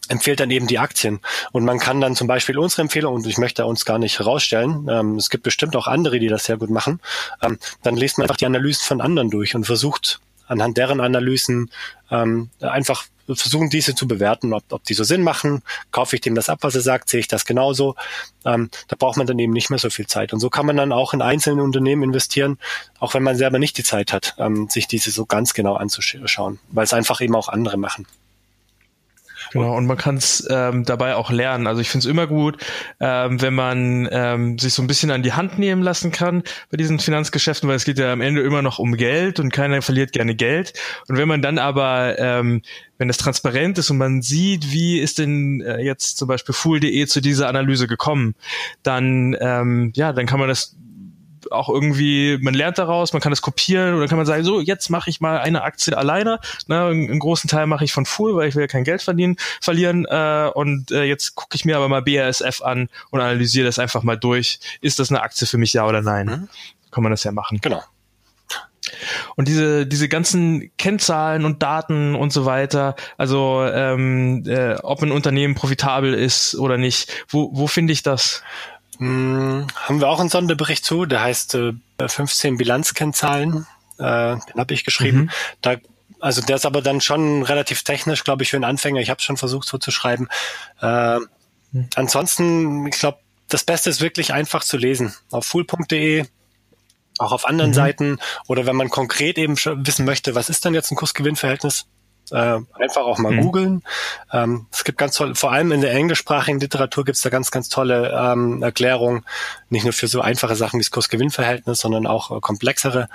empfiehlt 0.08 0.40
dann 0.40 0.50
eben 0.50 0.66
die 0.66 0.78
Aktien. 0.78 1.20
Und 1.52 1.64
man 1.64 1.78
kann 1.78 2.00
dann 2.00 2.14
zum 2.14 2.26
Beispiel 2.26 2.58
unsere 2.58 2.82
Empfehlung, 2.82 3.14
und 3.14 3.26
ich 3.26 3.38
möchte 3.38 3.66
uns 3.66 3.84
gar 3.84 3.98
nicht 3.98 4.18
herausstellen, 4.18 4.86
ähm, 4.90 5.16
es 5.16 5.30
gibt 5.30 5.42
bestimmt 5.42 5.74
auch 5.74 5.86
andere, 5.86 6.18
die 6.18 6.28
das 6.28 6.44
sehr 6.44 6.58
gut 6.58 6.70
machen, 6.70 7.00
ähm, 7.40 7.58
dann 7.82 7.96
liest 7.96 8.18
man 8.18 8.24
einfach 8.24 8.36
die 8.36 8.46
Analysen 8.46 8.84
von 8.84 9.00
anderen 9.00 9.30
durch 9.30 9.54
und 9.54 9.64
versucht 9.64 10.20
anhand 10.46 10.76
deren 10.76 11.00
Analysen 11.00 11.70
ähm, 12.10 12.50
einfach 12.60 13.06
versuchen, 13.26 13.70
diese 13.70 13.94
zu 13.94 14.08
bewerten, 14.08 14.52
ob, 14.52 14.64
ob 14.70 14.84
die 14.84 14.94
so 14.94 15.04
Sinn 15.04 15.22
machen. 15.22 15.62
Kaufe 15.90 16.16
ich 16.16 16.22
dem 16.22 16.34
das 16.34 16.48
ab, 16.48 16.58
was 16.62 16.74
er 16.74 16.80
sagt, 16.80 17.08
sehe 17.08 17.20
ich 17.20 17.28
das 17.28 17.44
genauso. 17.44 17.94
Ähm, 18.44 18.70
da 18.88 18.96
braucht 18.98 19.16
man 19.16 19.26
dann 19.26 19.38
eben 19.38 19.52
nicht 19.52 19.70
mehr 19.70 19.78
so 19.78 19.90
viel 19.90 20.06
Zeit. 20.06 20.32
Und 20.32 20.40
so 20.40 20.50
kann 20.50 20.66
man 20.66 20.76
dann 20.76 20.92
auch 20.92 21.14
in 21.14 21.22
einzelne 21.22 21.62
Unternehmen 21.62 22.02
investieren, 22.02 22.58
auch 22.98 23.14
wenn 23.14 23.22
man 23.22 23.36
selber 23.36 23.58
nicht 23.58 23.78
die 23.78 23.84
Zeit 23.84 24.12
hat, 24.12 24.34
ähm, 24.38 24.68
sich 24.68 24.86
diese 24.86 25.10
so 25.10 25.26
ganz 25.26 25.54
genau 25.54 25.74
anzuschauen, 25.74 26.58
weil 26.70 26.84
es 26.84 26.92
einfach 26.92 27.20
eben 27.20 27.34
auch 27.34 27.48
andere 27.48 27.76
machen. 27.76 28.06
Genau, 29.50 29.76
und 29.76 29.86
man 29.86 29.96
kann 29.96 30.16
es 30.16 30.46
ähm, 30.50 30.84
dabei 30.84 31.14
auch 31.14 31.30
lernen. 31.30 31.66
Also 31.66 31.80
ich 31.80 31.88
finde 31.88 32.06
es 32.06 32.10
immer 32.10 32.26
gut, 32.26 32.58
ähm, 33.00 33.40
wenn 33.40 33.54
man 33.54 34.08
ähm, 34.10 34.58
sich 34.58 34.74
so 34.74 34.82
ein 34.82 34.86
bisschen 34.86 35.10
an 35.10 35.22
die 35.22 35.32
Hand 35.32 35.58
nehmen 35.58 35.82
lassen 35.82 36.12
kann 36.12 36.42
bei 36.70 36.76
diesen 36.76 36.98
Finanzgeschäften, 36.98 37.68
weil 37.68 37.76
es 37.76 37.84
geht 37.84 37.98
ja 37.98 38.12
am 38.12 38.20
Ende 38.20 38.42
immer 38.42 38.62
noch 38.62 38.78
um 38.78 38.96
Geld 38.96 39.40
und 39.40 39.52
keiner 39.52 39.82
verliert 39.82 40.12
gerne 40.12 40.34
Geld. 40.34 40.72
Und 41.08 41.18
wenn 41.18 41.28
man 41.28 41.42
dann 41.42 41.58
aber, 41.58 42.18
ähm, 42.18 42.62
wenn 42.98 43.10
es 43.10 43.18
transparent 43.18 43.78
ist 43.78 43.90
und 43.90 43.98
man 43.98 44.22
sieht, 44.22 44.72
wie 44.72 44.98
ist 44.98 45.18
denn 45.18 45.60
äh, 45.60 45.80
jetzt 45.82 46.18
zum 46.18 46.28
Beispiel 46.28 46.54
Fool.de 46.54 47.06
zu 47.06 47.20
dieser 47.20 47.48
Analyse 47.48 47.86
gekommen, 47.86 48.34
dann 48.82 49.36
ähm, 49.40 49.92
ja, 49.94 50.12
dann 50.12 50.26
kann 50.26 50.38
man 50.38 50.48
das 50.48 50.76
auch 51.50 51.68
irgendwie, 51.68 52.38
man 52.40 52.54
lernt 52.54 52.78
daraus, 52.78 53.12
man 53.12 53.20
kann 53.22 53.32
es 53.32 53.42
kopieren 53.42 53.94
oder 53.94 54.08
kann 54.08 54.18
man 54.18 54.26
sagen, 54.26 54.44
so, 54.44 54.60
jetzt 54.60 54.90
mache 54.90 55.10
ich 55.10 55.20
mal 55.20 55.38
eine 55.38 55.62
Aktie 55.62 55.96
alleine. 55.96 56.38
Ne, 56.66 56.84
einen 56.86 57.18
großen 57.18 57.48
Teil 57.48 57.66
mache 57.66 57.84
ich 57.84 57.92
von 57.92 58.06
Full, 58.06 58.36
weil 58.36 58.48
ich 58.48 58.54
will 58.54 58.62
ja 58.62 58.68
kein 58.68 58.84
Geld 58.84 59.02
verdienen, 59.02 59.36
verlieren. 59.60 60.06
Äh, 60.06 60.50
und 60.54 60.90
äh, 60.90 61.04
jetzt 61.04 61.34
gucke 61.34 61.56
ich 61.56 61.64
mir 61.64 61.76
aber 61.76 61.88
mal 61.88 62.02
BASF 62.02 62.62
an 62.62 62.88
und 63.10 63.20
analysiere 63.20 63.66
das 63.66 63.78
einfach 63.78 64.02
mal 64.02 64.16
durch. 64.16 64.60
Ist 64.80 64.98
das 64.98 65.10
eine 65.10 65.22
Aktie 65.22 65.46
für 65.46 65.58
mich, 65.58 65.72
ja 65.72 65.86
oder 65.86 66.02
nein? 66.02 66.26
Mhm. 66.26 66.48
Kann 66.90 67.02
man 67.02 67.10
das 67.10 67.24
ja 67.24 67.32
machen. 67.32 67.58
Genau. 67.62 67.82
Und 69.36 69.48
diese, 69.48 69.86
diese 69.86 70.08
ganzen 70.08 70.70
Kennzahlen 70.76 71.44
und 71.44 71.62
Daten 71.62 72.14
und 72.14 72.32
so 72.32 72.44
weiter, 72.44 72.96
also 73.16 73.64
ähm, 73.64 74.44
äh, 74.46 74.74
ob 74.82 75.02
ein 75.02 75.12
Unternehmen 75.12 75.54
profitabel 75.54 76.14
ist 76.14 76.56
oder 76.56 76.78
nicht, 76.78 77.24
wo, 77.28 77.50
wo 77.52 77.66
finde 77.66 77.92
ich 77.92 78.02
das? 78.02 78.42
Hm, 79.02 79.66
haben 79.74 80.00
wir 80.00 80.08
auch 80.08 80.20
einen 80.20 80.28
Sonderbericht 80.28 80.84
zu, 80.84 81.06
der 81.06 81.22
heißt 81.22 81.56
äh, 81.56 81.72
15 82.06 82.56
Bilanzkennzahlen. 82.56 83.66
Äh, 83.98 84.36
den 84.36 84.56
habe 84.56 84.74
ich 84.74 84.84
geschrieben. 84.84 85.18
Mhm. 85.18 85.30
Da, 85.60 85.76
also 86.20 86.40
der 86.40 86.54
ist 86.54 86.66
aber 86.66 86.82
dann 86.82 87.00
schon 87.00 87.42
relativ 87.42 87.82
technisch, 87.82 88.22
glaube 88.22 88.44
ich, 88.44 88.50
für 88.50 88.56
einen 88.56 88.64
Anfänger. 88.64 89.00
Ich 89.00 89.10
habe 89.10 89.20
schon 89.20 89.36
versucht, 89.36 89.66
so 89.66 89.78
zu 89.78 89.90
schreiben. 89.90 90.28
Äh, 90.80 91.18
mhm. 91.18 91.88
Ansonsten, 91.96 92.86
ich 92.86 92.96
glaube, 93.00 93.18
das 93.48 93.64
Beste 93.64 93.90
ist 93.90 94.00
wirklich 94.00 94.32
einfach 94.32 94.62
zu 94.62 94.76
lesen. 94.76 95.12
Auf 95.32 95.46
fool.de, 95.46 96.24
auch 97.18 97.32
auf 97.32 97.44
anderen 97.44 97.72
mhm. 97.72 97.74
Seiten 97.74 98.18
oder 98.46 98.66
wenn 98.66 98.76
man 98.76 98.88
konkret 98.88 99.36
eben 99.36 99.56
wissen 99.56 100.06
möchte, 100.06 100.36
was 100.36 100.48
ist 100.48 100.64
denn 100.64 100.74
jetzt 100.74 100.92
ein 100.92 100.96
Kursgewinnverhältnis, 100.96 101.86
äh, 102.32 102.58
einfach 102.80 103.02
auch 103.02 103.18
mal 103.18 103.32
mhm. 103.32 103.40
googeln. 103.42 103.82
Ähm, 104.32 104.66
es 104.72 104.84
gibt 104.84 104.98
ganz 104.98 105.16
tolle, 105.16 105.34
vor 105.34 105.52
allem 105.52 105.70
in 105.72 105.80
der 105.80 105.92
englischsprachigen 105.92 106.60
Literatur 106.60 107.04
gibt 107.04 107.16
es 107.16 107.22
da 107.22 107.30
ganz, 107.30 107.50
ganz 107.50 107.68
tolle 107.68 108.10
ähm, 108.10 108.62
Erklärungen, 108.62 109.24
nicht 109.68 109.84
nur 109.84 109.92
für 109.92 110.08
so 110.08 110.20
einfache 110.20 110.56
Sachen 110.56 110.78
wie 110.78 110.82
das 110.82 110.90
Kurs-Gewinn-Verhältnis, 110.90 111.80
sondern 111.80 112.06
auch 112.06 112.30
äh, 112.30 112.40
komplexere. 112.40 113.08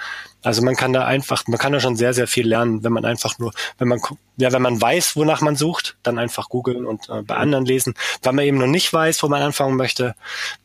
Also 0.43 0.61
man 0.61 0.75
kann 0.75 0.93
da 0.93 1.05
einfach, 1.05 1.47
man 1.47 1.57
kann 1.57 1.73
da 1.73 1.79
schon 1.79 1.95
sehr, 1.95 2.13
sehr 2.13 2.27
viel 2.27 2.47
lernen, 2.47 2.83
wenn 2.83 2.93
man 2.93 3.05
einfach 3.05 3.39
nur, 3.39 3.51
wenn 3.77 3.87
man, 3.87 3.99
ja, 4.37 4.51
wenn 4.51 4.61
man 4.61 4.81
weiß, 4.81 5.15
wonach 5.15 5.41
man 5.41 5.55
sucht, 5.55 5.97
dann 6.03 6.19
einfach 6.19 6.49
googeln 6.49 6.85
und 6.85 7.09
äh, 7.09 7.23
bei 7.23 7.35
anderen 7.35 7.65
lesen. 7.65 7.95
Wenn 8.21 8.35
man 8.35 8.45
eben 8.45 8.57
noch 8.57 8.67
nicht 8.67 8.93
weiß, 8.93 9.23
wo 9.23 9.27
man 9.27 9.41
anfangen 9.41 9.75
möchte, 9.75 10.15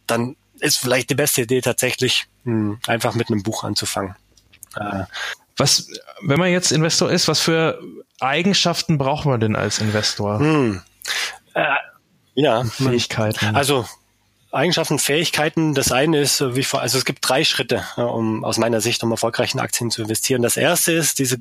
dann 0.07 0.37
ist 0.61 0.77
vielleicht 0.77 1.11
die 1.11 1.15
beste 1.15 1.43
Idee 1.43 1.61
tatsächlich, 1.61 2.27
mh, 2.45 2.53
hm, 2.53 2.79
einfach 2.87 3.15
mit 3.15 3.31
einem 3.31 3.43
Buch 3.43 3.65
anzufangen. 3.65 4.15
Äh, 4.77 5.05
was, 5.57 5.89
wenn 6.23 6.39
man 6.39 6.51
jetzt 6.51 6.73
Investor 6.73 7.11
ist, 7.11 7.29
was 7.29 7.41
für 7.41 7.81
Eigenschaften 8.21 8.99
braucht 8.99 9.27
man 9.27 9.41
denn 9.41 9.57
als 9.57 9.79
Investor? 9.79 10.39
Hm. 10.39 10.83
Äh, 11.55 11.65
ja, 12.35 12.65
Fähigkeiten. 12.65 13.55
Also 13.55 13.87
Eigenschaften, 14.53 14.99
Fähigkeiten. 14.99 15.75
Das 15.75 15.93
eine 15.93 16.21
ist, 16.21 16.41
äh, 16.41 16.55
wie 16.55 16.65
vor, 16.65 16.81
also 16.81 16.99
es 16.99 17.05
gibt 17.05 17.27
drei 17.27 17.43
Schritte, 17.45 17.85
äh, 17.97 18.03
um 18.03 18.45
aus 18.45 18.59
meiner 18.59 18.81
Sicht, 18.81 19.03
um 19.03 19.11
erfolgreich 19.11 19.55
in 19.55 19.61
Aktien 19.61 19.91
zu 19.91 20.03
investieren. 20.03 20.43
Das 20.43 20.57
erste 20.57 20.93
ist, 20.93 21.19
diese 21.19 21.39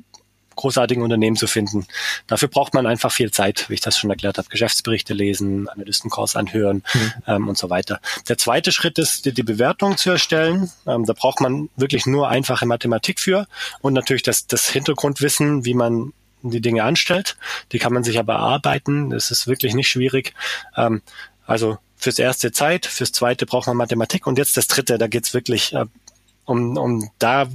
großartigen 0.56 1.02
Unternehmen 1.02 1.36
zu 1.36 1.46
finden. 1.46 1.86
Dafür 2.26 2.48
braucht 2.48 2.74
man 2.74 2.86
einfach 2.86 3.12
viel 3.12 3.30
Zeit, 3.30 3.68
wie 3.68 3.74
ich 3.74 3.80
das 3.80 3.98
schon 3.98 4.10
erklärt 4.10 4.38
habe. 4.38 4.48
Geschäftsberichte 4.48 5.14
lesen, 5.14 5.68
Analystenkurs 5.68 6.36
anhören 6.36 6.82
mhm. 6.94 7.12
ähm, 7.26 7.48
und 7.48 7.58
so 7.58 7.70
weiter. 7.70 8.00
Der 8.28 8.38
zweite 8.38 8.72
Schritt 8.72 8.98
ist, 8.98 9.24
die, 9.24 9.32
die 9.32 9.42
Bewertung 9.42 9.96
zu 9.96 10.10
erstellen. 10.10 10.70
Ähm, 10.86 11.04
da 11.04 11.12
braucht 11.12 11.40
man 11.40 11.68
wirklich 11.76 12.06
nur 12.06 12.28
einfache 12.28 12.66
Mathematik 12.66 13.20
für 13.20 13.46
und 13.80 13.92
natürlich 13.92 14.22
das, 14.22 14.46
das 14.46 14.68
Hintergrundwissen, 14.68 15.64
wie 15.64 15.74
man 15.74 16.12
die 16.42 16.60
Dinge 16.60 16.82
anstellt. 16.84 17.36
Die 17.72 17.78
kann 17.78 17.92
man 17.92 18.04
sich 18.04 18.18
aber 18.18 18.34
erarbeiten. 18.34 19.10
Das 19.10 19.30
ist 19.30 19.46
wirklich 19.46 19.74
nicht 19.74 19.88
schwierig. 19.88 20.34
Ähm, 20.76 21.02
also 21.46 21.78
fürs 21.96 22.18
erste 22.18 22.52
Zeit, 22.52 22.86
fürs 22.86 23.12
zweite 23.12 23.46
braucht 23.46 23.68
man 23.68 23.76
Mathematik 23.76 24.26
und 24.26 24.38
jetzt 24.38 24.56
das 24.56 24.66
dritte, 24.66 24.98
da 24.98 25.06
geht's 25.06 25.34
wirklich 25.34 25.72
äh, 25.72 25.86
um, 26.44 26.76
um 26.76 27.10
da 27.18 27.46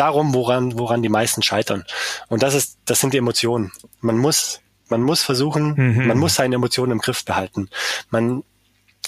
darum, 0.00 0.34
woran, 0.34 0.78
woran 0.78 1.02
die 1.02 1.08
meisten 1.08 1.42
scheitern. 1.42 1.84
Und 2.28 2.42
das 2.42 2.54
ist, 2.54 2.78
das 2.86 3.00
sind 3.00 3.12
die 3.12 3.18
Emotionen. 3.18 3.70
Man 4.00 4.16
muss, 4.16 4.60
man 4.88 5.02
muss 5.02 5.22
versuchen, 5.22 5.74
mhm. 5.76 6.06
man 6.06 6.18
muss 6.18 6.34
seine 6.34 6.54
Emotionen 6.54 6.92
im 6.92 6.98
Griff 6.98 7.24
behalten. 7.24 7.68
Man, 8.08 8.42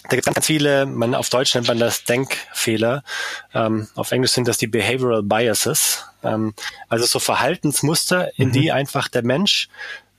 da 0.05 0.17
gibt 0.17 0.29
es 0.29 0.35
ganz 0.35 0.47
viele, 0.47 0.85
man 0.85 1.15
auf 1.15 1.31
Deutsch 1.31 1.55
nennt 1.55 1.69
man 1.69 1.79
das 1.79 2.05
Denkfehler. 2.05 3.03
Ähm, 3.55 3.89
auf 3.95 4.13
Englisch 4.13 4.33
sind 4.33 4.49
das 4.49 4.59
die 4.59 4.67
Behavioral 4.67 5.23
Biases. 5.23 6.05
Ähm, 6.23 6.55
also 6.89 7.07
so 7.07 7.19
Verhaltensmuster, 7.19 8.31
in 8.37 8.49
mhm. 8.49 8.53
die 8.53 8.73
einfach 8.73 9.09
der 9.09 9.25
Mensch 9.25 9.69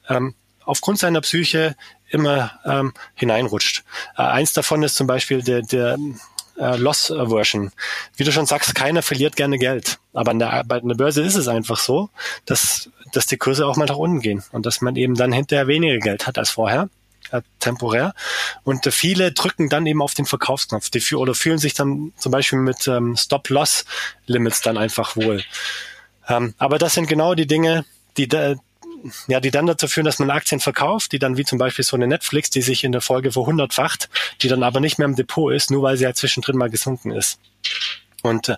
ähm, 0.10 0.34
aufgrund 0.66 1.00
seiner 1.00 1.22
Psyche 1.22 1.76
immer 2.10 2.60
ähm, 2.66 2.94
hineinrutscht. 3.14 3.84
Äh, 4.18 4.24
eins 4.24 4.54
davon 4.54 4.82
ist 4.84 4.96
zum 4.96 5.08
Beispiel 5.08 5.44
der, 5.44 5.62
der 5.62 5.98
äh, 6.58 6.78
Loss 6.78 7.12
Aversion. 7.12 7.72
Wie 8.16 8.24
du 8.24 8.32
schon 8.32 8.46
sagst, 8.46 8.74
keiner 8.76 9.02
verliert 9.02 9.36
gerne 9.36 9.58
Geld. 9.58 10.00
Aber 10.14 10.32
an 10.32 10.40
der, 10.40 10.64
bei 10.66 10.78
einer 10.78 10.96
Börse 10.96 11.22
ist 11.22 11.36
es 11.36 11.48
einfach 11.48 11.80
so, 11.80 12.10
dass, 12.46 12.90
dass 13.12 13.26
die 13.26 13.38
Kurse 13.38 13.66
auch 13.66 13.76
mal 13.76 13.86
nach 13.86 13.98
unten 13.98 14.22
gehen 14.22 14.44
und 14.52 14.66
dass 14.66 14.82
man 14.82 14.96
eben 14.96 15.16
dann 15.16 15.32
hinterher 15.32 15.68
weniger 15.68 15.98
Geld 15.98 16.28
hat 16.28 16.38
als 16.38 16.52
vorher 16.52 16.90
äh, 17.32 17.42
temporär. 17.60 18.14
Und 18.64 18.86
äh, 18.86 18.92
viele 18.92 19.32
drücken 19.32 19.70
dann 19.70 19.86
eben 19.86 20.02
auf 20.02 20.14
den 20.14 20.26
Verkaufsknopf 20.26 20.90
die, 20.90 21.00
für, 21.00 21.20
oder 21.20 21.34
fühlen 21.34 21.58
sich 21.58 21.74
dann 21.74 22.14
zum 22.18 22.32
Beispiel 22.32 22.60
mit 22.60 22.88
ähm, 22.88 23.16
Stop-Loss-Limits 23.18 24.62
dann 24.62 24.78
einfach 24.78 25.16
wohl. 25.16 25.44
Ähm, 26.28 26.54
aber 26.58 26.78
das 26.78 26.94
sind 26.94 27.08
genau 27.08 27.34
die 27.34 27.48
Dinge, 27.48 27.86
die, 28.18 28.28
ja, 29.28 29.40
die 29.40 29.52
dann 29.52 29.66
dazu 29.66 29.88
führen, 29.88 30.06
dass 30.06 30.20
man 30.20 30.30
Aktien 30.30 30.60
verkauft, 30.60 31.12
die 31.12 31.20
dann 31.20 31.38
wie 31.38 31.46
zum 31.46 31.58
Beispiel 31.58 31.84
so 31.84 31.96
eine 31.96 32.08
Netflix, 32.08 32.50
die 32.50 32.62
sich 32.62 32.84
in 32.84 32.92
der 32.92 33.02
Folge 33.02 33.32
verhundertfacht, 33.32 34.10
die 34.42 34.48
dann 34.48 34.64
aber 34.64 34.80
nicht 34.80 34.98
mehr 34.98 35.08
im 35.08 35.16
Depot 35.16 35.54
ist, 35.54 35.72
nur 35.72 35.84
weil 35.84 35.98
sie 35.98 36.06
halt 36.06 36.18
zwischendrin 36.18 36.58
mal 36.58 36.70
gesunken 36.70 37.12
ist. 37.12 37.40
Und 38.22 38.50
äh, 38.50 38.58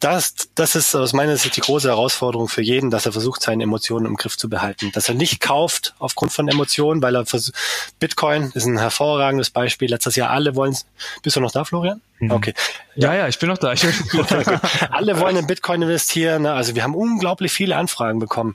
das, 0.00 0.34
das 0.54 0.76
ist 0.76 0.94
aus 0.94 1.12
meiner 1.12 1.36
Sicht 1.36 1.56
die 1.56 1.60
große 1.60 1.88
Herausforderung 1.88 2.48
für 2.48 2.62
jeden, 2.62 2.90
dass 2.90 3.06
er 3.06 3.12
versucht, 3.12 3.42
seine 3.42 3.64
Emotionen 3.64 4.06
im 4.06 4.14
Griff 4.14 4.36
zu 4.36 4.48
behalten. 4.48 4.92
Dass 4.92 5.08
er 5.08 5.16
nicht 5.16 5.40
kauft 5.40 5.94
aufgrund 5.98 6.32
von 6.32 6.46
Emotionen, 6.46 7.02
weil 7.02 7.16
er 7.16 7.26
versucht, 7.26 7.56
Bitcoin 7.98 8.52
ist 8.54 8.64
ein 8.64 8.78
hervorragendes 8.78 9.50
Beispiel. 9.50 9.90
Letztes 9.90 10.14
Jahr 10.14 10.30
alle 10.30 10.54
wollen, 10.54 10.76
bist 11.22 11.34
du 11.34 11.40
noch 11.40 11.50
da, 11.50 11.64
Florian? 11.64 12.00
Mhm. 12.20 12.30
Okay. 12.30 12.54
Ja, 12.94 13.12
ja, 13.12 13.26
ich 13.26 13.40
bin 13.40 13.48
noch 13.48 13.58
da. 13.58 13.72
Ich 13.72 13.84
alle 14.90 15.18
wollen 15.18 15.36
in 15.36 15.46
Bitcoin 15.48 15.82
investieren. 15.82 16.46
Also 16.46 16.76
wir 16.76 16.84
haben 16.84 16.94
unglaublich 16.94 17.50
viele 17.50 17.76
Anfragen 17.76 18.20
bekommen. 18.20 18.54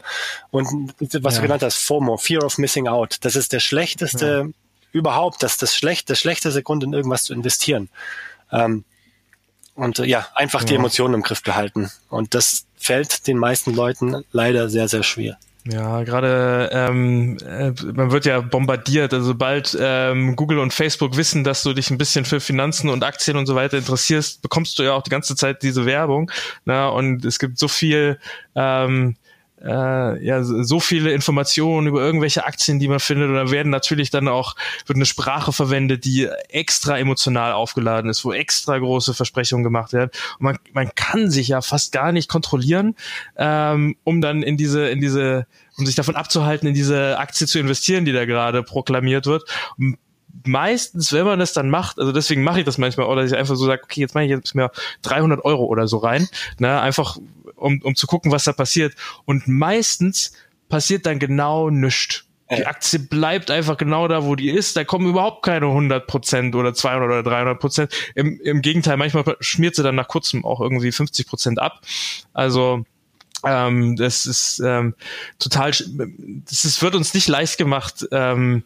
Und 0.50 0.94
was 1.00 1.36
ja. 1.36 1.40
du 1.40 1.42
genannt 1.42 1.64
hast, 1.64 1.78
FOMO, 1.78 2.18
Fear 2.18 2.46
of 2.46 2.58
Missing 2.58 2.88
Out, 2.88 3.18
das 3.22 3.36
ist 3.36 3.52
der 3.52 3.60
schlechteste 3.60 4.46
ja. 4.46 4.52
überhaupt, 4.94 5.44
das 5.44 5.54
ist 5.54 5.62
das, 5.62 5.76
schlecht, 5.76 6.10
das 6.10 6.20
schlechteste 6.20 6.64
Grund, 6.64 6.86
in 6.86 6.94
irgendwas 6.94 7.24
zu 7.24 7.34
investieren. 7.34 7.90
Ähm, 8.50 8.86
und 9.76 10.00
äh, 10.00 10.06
ja, 10.06 10.28
einfach 10.36 10.62
ja. 10.62 10.68
die 10.68 10.76
Emotionen 10.76 11.16
im 11.16 11.22
Griff 11.22 11.44
behalten. 11.44 11.90
Und 12.10 12.34
das 12.34 12.66
fällt 12.78 13.28
den 13.28 13.38
meisten 13.38 13.74
Leuten 13.74 14.24
leider 14.32 14.70
sehr, 14.70 14.88
sehr 14.88 15.04
schwer. 15.04 15.38
Ja, 15.66 16.04
gerade 16.04 16.70
ähm, 16.74 17.38
äh, 17.38 17.72
man 17.94 18.12
wird 18.12 18.26
ja 18.26 18.42
bombardiert. 18.42 19.14
Also 19.14 19.28
sobald 19.28 19.78
ähm, 19.80 20.36
Google 20.36 20.60
und 20.60 20.74
Facebook 20.74 21.16
wissen, 21.16 21.46
dass 21.46 21.64
du 21.64 21.74
dich 21.74 21.90
ein 21.90 21.98
bisschen 21.98 22.26
für 22.26 22.42
Finanzen 22.42 22.90
und 22.90 23.04
Aktien 23.04 23.38
und 23.38 23.46
so 23.46 23.56
weiter 23.56 23.78
interessierst, 23.78 24.42
bekommst 24.42 24.78
du 24.78 24.84
ja 24.84 24.92
auch 24.92 25.04
die 25.04 25.10
ganze 25.10 25.38
Zeit 25.38 25.64
diese 25.64 25.86
Werbung. 25.86 26.30
Na, 26.66 26.90
und 26.90 27.24
es 27.24 27.40
gibt 27.40 27.58
so 27.58 27.70
viel 27.70 28.20
ähm, 28.56 29.16
äh, 29.64 30.26
ja 30.26 30.44
so 30.44 30.80
viele 30.80 31.14
Informationen 31.14 31.88
über 31.88 32.02
irgendwelche 32.02 32.46
Aktien, 32.46 32.80
die 32.80 32.88
man 32.88 33.00
findet, 33.00 33.30
und 33.30 33.36
da 33.36 33.52
werden 33.52 33.70
natürlich 33.70 34.10
dann 34.10 34.28
auch 34.28 34.56
wird 34.86 34.98
eine 34.98 35.06
Sprache 35.06 35.54
verwendet, 35.54 36.06
die 36.06 36.28
extra 36.50 36.98
emotional 36.98 37.54
aufgeladen 37.54 38.10
ist, 38.10 38.26
wo 38.26 38.34
extra 38.34 38.78
große 38.78 39.14
Versprechungen 39.14 39.64
gemacht 39.64 39.94
werden. 39.94 40.12
Und 40.40 40.44
man, 40.44 40.60
man 40.74 40.94
kann 40.96 41.32
sich 41.32 41.48
ja 41.48 41.62
fast 41.62 41.92
gar 41.92 42.12
nicht 42.12 42.30
kontrollieren, 42.30 42.96
ähm, 43.38 43.96
um 44.04 44.22
dann 44.22 44.44
in 44.44 44.58
diese 44.58 44.88
in 44.90 45.02
diese 45.02 45.48
um 45.78 45.86
sich 45.86 45.96
davon 45.96 46.16
abzuhalten, 46.16 46.68
in 46.68 46.76
diese 46.76 47.18
Aktie 47.18 47.48
zu 47.48 47.58
investieren, 47.58 48.06
die 48.06 48.12
da 48.12 48.26
gerade 48.26 48.62
proklamiert 48.62 49.26
wird. 49.26 49.44
Und 49.78 49.98
meistens, 50.46 51.14
wenn 51.14 51.26
man 51.26 51.40
das 51.40 51.54
dann 51.54 51.70
macht, 51.70 52.00
also 52.00 52.12
deswegen 52.12 52.44
mache 52.44 52.60
ich 52.60 52.66
das 52.66 52.78
manchmal, 52.78 53.08
oder 53.08 53.24
ich 53.24 53.36
einfach 53.36 53.56
so 53.56 53.66
sage, 53.66 53.84
okay, 53.84 54.02
jetzt 54.02 54.16
mache 54.16 54.26
ich 54.26 54.32
jetzt 54.32 54.56
mehr 54.56 54.72
300 55.04 55.44
Euro 55.46 55.66
oder 55.66 55.88
so 55.88 55.98
rein, 55.98 56.28
ne, 56.60 56.82
einfach 56.82 57.18
um, 57.56 57.82
um 57.82 57.96
zu 57.96 58.08
gucken, 58.08 58.32
was 58.32 58.44
da 58.44 58.54
passiert. 58.54 58.94
Und 59.26 59.48
meistens 59.48 60.34
passiert 60.70 61.06
dann 61.06 61.20
genau 61.20 61.70
nichts. 61.70 62.26
Die 62.52 62.68
Aktie 62.68 63.00
bleibt 63.00 63.50
einfach 63.50 63.78
genau 63.78 64.08
da, 64.08 64.26
wo 64.26 64.36
die 64.36 64.50
ist. 64.50 64.76
Da 64.78 64.84
kommen 64.84 65.08
überhaupt 65.08 65.44
keine 65.44 65.68
100 65.68 66.06
Prozent 66.06 66.56
oder 66.56 66.74
200 66.74 67.08
oder 67.08 67.24
300 67.24 67.60
Prozent. 67.60 67.92
Im, 68.16 68.40
Im 68.42 68.62
Gegenteil, 68.62 68.98
manchmal 68.98 69.38
schmiert 69.40 69.76
sie 69.76 69.82
dann 69.82 69.96
nach 69.96 70.08
kurzem 70.08 70.46
auch 70.46 70.62
irgendwie 70.62 70.92
50 70.92 71.26
Prozent 71.26 71.60
ab. 71.60 71.82
Also 72.34 72.84
ähm, 73.46 73.96
das 73.96 74.26
ist 74.26 74.62
ähm, 74.64 74.94
total, 75.40 75.72
das 75.72 76.66
ist, 76.66 76.82
wird 76.82 76.96
uns 76.96 77.14
nicht 77.14 77.28
leicht 77.28 77.58
gemacht, 77.58 78.06
ähm, 78.12 78.64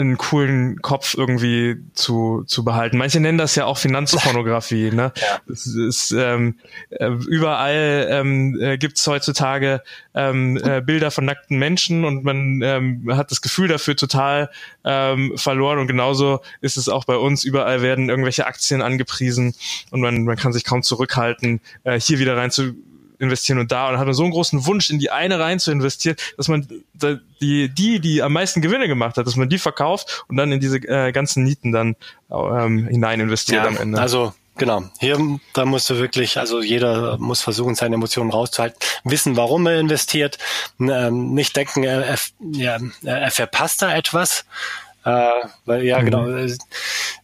einen 0.00 0.18
coolen 0.18 0.80
Kopf 0.82 1.14
irgendwie 1.16 1.76
zu, 1.94 2.44
zu 2.46 2.64
behalten. 2.64 2.96
Manche 2.96 3.20
nennen 3.20 3.38
das 3.38 3.54
ja 3.54 3.66
auch 3.66 3.78
Finanzpornografie. 3.78 4.90
Ne? 5.00 5.12
Ja. 5.14 5.40
Es 5.52 5.66
ist, 5.66 6.10
ähm, 6.10 6.56
äh, 6.90 7.10
überall 7.28 8.08
ähm, 8.10 8.58
äh, 8.60 8.76
gibt 8.76 8.98
heutzutage 9.06 9.82
ähm, 10.14 10.56
äh, 10.56 10.80
Bilder 10.80 11.10
von 11.10 11.24
nackten 11.24 11.58
Menschen 11.58 12.04
und 12.04 12.24
man 12.24 12.60
ähm, 12.62 13.08
hat 13.16 13.30
das 13.30 13.40
Gefühl 13.40 13.68
dafür 13.68 13.94
total 13.94 14.50
ähm, 14.84 15.32
verloren. 15.36 15.78
Und 15.78 15.86
genauso 15.86 16.40
ist 16.60 16.76
es 16.76 16.88
auch 16.88 17.04
bei 17.04 17.16
uns. 17.16 17.44
Überall 17.44 17.82
werden 17.82 18.08
irgendwelche 18.08 18.46
Aktien 18.46 18.82
angepriesen 18.82 19.54
und 19.90 20.00
man, 20.00 20.24
man 20.24 20.36
kann 20.36 20.52
sich 20.52 20.64
kaum 20.64 20.82
zurückhalten, 20.82 21.60
äh, 21.84 22.00
hier 22.00 22.18
wieder 22.18 22.36
rein 22.36 22.50
zu 22.50 22.74
investieren 23.20 23.58
und 23.58 23.70
da 23.70 23.88
und 23.88 23.98
hat 23.98 24.12
so 24.14 24.22
einen 24.22 24.32
großen 24.32 24.66
Wunsch, 24.66 24.90
in 24.90 24.98
die 24.98 25.10
eine 25.10 25.38
rein 25.38 25.60
zu 25.60 25.70
investieren, 25.70 26.16
dass 26.36 26.48
man 26.48 26.66
die, 27.40 27.68
die, 27.68 28.00
die 28.00 28.22
am 28.22 28.32
meisten 28.32 28.60
Gewinne 28.60 28.88
gemacht 28.88 29.16
hat, 29.16 29.26
dass 29.26 29.36
man 29.36 29.48
die 29.48 29.58
verkauft 29.58 30.24
und 30.28 30.36
dann 30.36 30.50
in 30.50 30.60
diese 30.60 30.78
äh, 30.78 31.12
ganzen 31.12 31.44
Nieten 31.44 31.72
dann 31.72 31.96
ähm, 32.30 32.88
hinein 32.88 33.20
investiert 33.20 33.62
ja, 33.62 33.68
am 33.68 33.76
Ende. 33.76 34.00
Also 34.00 34.32
Genau. 34.60 34.82
Hier, 34.98 35.18
da 35.54 35.64
musst 35.64 35.88
du 35.88 35.96
wirklich, 35.96 36.36
also 36.36 36.60
jeder 36.60 37.16
muss 37.16 37.40
versuchen, 37.40 37.76
seine 37.76 37.94
Emotionen 37.94 38.30
rauszuhalten, 38.30 38.78
wissen, 39.04 39.34
warum 39.38 39.66
er 39.66 39.80
investiert, 39.80 40.36
ähm, 40.78 41.32
nicht 41.32 41.56
denken, 41.56 41.82
er, 41.82 42.04
er, 42.04 42.18
ja, 42.52 42.78
er 43.02 43.30
verpasst 43.30 43.80
da 43.80 43.96
etwas, 43.96 44.44
äh, 45.04 45.30
weil 45.64 45.84
ja, 45.84 46.00
mhm. 46.00 46.04
genau, 46.04 46.26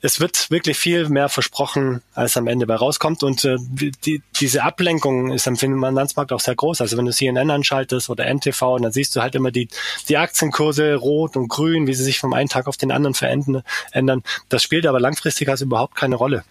es 0.02 0.20
wird 0.20 0.50
wirklich 0.50 0.76
viel 0.76 1.08
mehr 1.08 1.28
versprochen, 1.28 2.02
als 2.14 2.36
am 2.36 2.46
Ende 2.46 2.66
bei 2.66 2.74
rauskommt. 2.74 3.22
Und 3.22 3.44
äh, 3.44 3.56
die, 4.04 4.22
diese 4.38 4.62
Ablenkung 4.62 5.32
ist 5.32 5.48
am 5.48 5.56
Finanzmarkt 5.56 6.32
auch 6.32 6.40
sehr 6.40 6.54
groß. 6.54 6.80
Also 6.80 6.96
wenn 6.96 7.06
du 7.06 7.12
CNN 7.12 7.50
anschaltest 7.50 8.08
oder 8.08 8.24
NTV, 8.32 8.78
dann 8.80 8.92
siehst 8.92 9.16
du 9.16 9.20
halt 9.20 9.34
immer 9.34 9.50
die, 9.50 9.68
die 10.08 10.16
Aktienkurse 10.16 10.94
rot 10.94 11.36
und 11.36 11.48
grün, 11.48 11.86
wie 11.86 11.94
sie 11.94 12.04
sich 12.04 12.18
vom 12.18 12.32
einen 12.32 12.48
Tag 12.48 12.66
auf 12.66 12.76
den 12.76 12.92
anderen 12.92 13.14
verändern. 13.14 14.22
Das 14.48 14.62
spielt 14.62 14.86
aber 14.86 15.00
langfristig 15.00 15.48
also 15.48 15.64
überhaupt 15.64 15.96
keine 15.96 16.16
Rolle. 16.16 16.44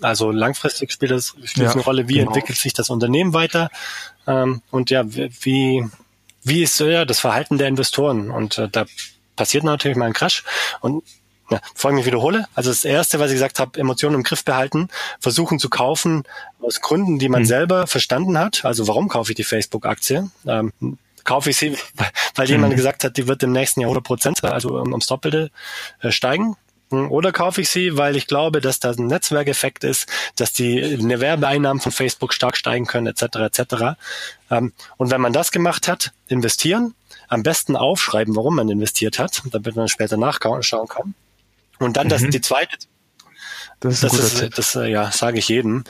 Also 0.00 0.30
langfristig 0.30 0.92
spielt 0.92 1.12
das 1.12 1.34
spielt 1.44 1.68
ja, 1.68 1.72
eine 1.72 1.82
Rolle, 1.82 2.08
wie 2.08 2.14
genau. 2.14 2.26
entwickelt 2.26 2.58
sich 2.58 2.72
das 2.72 2.90
Unternehmen 2.90 3.32
weiter 3.32 3.70
ähm, 4.26 4.60
und 4.70 4.90
ja, 4.90 5.04
wie, 5.06 5.86
wie 6.42 6.62
ist 6.62 6.80
ja, 6.80 7.04
das 7.04 7.20
Verhalten 7.20 7.58
der 7.58 7.68
Investoren. 7.68 8.30
Und 8.30 8.58
äh, 8.58 8.68
da 8.68 8.86
passiert 9.36 9.64
natürlich 9.64 9.96
mal 9.96 10.06
ein 10.06 10.12
Crash. 10.12 10.44
Und 10.80 11.04
ja, 11.50 11.60
bevor 11.74 11.90
ich 11.90 11.96
mich 11.96 12.06
wiederhole, 12.06 12.46
also 12.54 12.70
das 12.70 12.84
Erste, 12.84 13.20
was 13.20 13.30
ich 13.30 13.34
gesagt 13.34 13.58
habe, 13.58 13.78
Emotionen 13.78 14.16
im 14.16 14.22
Griff 14.22 14.44
behalten, 14.44 14.88
versuchen 15.20 15.58
zu 15.58 15.68
kaufen 15.68 16.24
aus 16.60 16.80
Gründen, 16.80 17.18
die 17.18 17.28
man 17.28 17.42
mhm. 17.42 17.46
selber 17.46 17.86
verstanden 17.86 18.38
hat. 18.38 18.64
Also 18.64 18.88
warum 18.88 19.08
kaufe 19.08 19.32
ich 19.32 19.36
die 19.36 19.44
Facebook-Aktie? 19.44 20.30
Ähm, 20.46 20.72
kaufe 21.24 21.50
ich 21.50 21.56
sie, 21.56 21.76
weil 22.34 22.46
mhm. 22.46 22.52
jemand 22.52 22.76
gesagt 22.76 23.04
hat, 23.04 23.16
die 23.16 23.28
wird 23.28 23.42
im 23.42 23.52
nächsten 23.52 23.80
Jahr 23.80 23.88
100 23.88 24.04
Prozent, 24.04 24.44
also 24.44 24.74
ums 24.74 25.06
Doppelte 25.06 25.50
äh, 26.00 26.10
steigen. 26.10 26.56
Oder 26.90 27.32
kaufe 27.32 27.60
ich 27.60 27.70
sie, 27.70 27.96
weil 27.96 28.14
ich 28.14 28.28
glaube, 28.28 28.60
dass 28.60 28.78
da 28.78 28.92
ein 28.92 29.06
Netzwerkeffekt 29.06 29.82
ist, 29.82 30.06
dass 30.36 30.52
die 30.52 30.98
Werbeeinnahmen 31.00 31.80
von 31.80 31.90
Facebook 31.90 32.32
stark 32.32 32.56
steigen 32.56 32.86
können, 32.86 33.08
etc. 33.08 33.22
etc. 33.36 33.96
Ähm, 34.50 34.72
und 34.96 35.10
wenn 35.10 35.20
man 35.20 35.32
das 35.32 35.50
gemacht 35.50 35.88
hat, 35.88 36.12
investieren, 36.28 36.94
am 37.28 37.42
besten 37.42 37.76
aufschreiben, 37.76 38.36
warum 38.36 38.56
man 38.56 38.68
investiert 38.68 39.18
hat, 39.18 39.42
damit 39.50 39.76
man 39.76 39.88
später 39.88 40.16
nachschauen 40.16 40.88
kann. 40.88 41.14
Und 41.78 41.96
dann 41.96 42.06
mhm. 42.06 42.10
das, 42.10 42.22
die 42.22 42.40
zweite 42.40 42.76
das 43.80 44.02
ist, 44.02 44.04
das, 44.04 44.40
ist 44.40 44.58
das 44.58 44.74
äh, 44.76 44.90
ja, 44.90 45.10
sage 45.12 45.38
ich 45.38 45.48
jedem. 45.48 45.84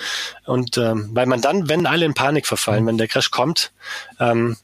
Und 0.47 0.79
ähm, 0.79 1.11
weil 1.13 1.27
man 1.27 1.41
dann, 1.41 1.69
wenn 1.69 1.87
alle 1.87 2.05
in 2.05 2.15
Panik 2.15 2.47
verfallen, 2.47 2.85
mhm. 2.85 2.89
wenn 2.89 2.99
der 2.99 3.09
Crash 3.09 3.31
kommt, 3.31 3.73
ähm, 4.19 4.57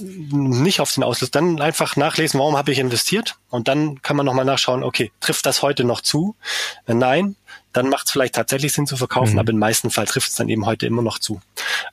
nicht 0.00 0.80
auf 0.80 0.92
den 0.92 1.02
Auslöser, 1.02 1.32
dann 1.32 1.60
einfach 1.60 1.96
nachlesen, 1.96 2.38
warum 2.38 2.56
habe 2.56 2.70
ich 2.70 2.78
investiert 2.78 3.36
und 3.48 3.68
dann 3.68 4.02
kann 4.02 4.16
man 4.16 4.26
nochmal 4.26 4.44
nachschauen, 4.44 4.84
okay, 4.84 5.10
trifft 5.20 5.46
das 5.46 5.62
heute 5.62 5.84
noch 5.84 6.02
zu? 6.02 6.36
Wenn 6.86 6.98
nein, 6.98 7.36
dann 7.72 7.88
macht 7.88 8.06
es 8.06 8.12
vielleicht 8.12 8.34
tatsächlich 8.34 8.72
Sinn 8.72 8.86
zu 8.86 8.96
verkaufen, 8.96 9.34
mhm. 9.34 9.38
aber 9.38 9.52
im 9.52 9.58
meisten 9.58 9.90
Fall 9.90 10.06
trifft 10.06 10.30
es 10.30 10.36
dann 10.36 10.48
eben 10.48 10.66
heute 10.66 10.86
immer 10.86 11.02
noch 11.02 11.18
zu. 11.18 11.40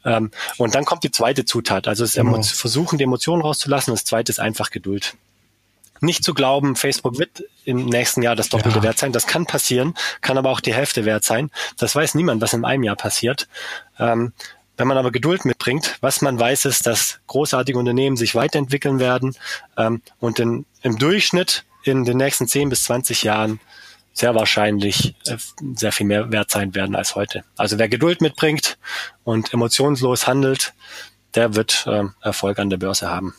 Ähm, 0.04 0.32
und 0.58 0.76
dann 0.76 0.86
kommt 0.86 1.04
die 1.04 1.12
zweite 1.12 1.46
Zutat, 1.46 1.88
also 1.88 2.04
es 2.04 2.14
genau. 2.14 2.42
versuchen, 2.42 2.98
die 2.98 3.04
Emotionen 3.04 3.42
rauszulassen. 3.42 3.94
Das 3.94 4.06
zweite 4.06 4.32
ist 4.32 4.40
einfach 4.40 4.72
Geduld. 4.72 5.16
Nicht 6.02 6.24
zu 6.24 6.34
glauben, 6.34 6.76
Facebook 6.76 7.18
wird 7.18 7.44
im 7.64 7.86
nächsten 7.86 8.22
Jahr 8.22 8.36
das 8.36 8.50
Doppelte 8.50 8.80
ja. 8.80 8.84
wert 8.84 9.00
sein. 9.00 9.12
Das 9.12 9.28
kann 9.28 9.46
passieren, 9.46 9.96
kann 10.22 10.38
aber 10.38 10.50
auch 10.50 10.60
die 10.60 10.74
Hälfte 10.74 11.06
wert 11.06 11.24
sein. 11.24 11.52
Das 11.78 11.96
weiß 11.96 12.16
niemand, 12.16 12.42
was 12.42 12.54
in 12.54 12.66
einem 12.66 12.84
Jahr 12.84 12.98
passiert. 12.98 13.48
Ähm, 13.98 14.34
wenn 14.78 14.88
man 14.88 14.98
aber 14.98 15.12
Geduld 15.12 15.46
mitbringt, 15.46 15.98
was 16.02 16.22
man 16.22 16.38
weiß, 16.38 16.66
ist, 16.66 16.86
dass 16.86 17.20
großartige 17.28 17.80
Unternehmen 17.80 18.18
sich 18.18 18.36
weiterentwickeln 18.36 19.00
werden 19.00 19.36
ähm, 19.78 20.02
und 20.20 20.40
in, 20.40 20.66
im 20.82 20.98
Durchschnitt 20.98 21.64
in 21.84 22.04
den 22.04 22.18
nächsten 22.18 22.48
10 22.48 22.70
bis 22.70 22.84
20 22.84 23.24
Jahren 23.24 23.60
sehr 24.16 24.34
wahrscheinlich 24.34 25.16
äh, 25.28 25.38
sehr 25.76 25.91
viel 25.91 26.07
mehr 26.07 26.32
wert 26.32 26.49
sein 26.49 26.74
werden 26.74 26.95
als 26.95 27.16
heute. 27.16 27.43
Also 27.57 27.78
wer 27.78 27.89
Geduld 27.89 28.22
mitbringt 28.22 28.80
und 29.24 29.53
emotionslos 29.53 30.26
handelt, 30.26 30.74
der 31.36 31.53
wird 31.53 31.86
äh, 31.86 32.05
Erfolg 32.22 32.57
an 32.57 32.70
der 32.70 32.78
Börse 32.78 33.09
haben. 33.11 33.36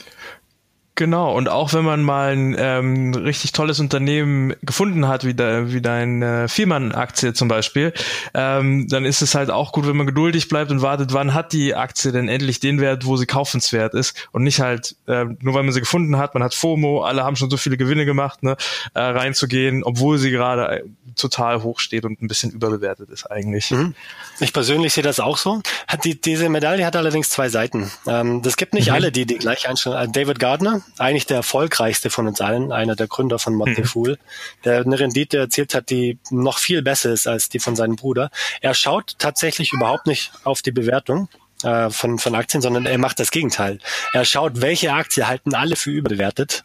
Genau, 0.98 1.36
und 1.36 1.50
auch 1.50 1.74
wenn 1.74 1.84
man 1.84 2.02
mal 2.02 2.32
ein 2.32 2.56
ähm, 2.58 3.12
richtig 3.12 3.52
tolles 3.52 3.80
Unternehmen 3.80 4.54
gefunden 4.62 5.06
hat, 5.06 5.24
wie, 5.24 5.34
de, 5.34 5.70
wie 5.70 5.82
deine 5.82 6.48
Viermann-Aktie 6.48 7.34
zum 7.34 7.48
Beispiel, 7.48 7.92
ähm, 8.32 8.88
dann 8.88 9.04
ist 9.04 9.20
es 9.20 9.34
halt 9.34 9.50
auch 9.50 9.72
gut, 9.72 9.86
wenn 9.86 9.96
man 9.98 10.06
geduldig 10.06 10.48
bleibt 10.48 10.70
und 10.70 10.80
wartet, 10.80 11.12
wann 11.12 11.34
hat 11.34 11.52
die 11.52 11.74
Aktie 11.74 12.12
denn 12.12 12.30
endlich 12.30 12.60
den 12.60 12.80
Wert, 12.80 13.04
wo 13.04 13.18
sie 13.18 13.26
kaufenswert 13.26 13.92
ist 13.92 14.26
und 14.32 14.42
nicht 14.42 14.60
halt, 14.60 14.96
äh, 15.06 15.26
nur 15.40 15.52
weil 15.52 15.64
man 15.64 15.72
sie 15.72 15.80
gefunden 15.80 16.16
hat, 16.16 16.32
man 16.32 16.42
hat 16.42 16.54
FOMO, 16.54 17.02
alle 17.02 17.24
haben 17.24 17.36
schon 17.36 17.50
so 17.50 17.58
viele 17.58 17.76
Gewinne 17.76 18.06
gemacht, 18.06 18.42
ne, 18.42 18.56
äh, 18.94 19.00
reinzugehen, 19.00 19.84
obwohl 19.84 20.16
sie 20.16 20.30
gerade 20.30 20.82
total 21.14 21.62
hoch 21.62 21.80
steht 21.80 22.06
und 22.06 22.22
ein 22.22 22.28
bisschen 22.28 22.52
überbewertet 22.52 23.10
ist 23.10 23.30
eigentlich. 23.30 23.70
Mhm. 23.70 23.94
Ich 24.40 24.52
persönlich 24.52 24.94
sehe 24.94 25.04
das 25.04 25.20
auch 25.20 25.36
so. 25.36 25.60
Hat 25.88 26.04
die, 26.04 26.18
diese 26.20 26.48
Medaille 26.48 26.86
hat 26.86 26.96
allerdings 26.96 27.28
zwei 27.30 27.48
Seiten. 27.48 27.90
Ähm, 28.06 28.42
das 28.42 28.56
gibt 28.56 28.74
nicht 28.74 28.88
mhm. 28.88 28.94
alle, 28.94 29.12
die 29.12 29.26
die 29.26 29.36
gleich 29.36 29.68
einstellen. 29.68 30.12
David 30.12 30.38
Gardner, 30.38 30.82
eigentlich 30.98 31.26
der 31.26 31.38
erfolgreichste 31.38 32.10
von 32.10 32.26
uns 32.26 32.40
allen, 32.40 32.72
einer 32.72 32.96
der 32.96 33.06
Gründer 33.06 33.38
von 33.38 33.54
Motley 33.54 33.80
mhm. 33.80 33.86
Fool, 33.86 34.18
der 34.64 34.80
eine 34.80 34.98
Rendite 34.98 35.38
erzielt 35.38 35.74
hat, 35.74 35.90
die 35.90 36.18
noch 36.30 36.58
viel 36.58 36.82
besser 36.82 37.12
ist 37.12 37.26
als 37.26 37.48
die 37.48 37.58
von 37.58 37.76
seinem 37.76 37.96
Bruder. 37.96 38.30
Er 38.60 38.74
schaut 38.74 39.16
tatsächlich 39.18 39.72
überhaupt 39.72 40.06
nicht 40.06 40.32
auf 40.44 40.62
die 40.62 40.72
Bewertung 40.72 41.28
äh, 41.62 41.90
von, 41.90 42.18
von 42.18 42.34
Aktien, 42.34 42.62
sondern 42.62 42.86
er 42.86 42.98
macht 42.98 43.20
das 43.20 43.30
Gegenteil. 43.30 43.78
Er 44.12 44.24
schaut, 44.24 44.60
welche 44.60 44.92
Aktie 44.92 45.26
halten 45.26 45.54
alle 45.54 45.76
für 45.76 45.90
überbewertet. 45.90 46.64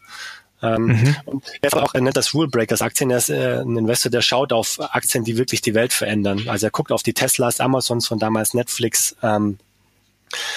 Ähm, 0.62 0.86
mhm. 0.86 1.16
Und 1.24 1.44
er 1.60 1.82
auch, 1.82 1.94
er 1.94 2.00
nennt 2.00 2.16
das 2.16 2.34
Rule 2.34 2.48
Breakers 2.48 2.82
Aktien. 2.82 3.10
Er 3.10 3.18
ist 3.18 3.30
äh, 3.30 3.60
ein 3.60 3.76
Investor, 3.76 4.10
der 4.10 4.22
schaut 4.22 4.52
auf 4.52 4.78
Aktien, 4.80 5.24
die 5.24 5.36
wirklich 5.36 5.60
die 5.60 5.74
Welt 5.74 5.92
verändern. 5.92 6.48
Also 6.48 6.66
er 6.66 6.70
guckt 6.70 6.92
auf 6.92 7.02
die 7.02 7.14
Teslas, 7.14 7.58
Amazons 7.58 8.06
von 8.06 8.18
damals 8.18 8.54
Netflix, 8.54 9.16
ähm, 9.22 9.58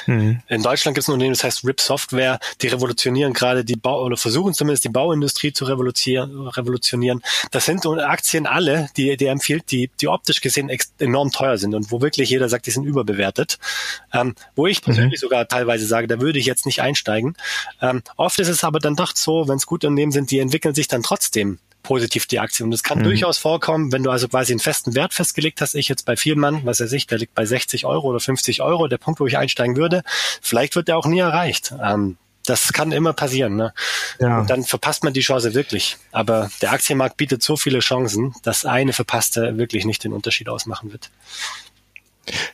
Mhm. 0.05 0.41
In 0.47 0.63
Deutschland 0.63 0.95
gibt 0.95 1.03
es 1.03 1.07
ein 1.07 1.13
Unternehmen, 1.13 1.34
das 1.34 1.43
heißt 1.43 1.65
RIP 1.65 1.82
Software, 1.82 2.39
die 2.61 2.67
revolutionieren 2.67 3.34
gerade 3.34 3.65
die 3.65 3.76
Bau 3.76 4.03
oder 4.03 4.17
versuchen 4.17 4.53
zumindest 4.53 4.84
die 4.84 4.89
Bauindustrie 4.89 5.53
zu 5.53 5.65
revolutionieren. 5.65 7.21
Das 7.51 7.65
sind 7.65 7.86
Aktien 7.86 8.45
alle, 8.47 8.89
die, 8.97 9.17
die 9.17 9.26
empfiehlt, 9.26 9.71
die, 9.71 9.89
die 9.99 10.07
optisch 10.07 10.41
gesehen 10.41 10.69
enorm 10.99 11.32
teuer 11.32 11.57
sind 11.57 11.76
und 11.76 11.91
wo 11.91 12.01
wirklich 12.01 12.30
jeder 12.30 12.49
sagt, 12.49 12.67
die 12.67 12.71
sind 12.71 12.86
überbewertet. 12.86 13.57
Ähm, 14.13 14.36
wo 14.55 14.67
ich 14.67 14.82
persönlich 14.82 15.19
mhm. 15.19 15.26
sogar 15.26 15.47
teilweise 15.47 15.86
sage, 15.86 16.07
da 16.07 16.19
würde 16.19 16.39
ich 16.39 16.45
jetzt 16.45 16.65
nicht 16.65 16.82
einsteigen. 16.82 17.36
Ähm, 17.82 18.01
oft 18.17 18.39
ist 18.39 18.47
es 18.47 18.63
aber 18.63 18.80
dann 18.80 18.95
doch 18.95 19.15
so, 19.15 19.47
wenn 19.47 19.57
es 19.57 19.65
gute 19.65 19.88
Unternehmen 19.88 20.11
sind, 20.11 20.32
die 20.32 20.39
entwickeln 20.39 20.76
sich 20.76 20.88
dann 20.88 21.03
trotzdem 21.03 21.59
positiv 21.86 22.25
die 22.25 22.39
Aktie. 22.39 22.65
Und 22.65 22.73
es 22.73 22.83
kann 22.83 22.99
mhm. 22.99 23.03
durchaus 23.03 23.38
vorkommen, 23.38 23.91
wenn 23.91 24.03
du 24.03 24.11
also 24.11 24.27
quasi 24.27 24.51
einen 24.51 24.59
festen 24.59 24.95
Wert 24.95 25.13
festgelegt 25.13 25.61
hast, 25.61 25.75
ich 25.75 25.88
jetzt 25.88 26.05
bei 26.05 26.17
Vielmann, 26.17 26.65
was 26.65 26.79
er 26.79 26.88
sich, 26.88 27.07
der 27.07 27.19
liegt 27.19 27.36
bei 27.36 27.45
60 27.45 27.86
Euro 27.86 28.07
oder 28.09 28.19
50 28.19 28.61
Euro, 28.61 28.88
der 28.88 28.97
Punkt, 28.97 29.19
wo 29.19 29.27
ich 29.27 29.38
einsteigen 29.38 29.77
würde, 29.77 30.03
vielleicht 30.41 30.75
wird 30.75 30.88
der 30.88 30.97
auch 30.97 31.05
nie 31.05 31.19
erreicht. 31.19 31.73
Ähm, 31.81 32.17
das 32.45 32.73
kann 32.73 32.91
immer 32.91 33.13
passieren. 33.13 33.55
Ne? 33.55 33.73
Ja. 34.19 34.39
Und 34.39 34.49
dann 34.49 34.63
verpasst 34.63 35.03
man 35.03 35.13
die 35.13 35.21
Chance 35.21 35.53
wirklich. 35.53 35.97
Aber 36.11 36.49
der 36.61 36.71
Aktienmarkt 36.71 37.17
bietet 37.17 37.41
so 37.41 37.57
viele 37.57 37.79
Chancen, 37.79 38.36
dass 38.43 38.65
eine 38.65 38.93
verpasste 38.93 39.57
wirklich 39.57 39.86
nicht 39.86 40.03
den 40.03 40.13
Unterschied 40.13 40.49
ausmachen 40.49 40.91
wird. 40.91 41.09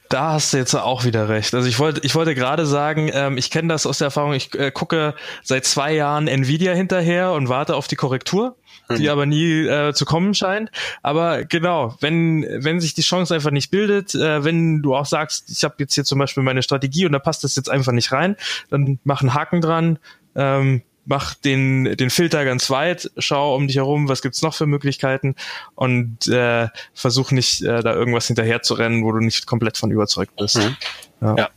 Da 0.09 0.33
hast 0.33 0.51
du 0.51 0.57
jetzt 0.57 0.75
auch 0.75 1.05
wieder 1.05 1.29
recht. 1.29 1.53
Also 1.53 1.67
ich 1.67 1.79
wollte, 1.79 2.01
ich 2.03 2.15
wollte 2.15 2.35
gerade 2.35 2.65
sagen, 2.65 3.09
ähm, 3.13 3.37
ich 3.37 3.49
kenne 3.49 3.69
das 3.69 3.85
aus 3.85 3.99
der 3.99 4.05
Erfahrung. 4.05 4.33
Ich 4.33 4.53
äh, 4.55 4.71
gucke 4.71 5.15
seit 5.43 5.65
zwei 5.65 5.93
Jahren 5.93 6.27
Nvidia 6.27 6.73
hinterher 6.73 7.31
und 7.31 7.47
warte 7.47 7.75
auf 7.75 7.87
die 7.87 7.95
Korrektur 7.95 8.55
die 8.97 9.09
aber 9.09 9.25
nie 9.25 9.65
äh, 9.65 9.93
zu 9.93 10.05
kommen 10.05 10.33
scheint. 10.33 10.71
Aber 11.01 11.43
genau, 11.45 11.95
wenn, 11.99 12.45
wenn 12.49 12.79
sich 12.79 12.93
die 12.93 13.01
Chance 13.01 13.33
einfach 13.33 13.51
nicht 13.51 13.71
bildet, 13.71 14.15
äh, 14.15 14.43
wenn 14.43 14.81
du 14.81 14.95
auch 14.95 15.05
sagst, 15.05 15.49
ich 15.49 15.63
habe 15.63 15.75
jetzt 15.79 15.93
hier 15.93 16.03
zum 16.03 16.19
Beispiel 16.19 16.43
meine 16.43 16.63
Strategie 16.63 17.05
und 17.05 17.11
da 17.11 17.19
passt 17.19 17.43
das 17.43 17.55
jetzt 17.55 17.69
einfach 17.69 17.91
nicht 17.91 18.11
rein, 18.11 18.35
dann 18.69 18.99
mach 19.03 19.21
einen 19.21 19.33
Haken 19.33 19.61
dran, 19.61 19.99
ähm, 20.35 20.81
mach 21.05 21.33
den, 21.33 21.95
den 21.97 22.09
Filter 22.09 22.45
ganz 22.45 22.69
weit, 22.69 23.11
schau 23.17 23.55
um 23.55 23.67
dich 23.67 23.77
herum, 23.77 24.07
was 24.07 24.21
gibt's 24.21 24.41
noch 24.41 24.53
für 24.53 24.65
Möglichkeiten 24.65 25.35
und 25.75 26.27
äh, 26.27 26.67
versuch 26.93 27.31
nicht 27.31 27.61
äh, 27.63 27.81
da 27.81 27.93
irgendwas 27.93 28.27
hinterher 28.27 28.61
zu 28.61 28.75
rennen, 28.75 29.03
wo 29.03 29.11
du 29.11 29.19
nicht 29.19 29.47
komplett 29.47 29.77
von 29.77 29.91
überzeugt 29.91 30.35
bist. 30.37 30.57
Mhm. 30.57 30.77
Ja. 31.21 31.35
ja. 31.37 31.49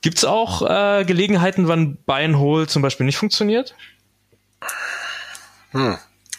Gibt's 0.00 0.24
auch 0.24 0.62
äh, 0.62 1.04
Gelegenheiten, 1.04 1.66
wann 1.66 1.98
Buy 2.06 2.24
and 2.24 2.36
Hold 2.36 2.70
zum 2.70 2.82
Beispiel 2.82 3.06
nicht 3.06 3.16
funktioniert? 3.16 3.74
Hm. 5.76 5.98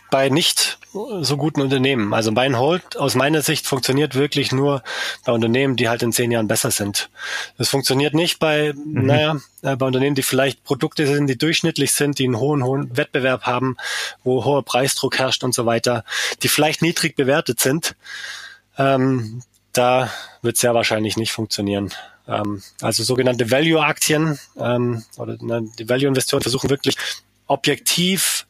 Bei 0.09 0.29
nicht 0.29 0.79
so 1.21 1.37
guten 1.37 1.61
Unternehmen. 1.61 2.13
Also 2.13 2.31
Buy 2.31 2.47
and 2.47 2.57
Hold 2.57 2.97
aus 2.97 3.15
meiner 3.15 3.41
Sicht 3.41 3.67
funktioniert 3.67 4.15
wirklich 4.15 4.51
nur 4.51 4.81
bei 5.25 5.33
Unternehmen, 5.33 5.75
die 5.75 5.89
halt 5.89 6.01
in 6.01 6.13
zehn 6.13 6.31
Jahren 6.31 6.47
besser 6.47 6.71
sind. 6.71 7.09
Das 7.57 7.69
funktioniert 7.69 8.13
nicht 8.13 8.39
bei, 8.39 8.73
mhm. 8.73 9.05
naja, 9.05 9.35
äh, 9.61 9.75
bei 9.75 9.85
Unternehmen, 9.85 10.15
die 10.15 10.23
vielleicht 10.23 10.63
Produkte 10.63 11.05
sind, 11.05 11.27
die 11.27 11.37
durchschnittlich 11.37 11.93
sind, 11.93 12.19
die 12.19 12.23
einen 12.23 12.39
hohen, 12.39 12.63
hohen 12.63 12.95
Wettbewerb 12.95 13.43
haben, 13.43 13.75
wo 14.23 14.45
hoher 14.45 14.63
Preisdruck 14.63 15.19
herrscht 15.19 15.43
und 15.43 15.53
so 15.53 15.65
weiter, 15.65 16.03
die 16.41 16.47
vielleicht 16.47 16.81
niedrig 16.81 17.15
bewertet 17.15 17.59
sind. 17.59 17.95
Ähm, 18.77 19.43
da 19.73 20.09
wird 20.41 20.55
es 20.55 20.61
sehr 20.61 20.73
wahrscheinlich 20.73 21.17
nicht 21.17 21.31
funktionieren. 21.31 21.93
Ähm, 22.27 22.63
also 22.81 23.03
sogenannte 23.03 23.51
Value-Aktien 23.51 24.39
ähm, 24.57 25.03
oder 25.17 25.37
ne, 25.41 25.67
die 25.77 25.89
Value-Investoren 25.89 26.41
versuchen 26.41 26.69
wirklich 26.69 26.95
objektiv 27.47 28.47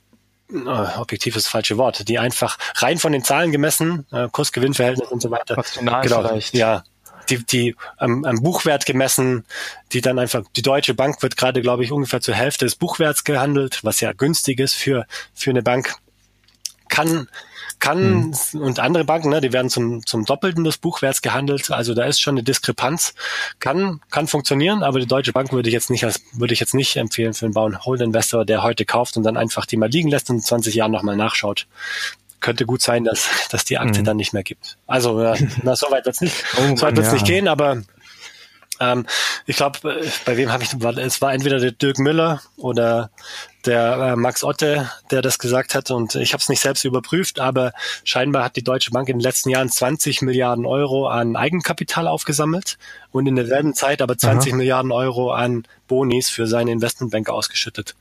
objektiv 0.50 1.36
ist 1.36 1.46
das 1.46 1.52
falsche 1.52 1.78
Wort, 1.78 2.08
die 2.08 2.20
einfach 2.20 2.58
rein 2.76 3.00
von 3.00 3.12
den 3.12 3.24
Zahlen 3.24 3.52
gemessen, 3.52 4.06
äh, 4.12 4.30
Kurs-Gewinn-Verhältnis 4.30 5.10
und 5.10 5.22
so 5.22 5.30
weiter. 5.30 5.58
Rational 5.58 6.02
genau, 6.02 6.28
vielleicht. 6.28 6.54
Ja, 6.54 6.84
die, 7.30 7.44
die 7.46 7.76
am, 7.98 8.24
am 8.24 8.42
Buchwert 8.42 8.86
gemessen, 8.86 9.46
die 9.92 10.02
dann 10.02 10.20
einfach, 10.20 10.44
die 10.56 10.62
Deutsche 10.62 10.94
Bank 10.94 11.22
wird 11.22 11.38
gerade, 11.38 11.62
glaube 11.62 11.84
ich, 11.84 11.92
ungefähr 11.92 12.22
zur 12.22 12.36
Hälfte 12.36 12.66
des 12.66 12.76
Buchwerts 12.76 13.24
gehandelt, 13.24 13.80
was 13.84 14.00
ja 14.00 14.14
günstig 14.14 14.60
ist 14.60 14.76
für, 14.76 15.06
für 15.34 15.50
eine 15.50 15.62
Bank. 15.62 15.96
Kann 16.90 17.28
kann 17.80 18.34
mhm. 18.54 18.62
und 18.62 18.80
andere 18.80 19.04
Banken, 19.06 19.30
ne, 19.30 19.42
die 19.42 19.54
werden 19.54 19.70
zum, 19.70 20.06
zum 20.06 20.26
Doppelten 20.26 20.64
des 20.64 20.78
Buchwerts 20.78 21.22
gehandelt. 21.22 21.72
Also 21.72 21.94
da 21.94 22.06
ist 22.06 22.22
schon 22.22 22.36
eine 22.36 22.44
Diskrepanz. 22.44 23.14
Kann, 23.60 24.02
kann 24.10 24.28
funktionieren, 24.28 24.84
aber 24.84 25.00
die 25.00 25.06
Deutsche 25.06 25.34
Bank 25.34 25.52
würde 25.52 25.70
ich 25.70 25.74
jetzt 25.74 25.90
nicht 25.90 26.04
als, 26.04 26.22
würde 26.34 26.54
ich 26.54 26.60
jetzt 26.60 26.74
nicht 26.74 26.96
empfehlen 26.98 27.34
für 27.34 27.46
einen 27.46 27.54
Bau-and-Hold-Investor, 27.54 28.46
der 28.46 28.64
heute 28.64 28.86
kauft 28.86 29.18
und 29.18 29.24
dann 29.24 29.38
einfach 29.38 29.66
die 29.66 29.78
mal 29.78 29.90
liegen 29.90 30.10
lässt 30.10 30.30
und 30.30 30.38
in 30.38 30.44
20 30.44 30.74
Jahren 30.76 30.92
nochmal 30.92 31.16
nachschaut 31.16 31.68
könnte 32.40 32.66
gut 32.66 32.82
sein, 32.82 33.04
dass, 33.04 33.28
dass 33.50 33.66
die 33.66 33.78
Aktie 33.78 34.02
mhm. 34.02 34.06
dann 34.06 34.18
nicht 34.18 34.34
mehr 34.34 34.44
gibt. 34.44 34.78
Also, 34.86 35.20
äh, 35.22 35.36
na, 35.64 35.76
so 35.76 35.90
weit 35.90 36.06
wird's 36.06 36.22
nicht, 36.22 36.36
oh, 36.58 36.76
so 36.76 36.84
weit 36.84 36.96
wird's 36.96 37.08
ja. 37.08 37.14
nicht 37.14 37.26
gehen, 37.26 37.48
aber 37.48 37.82
ähm, 38.80 39.06
ich 39.46 39.58
glaube, 39.58 39.78
äh, 39.90 40.10
bei 40.26 40.38
wem 40.38 40.52
habe 40.52 40.64
ich, 40.64 40.74
es 40.74 41.22
war 41.22 41.34
entweder 41.34 41.60
der 41.60 41.72
Dirk 41.72 42.00
Müller 42.00 42.42
oder 42.58 43.10
der 43.66 43.98
äh, 43.98 44.16
Max 44.16 44.44
Otte, 44.44 44.90
der 45.12 45.22
das 45.22 45.40
gesagt 45.40 45.76
hat. 45.76 45.92
Und 45.92 46.16
ich 46.16 46.34
habe 46.34 46.42
es 46.42 46.50
nicht 46.50 46.62
selbst 46.62 46.86
überprüft, 46.86 47.40
aber 47.40 47.74
scheinbar 48.04 48.44
hat 48.44 48.56
die 48.56 48.64
Deutsche 48.64 48.92
Bank 48.92 49.10
in 49.10 49.18
den 49.18 49.24
letzten 49.24 49.50
Jahren 49.50 49.70
20 49.70 50.22
Milliarden 50.22 50.66
Euro 50.66 51.08
an 51.08 51.36
Eigenkapital 51.36 52.08
aufgesammelt 52.08 52.78
und 53.12 53.28
in 53.28 53.36
derselben 53.36 53.74
Zeit 53.74 54.02
aber 54.02 54.18
20 54.18 54.52
Aha. 54.52 54.58
Milliarden 54.58 54.92
Euro 54.92 55.32
an 55.32 55.64
Bonis 55.88 56.30
für 56.30 56.48
seine 56.48 56.72
Investmentbank 56.72 57.30
ausgeschüttet. 57.30 57.96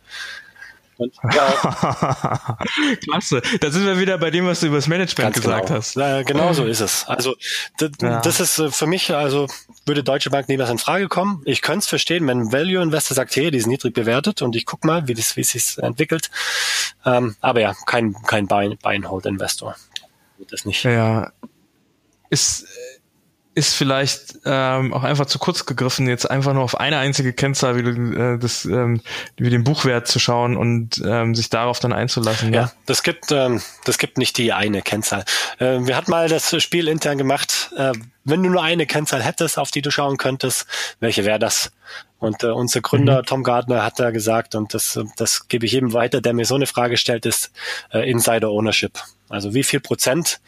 Ja, 0.98 2.58
Klasse. 3.02 3.42
Da 3.60 3.70
sind 3.70 3.84
wir 3.84 3.98
wieder 3.98 4.16
bei 4.18 4.30
dem, 4.30 4.46
was 4.46 4.60
du 4.60 4.66
über 4.66 4.76
das 4.76 4.86
Management 4.86 5.34
gesagt 5.34 5.66
genau. 5.66 5.78
hast. 5.78 5.96
Ja, 5.96 6.22
genau 6.22 6.52
so 6.52 6.64
ist 6.64 6.80
es. 6.80 7.06
Also 7.06 7.36
ja. 8.00 8.20
das 8.20 8.40
ist 8.40 8.58
äh, 8.58 8.70
für 8.70 8.86
mich, 8.86 9.14
also 9.14 9.46
würde 9.84 10.02
Deutsche 10.02 10.30
Bank 10.30 10.48
niemals 10.48 10.70
in 10.70 10.78
Frage 10.78 11.08
kommen. 11.08 11.42
Ich 11.44 11.60
könnte 11.60 11.80
es 11.80 11.86
verstehen, 11.86 12.26
wenn 12.26 12.40
ein 12.40 12.52
Value 12.52 12.82
Investor 12.82 13.14
sagt, 13.14 13.36
hey, 13.36 13.50
die 13.50 13.58
ist 13.58 13.66
niedrig 13.66 13.94
bewertet 13.94 14.40
und 14.42 14.56
ich 14.56 14.64
guck 14.64 14.84
mal, 14.84 15.06
wie 15.06 15.14
das, 15.14 15.36
wie 15.36 15.42
es 15.42 15.50
sich 15.50 15.78
entwickelt. 15.78 16.30
Ähm, 17.04 17.36
aber 17.40 17.60
ja, 17.60 17.74
kein, 17.84 18.14
kein 18.26 18.46
Buy, 18.46 18.76
Buy 18.82 18.96
and 18.96 19.10
Hold 19.10 19.26
Investor. 19.26 19.76
Das 20.50 20.64
nicht. 20.64 20.82
Ja. 20.84 21.32
Ist, 22.30 22.66
ist 23.56 23.74
vielleicht 23.74 24.38
ähm, 24.44 24.92
auch 24.92 25.02
einfach 25.02 25.24
zu 25.24 25.38
kurz 25.38 25.64
gegriffen, 25.64 26.06
jetzt 26.06 26.30
einfach 26.30 26.52
nur 26.52 26.62
auf 26.62 26.78
eine 26.78 26.98
einzige 26.98 27.32
Kennzahl 27.32 27.74
wie, 27.76 27.88
äh, 27.88 28.38
das, 28.38 28.66
ähm, 28.66 29.00
wie 29.38 29.48
den 29.48 29.64
Buchwert 29.64 30.06
zu 30.06 30.18
schauen 30.18 30.58
und 30.58 31.02
ähm, 31.04 31.34
sich 31.34 31.48
darauf 31.48 31.80
dann 31.80 31.94
einzulassen. 31.94 32.52
Ja, 32.52 32.60
ja 32.60 32.72
das 32.84 33.02
gibt 33.02 33.32
ähm, 33.32 33.62
das 33.84 33.96
gibt 33.96 34.18
nicht 34.18 34.36
die 34.36 34.52
eine 34.52 34.82
Kennzahl. 34.82 35.24
Äh, 35.58 35.78
wir 35.80 35.96
hatten 35.96 36.10
mal 36.10 36.28
das 36.28 36.54
Spiel 36.62 36.86
intern 36.86 37.16
gemacht. 37.16 37.70
Äh, 37.78 37.94
wenn 38.26 38.42
du 38.42 38.50
nur 38.50 38.62
eine 38.62 38.86
Kennzahl 38.86 39.22
hättest, 39.22 39.58
auf 39.58 39.70
die 39.70 39.82
du 39.82 39.90
schauen 39.90 40.16
könntest, 40.16 40.66
welche 41.00 41.24
wäre 41.24 41.38
das? 41.38 41.72
Und 42.18 42.42
äh, 42.42 42.48
unser 42.48 42.80
Gründer 42.80 43.18
mhm. 43.18 43.26
Tom 43.26 43.42
Gardner 43.42 43.84
hat 43.84 43.98
da 43.98 44.10
gesagt, 44.10 44.54
und 44.54 44.74
das, 44.74 44.98
das 45.16 45.48
gebe 45.48 45.66
ich 45.66 45.72
jedem 45.72 45.92
weiter, 45.92 46.20
der 46.20 46.32
mir 46.32 46.44
so 46.44 46.54
eine 46.54 46.66
Frage 46.66 46.96
stellt, 46.96 47.26
ist 47.26 47.52
äh, 47.92 48.10
Insider 48.10 48.50
Ownership. 48.50 48.98
Also 49.28 49.54
wie 49.54 49.64
viel 49.64 49.80
Prozent 49.80 50.40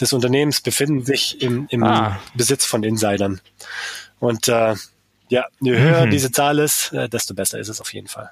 des 0.00 0.12
Unternehmens 0.12 0.60
befinden 0.60 1.04
sich 1.04 1.40
im, 1.42 1.66
im 1.70 1.82
ah. 1.82 2.18
Besitz 2.34 2.64
von 2.64 2.82
Insidern? 2.84 3.40
Und 4.18 4.48
äh, 4.48 4.74
ja, 5.28 5.46
je 5.60 5.76
höher 5.76 6.06
mhm. 6.06 6.10
diese 6.10 6.30
Zahl 6.30 6.58
ist, 6.58 6.92
äh, 6.92 7.08
desto 7.08 7.34
besser 7.34 7.58
ist 7.58 7.68
es 7.68 7.80
auf 7.80 7.92
jeden 7.92 8.08
Fall. 8.08 8.30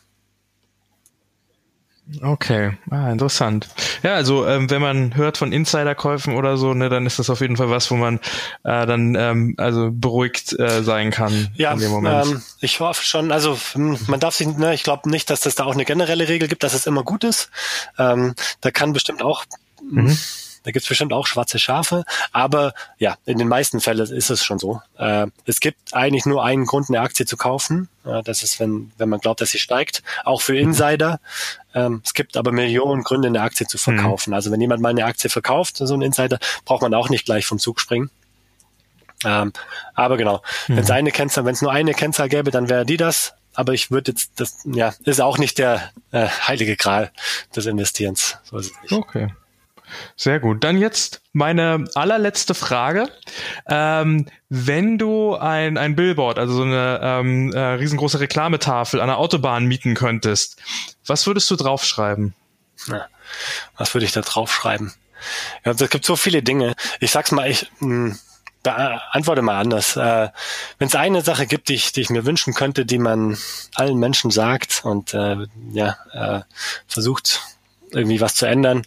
Okay, 2.20 2.76
ah, 2.90 3.10
interessant. 3.10 3.68
Ja, 4.02 4.14
also 4.14 4.46
ähm, 4.46 4.68
wenn 4.68 4.82
man 4.82 5.16
hört 5.16 5.38
von 5.38 5.52
Insiderkäufen 5.52 6.34
oder 6.34 6.58
so, 6.58 6.74
ne, 6.74 6.90
dann 6.90 7.06
ist 7.06 7.18
das 7.18 7.30
auf 7.30 7.40
jeden 7.40 7.56
Fall 7.56 7.70
was, 7.70 7.90
wo 7.90 7.94
man 7.94 8.16
äh, 8.62 8.86
dann 8.86 9.14
ähm, 9.14 9.54
also 9.56 9.88
beruhigt 9.90 10.58
äh, 10.58 10.82
sein 10.82 11.10
kann 11.10 11.48
ja, 11.54 11.72
in 11.72 11.78
dem 11.78 11.90
Moment. 11.90 12.26
Ähm, 12.26 12.42
ich 12.60 12.80
hoffe 12.80 13.02
schon, 13.02 13.32
also 13.32 13.58
hm, 13.72 13.98
man 14.06 14.20
darf 14.20 14.34
sich, 14.34 14.46
ne, 14.48 14.74
ich 14.74 14.82
glaube 14.82 15.08
nicht, 15.08 15.30
dass 15.30 15.40
das 15.40 15.54
da 15.54 15.64
auch 15.64 15.72
eine 15.72 15.86
generelle 15.86 16.28
Regel 16.28 16.46
gibt, 16.46 16.62
dass 16.62 16.74
es 16.74 16.86
immer 16.86 17.04
gut 17.04 17.24
ist. 17.24 17.50
Ähm, 17.98 18.34
da 18.60 18.70
kann 18.70 18.92
bestimmt 18.92 19.22
auch 19.22 19.44
mhm 19.90 20.16
da 20.64 20.70
gibt's 20.70 20.88
bestimmt 20.88 21.12
auch 21.12 21.26
schwarze 21.26 21.58
Schafe, 21.58 22.04
aber 22.32 22.72
ja, 22.98 23.16
in 23.26 23.38
den 23.38 23.48
meisten 23.48 23.80
Fällen 23.80 24.00
ist 24.00 24.30
es 24.30 24.42
schon 24.42 24.58
so. 24.58 24.80
Äh, 24.96 25.26
es 25.44 25.60
gibt 25.60 25.94
eigentlich 25.94 26.24
nur 26.24 26.42
einen 26.42 26.64
Grund, 26.64 26.88
eine 26.88 27.00
Aktie 27.00 27.26
zu 27.26 27.36
kaufen. 27.36 27.88
Äh, 28.04 28.22
das 28.22 28.42
ist, 28.42 28.58
wenn, 28.60 28.90
wenn 28.96 29.10
man 29.10 29.20
glaubt, 29.20 29.42
dass 29.42 29.50
sie 29.50 29.58
steigt, 29.58 30.02
auch 30.24 30.40
für 30.40 30.56
Insider. 30.56 31.20
Ähm, 31.74 32.02
es 32.04 32.14
gibt 32.14 32.36
aber 32.36 32.52
Millionen 32.52 33.02
Gründe, 33.02 33.28
eine 33.28 33.42
Aktie 33.42 33.66
zu 33.66 33.78
verkaufen. 33.78 34.30
Mhm. 34.30 34.34
Also 34.34 34.50
wenn 34.50 34.60
jemand 34.60 34.80
mal 34.80 34.90
eine 34.90 35.04
Aktie 35.04 35.28
verkauft, 35.28 35.76
so 35.78 35.94
ein 35.94 36.02
Insider, 36.02 36.38
braucht 36.64 36.82
man 36.82 36.94
auch 36.94 37.08
nicht 37.08 37.24
gleich 37.24 37.46
vom 37.46 37.58
Zug 37.58 37.80
springen. 37.80 38.10
Ähm, 39.24 39.52
aber 39.94 40.16
genau, 40.16 40.42
mhm. 40.68 40.76
wenn 40.76 40.84
es 40.84 40.90
eine 40.90 41.10
Kennzahl, 41.10 41.44
wenn 41.44 41.54
es 41.54 41.62
nur 41.62 41.72
eine 41.72 41.94
Kennzahl 41.94 42.28
gäbe, 42.28 42.50
dann 42.50 42.68
wäre 42.68 42.86
die 42.86 42.96
das. 42.96 43.34
Aber 43.54 43.72
ich 43.72 43.90
würde 43.90 44.12
jetzt, 44.12 44.32
das 44.40 44.58
ja, 44.64 44.94
ist 45.04 45.20
auch 45.20 45.38
nicht 45.38 45.58
der 45.58 45.92
äh, 46.10 46.26
heilige 46.26 46.76
Gral 46.76 47.12
des 47.54 47.66
Investierens. 47.66 48.38
So. 48.44 48.60
Okay. 48.90 49.28
Sehr 50.16 50.40
gut. 50.40 50.64
Dann 50.64 50.78
jetzt 50.78 51.20
meine 51.32 51.84
allerletzte 51.94 52.54
Frage. 52.54 53.08
Ähm, 53.68 54.26
wenn 54.48 54.98
du 54.98 55.36
ein, 55.36 55.76
ein 55.78 55.96
Billboard, 55.96 56.38
also 56.38 56.54
so 56.54 56.62
eine 56.62 57.00
ähm, 57.02 57.52
äh, 57.52 57.58
riesengroße 57.58 58.20
Reklametafel 58.20 59.00
an 59.00 59.08
der 59.08 59.18
Autobahn 59.18 59.66
mieten 59.66 59.94
könntest, 59.94 60.60
was 61.06 61.26
würdest 61.26 61.50
du 61.50 61.56
draufschreiben? 61.56 62.34
Ja, 62.86 63.06
was 63.76 63.94
würde 63.94 64.06
ich 64.06 64.12
da 64.12 64.20
draufschreiben? 64.20 64.92
Ja, 65.64 65.72
es 65.72 65.90
gibt 65.90 66.04
so 66.04 66.16
viele 66.16 66.42
Dinge. 66.42 66.74
Ich 67.00 67.10
sag's 67.10 67.32
mal, 67.32 67.50
ich 67.50 67.70
mh, 67.80 67.88
hm, 68.10 68.18
beantworte 68.64 69.42
mal 69.42 69.60
anders. 69.60 69.96
Äh, 69.96 70.30
Wenn 70.78 70.88
es 70.88 70.96
eine 70.96 71.20
Sache 71.22 71.46
gibt, 71.46 71.68
die 71.68 71.74
ich, 71.74 71.92
die 71.92 72.00
ich 72.00 72.10
mir 72.10 72.26
wünschen 72.26 72.54
könnte, 72.54 72.84
die 72.84 72.98
man 72.98 73.38
allen 73.74 73.98
Menschen 73.98 74.30
sagt 74.30 74.84
und 74.84 75.14
äh, 75.14 75.46
ja 75.72 75.96
äh, 76.12 76.40
versucht 76.88 77.42
irgendwie 77.94 78.20
was 78.20 78.34
zu 78.34 78.46
ändern, 78.46 78.82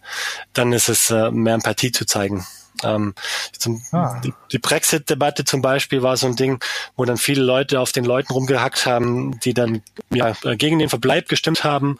dann 0.53 0.73
ist 0.73 0.89
es 0.89 1.09
äh, 1.09 1.31
mehr 1.31 1.55
Empathie 1.55 1.91
zu 1.91 2.05
zeigen. 2.05 2.45
Ähm, 2.83 3.13
zum, 3.57 3.81
ah. 3.91 4.19
Die, 4.23 4.33
die 4.51 4.59
Brexit-Debatte 4.59 5.45
zum 5.45 5.61
Beispiel 5.61 6.03
war 6.03 6.17
so 6.17 6.27
ein 6.27 6.35
Ding, 6.35 6.63
wo 6.95 7.05
dann 7.05 7.17
viele 7.17 7.41
Leute 7.41 7.79
auf 7.79 7.91
den 7.91 8.05
Leuten 8.05 8.33
rumgehackt 8.33 8.85
haben, 8.85 9.39
die 9.39 9.53
dann 9.53 9.81
ja 10.09 10.33
gegen 10.55 10.79
den 10.79 10.89
Verbleib 10.89 11.27
gestimmt 11.27 11.63
haben. 11.63 11.97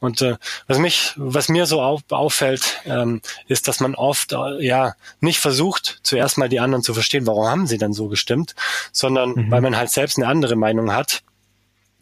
Und 0.00 0.22
äh, 0.22 0.36
was 0.66 0.78
mich, 0.78 1.12
was 1.16 1.48
mir 1.48 1.66
so 1.66 1.80
auf, 1.80 2.02
auffällt, 2.10 2.80
ähm, 2.86 3.20
ist, 3.46 3.68
dass 3.68 3.80
man 3.80 3.94
oft 3.94 4.32
äh, 4.32 4.64
ja 4.64 4.94
nicht 5.20 5.38
versucht, 5.38 6.00
zuerst 6.02 6.38
mal 6.38 6.48
die 6.48 6.60
anderen 6.60 6.82
zu 6.82 6.94
verstehen, 6.94 7.26
warum 7.26 7.46
haben 7.46 7.66
sie 7.66 7.78
dann 7.78 7.92
so 7.92 8.08
gestimmt, 8.08 8.54
sondern 8.92 9.30
mhm. 9.30 9.50
weil 9.50 9.60
man 9.60 9.76
halt 9.76 9.90
selbst 9.90 10.18
eine 10.18 10.26
andere 10.26 10.56
Meinung 10.56 10.92
hat. 10.92 11.22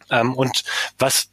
Ähm, 0.09 0.33
und 0.35 0.63
was 0.99 1.29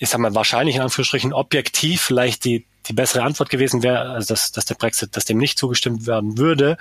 ich 0.00 0.08
sag 0.08 0.18
mal, 0.18 0.34
wahrscheinlich 0.34 0.76
in 0.76 0.82
Anführungsstrichen 0.82 1.34
objektiv 1.34 2.00
vielleicht 2.00 2.46
die, 2.46 2.64
die 2.86 2.94
bessere 2.94 3.22
Antwort 3.22 3.50
gewesen 3.50 3.82
wäre, 3.82 4.08
also 4.08 4.32
dass, 4.32 4.50
dass 4.50 4.64
der 4.64 4.74
Brexit, 4.74 5.14
dass 5.14 5.26
dem 5.26 5.36
nicht 5.36 5.58
zugestimmt 5.58 6.06
werden 6.06 6.38
würde. 6.38 6.78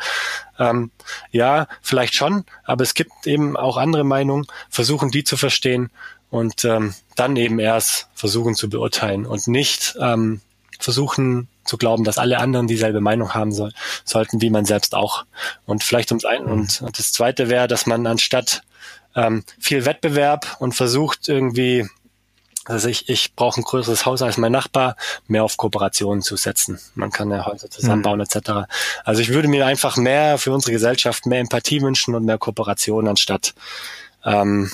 Ähm, 0.57 0.89
ja, 1.29 1.67
vielleicht 1.81 2.15
schon, 2.15 2.45
aber 2.63 2.83
es 2.83 2.93
gibt 2.93 3.11
eben 3.27 3.57
auch 3.57 3.75
andere 3.75 4.05
Meinungen, 4.05 4.47
versuchen 4.69 5.11
die 5.11 5.25
zu 5.25 5.35
verstehen 5.35 5.89
und 6.29 6.63
ähm, 6.63 6.95
dann 7.17 7.35
eben 7.35 7.59
erst 7.59 8.07
versuchen 8.13 8.55
zu 8.55 8.69
beurteilen 8.69 9.25
und 9.25 9.47
nicht 9.47 9.97
ähm, 9.99 10.39
versuchen 10.79 11.49
zu 11.65 11.77
glauben, 11.77 12.05
dass 12.05 12.17
alle 12.17 12.39
anderen 12.39 12.67
dieselbe 12.67 13.01
Meinung 13.01 13.33
haben 13.33 13.51
soll, 13.51 13.73
sollten, 14.05 14.41
wie 14.41 14.49
man 14.49 14.63
selbst 14.63 14.95
auch. 14.95 15.25
Und 15.65 15.83
vielleicht 15.83 16.11
ums 16.11 16.23
ein 16.23 16.45
und, 16.45 16.81
und 16.81 16.97
das 16.97 17.11
zweite 17.11 17.49
wäre, 17.49 17.67
dass 17.67 17.85
man 17.85 18.07
anstatt 18.07 18.61
ähm, 19.13 19.43
viel 19.59 19.83
Wettbewerb 19.83 20.55
und 20.59 20.73
versucht 20.73 21.27
irgendwie 21.27 21.85
also 22.69 22.87
ich, 22.87 23.09
ich 23.09 23.33
brauche 23.33 23.59
ein 23.59 23.63
größeres 23.63 24.05
Haus 24.05 24.21
als 24.21 24.37
mein 24.37 24.51
Nachbar, 24.51 24.95
mehr 25.27 25.43
auf 25.43 25.57
Kooperationen 25.57 26.21
zu 26.21 26.35
setzen. 26.35 26.79
Man 26.93 27.09
kann 27.09 27.31
ja 27.31 27.45
Häuser 27.47 27.69
zusammenbauen 27.69 28.19
mhm. 28.19 28.25
etc. 28.29 28.69
Also 29.03 29.21
ich 29.21 29.29
würde 29.29 29.47
mir 29.47 29.65
einfach 29.65 29.97
mehr 29.97 30.37
für 30.37 30.51
unsere 30.51 30.71
Gesellschaft 30.71 31.25
mehr 31.25 31.39
Empathie 31.39 31.81
wünschen 31.81 32.13
und 32.13 32.25
mehr 32.25 32.37
Kooperation, 32.37 33.07
anstatt 33.07 33.55
ähm, 34.23 34.69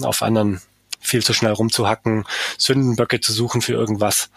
auf 0.00 0.22
anderen 0.22 0.62
viel 0.98 1.22
zu 1.22 1.34
schnell 1.34 1.52
rumzuhacken, 1.52 2.24
Sündenböcke 2.56 3.20
zu 3.20 3.32
suchen 3.32 3.60
für 3.60 3.74
irgendwas. 3.74 4.30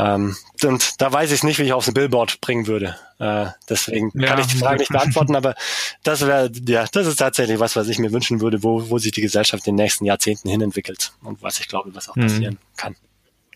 Ähm, 0.00 0.36
und 0.62 1.00
da 1.00 1.12
weiß 1.12 1.30
ich 1.32 1.42
nicht, 1.42 1.58
wie 1.58 1.64
ich 1.64 1.72
aufs 1.72 1.92
Billboard 1.92 2.40
bringen 2.40 2.66
würde. 2.66 2.96
Äh, 3.18 3.46
deswegen 3.68 4.10
ja. 4.14 4.28
kann 4.28 4.40
ich 4.40 4.46
die 4.46 4.56
Frage 4.56 4.78
nicht 4.78 4.90
beantworten, 4.90 5.36
aber 5.36 5.54
das 6.02 6.26
wäre, 6.26 6.50
ja, 6.66 6.86
das 6.90 7.06
ist 7.06 7.16
tatsächlich 7.16 7.60
was, 7.60 7.76
was 7.76 7.88
ich 7.88 7.98
mir 7.98 8.12
wünschen 8.12 8.40
würde, 8.40 8.62
wo, 8.62 8.88
wo 8.88 8.98
sich 8.98 9.12
die 9.12 9.20
Gesellschaft 9.20 9.66
in 9.66 9.76
den 9.76 9.84
nächsten 9.84 10.06
Jahrzehnten 10.06 10.48
hin 10.48 10.62
entwickelt 10.62 11.12
und 11.22 11.42
was 11.42 11.60
ich 11.60 11.68
glaube, 11.68 11.94
was 11.94 12.08
auch 12.08 12.16
mhm. 12.16 12.22
passieren 12.22 12.58
kann. 12.76 12.96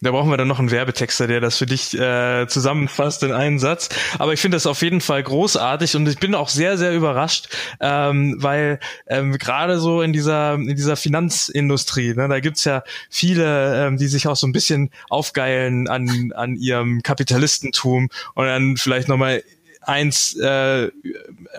Da 0.04 0.10
brauchen 0.10 0.28
wir 0.30 0.36
dann 0.36 0.48
noch 0.48 0.58
einen 0.58 0.70
Werbetexter, 0.70 1.26
der 1.26 1.40
das 1.40 1.56
für 1.56 1.64
dich 1.64 1.98
äh, 1.98 2.46
zusammenfasst 2.46 3.22
in 3.22 3.32
einen 3.32 3.58
Satz. 3.58 3.88
Aber 4.18 4.34
ich 4.34 4.40
finde 4.40 4.56
das 4.56 4.66
auf 4.66 4.82
jeden 4.82 5.00
Fall 5.00 5.22
großartig 5.22 5.96
und 5.96 6.06
ich 6.06 6.18
bin 6.18 6.34
auch 6.34 6.50
sehr, 6.50 6.76
sehr 6.76 6.94
überrascht, 6.94 7.48
ähm, 7.80 8.36
weil 8.38 8.80
ähm, 9.06 9.38
gerade 9.38 9.78
so 9.78 10.02
in 10.02 10.12
dieser 10.12 10.54
in 10.54 10.76
dieser 10.76 10.96
Finanzindustrie, 10.96 12.14
ne, 12.14 12.28
da 12.28 12.40
gibt's 12.40 12.64
ja 12.64 12.82
viele, 13.08 13.86
ähm, 13.86 13.96
die 13.96 14.08
sich 14.08 14.28
auch 14.28 14.36
so 14.36 14.46
ein 14.46 14.52
bisschen 14.52 14.90
aufgeilen 15.08 15.88
an 15.88 16.32
an 16.34 16.54
ihrem 16.54 17.02
Kapitalistentum 17.02 18.10
und 18.34 18.44
dann 18.44 18.76
vielleicht 18.76 19.08
nochmal 19.08 19.42
eins, 19.86 20.36
äh, 20.36 20.90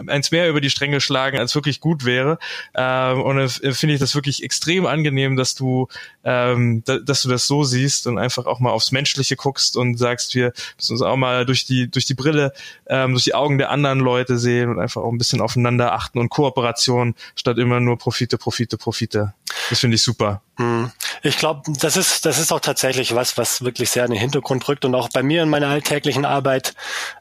eins 0.08 0.32
mehr 0.32 0.50
über 0.50 0.62
die 0.62 0.70
Stränge 0.70 1.02
schlagen, 1.02 1.38
als 1.38 1.56
wirklich 1.56 1.80
gut 1.80 2.06
wäre. 2.06 2.40
Ähm, 2.74 3.22
und 3.22 3.38
dann 3.38 3.50
finde 3.50 3.94
ich 3.94 4.00
das 4.00 4.16
wirklich 4.16 4.44
extrem 4.44 4.86
angenehm, 4.86 5.36
dass 5.36 5.56
du, 5.56 5.88
ähm, 6.24 6.84
da, 6.86 7.00
dass 7.00 7.22
du 7.22 7.30
das 7.30 7.48
so 7.48 7.64
siehst 7.64 8.08
und 8.08 8.18
einfach 8.18 8.46
auch 8.46 8.60
mal 8.60 8.72
aufs 8.72 8.92
Menschliche 8.92 9.36
guckst 9.36 9.78
und 9.78 9.98
sagst, 9.98 10.36
wir 10.36 10.54
müssen 10.78 10.94
uns 10.94 11.02
auch 11.02 11.18
mal 11.18 11.46
durch 11.46 11.66
die, 11.66 11.90
durch 11.90 12.06
die 12.06 12.14
Brille, 12.14 12.54
ähm, 12.88 13.12
durch 13.12 13.24
die 13.24 13.36
Augen 13.36 13.58
der 13.58 13.70
anderen 13.72 14.00
Leute 14.00 14.38
sehen 14.38 14.70
und 14.70 14.80
einfach 14.80 15.02
auch 15.02 15.12
ein 15.12 15.18
bisschen 15.18 15.42
aufeinander 15.42 15.94
achten 15.94 16.20
und 16.20 16.30
Kooperation 16.30 17.16
statt 17.36 17.58
immer 17.58 17.80
nur 17.80 17.98
Profite, 17.98 18.38
Profite, 18.38 18.78
Profite. 18.78 19.34
Das 19.70 19.80
finde 19.80 19.96
ich 19.96 20.02
super. 20.02 20.42
Hm. 20.58 20.92
Ich 21.22 21.38
glaube, 21.38 21.62
das 21.80 21.98
ist, 21.98 22.26
das 22.26 22.40
ist 22.40 22.52
auch 22.52 22.60
tatsächlich 22.60 23.16
was, 23.16 23.38
was 23.38 23.64
wirklich 23.64 23.90
sehr 23.90 24.06
in 24.06 24.12
den 24.12 24.20
Hintergrund 24.20 24.68
rückt 24.68 24.86
und 24.86 24.96
auch 24.96 25.10
bei 25.10 25.24
mir 25.24 25.44
in 25.44 25.50
meiner 25.50 25.68
alltäglichen 25.68 26.24
Arbeit. 26.24 26.76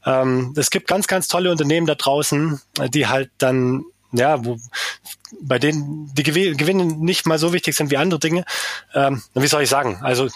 Ähm, 0.04 0.52
es 0.56 0.70
gibt 0.70 0.88
ganz, 0.94 1.08
ganz 1.08 1.26
tolle 1.26 1.50
Unternehmen 1.50 1.88
da 1.88 1.96
draußen, 1.96 2.60
die 2.90 3.08
halt 3.08 3.30
dann 3.38 3.84
ja, 4.12 4.44
wo, 4.44 4.58
bei 5.40 5.58
denen 5.58 6.08
die 6.14 6.22
Gewinne 6.22 6.84
nicht 6.84 7.26
mal 7.26 7.36
so 7.36 7.52
wichtig 7.52 7.74
sind 7.74 7.90
wie 7.90 7.96
andere 7.96 8.20
Dinge. 8.20 8.44
Ähm, 8.94 9.24
wie 9.34 9.48
soll 9.48 9.62
ich 9.64 9.68
sagen? 9.68 9.98
Also 10.02 10.28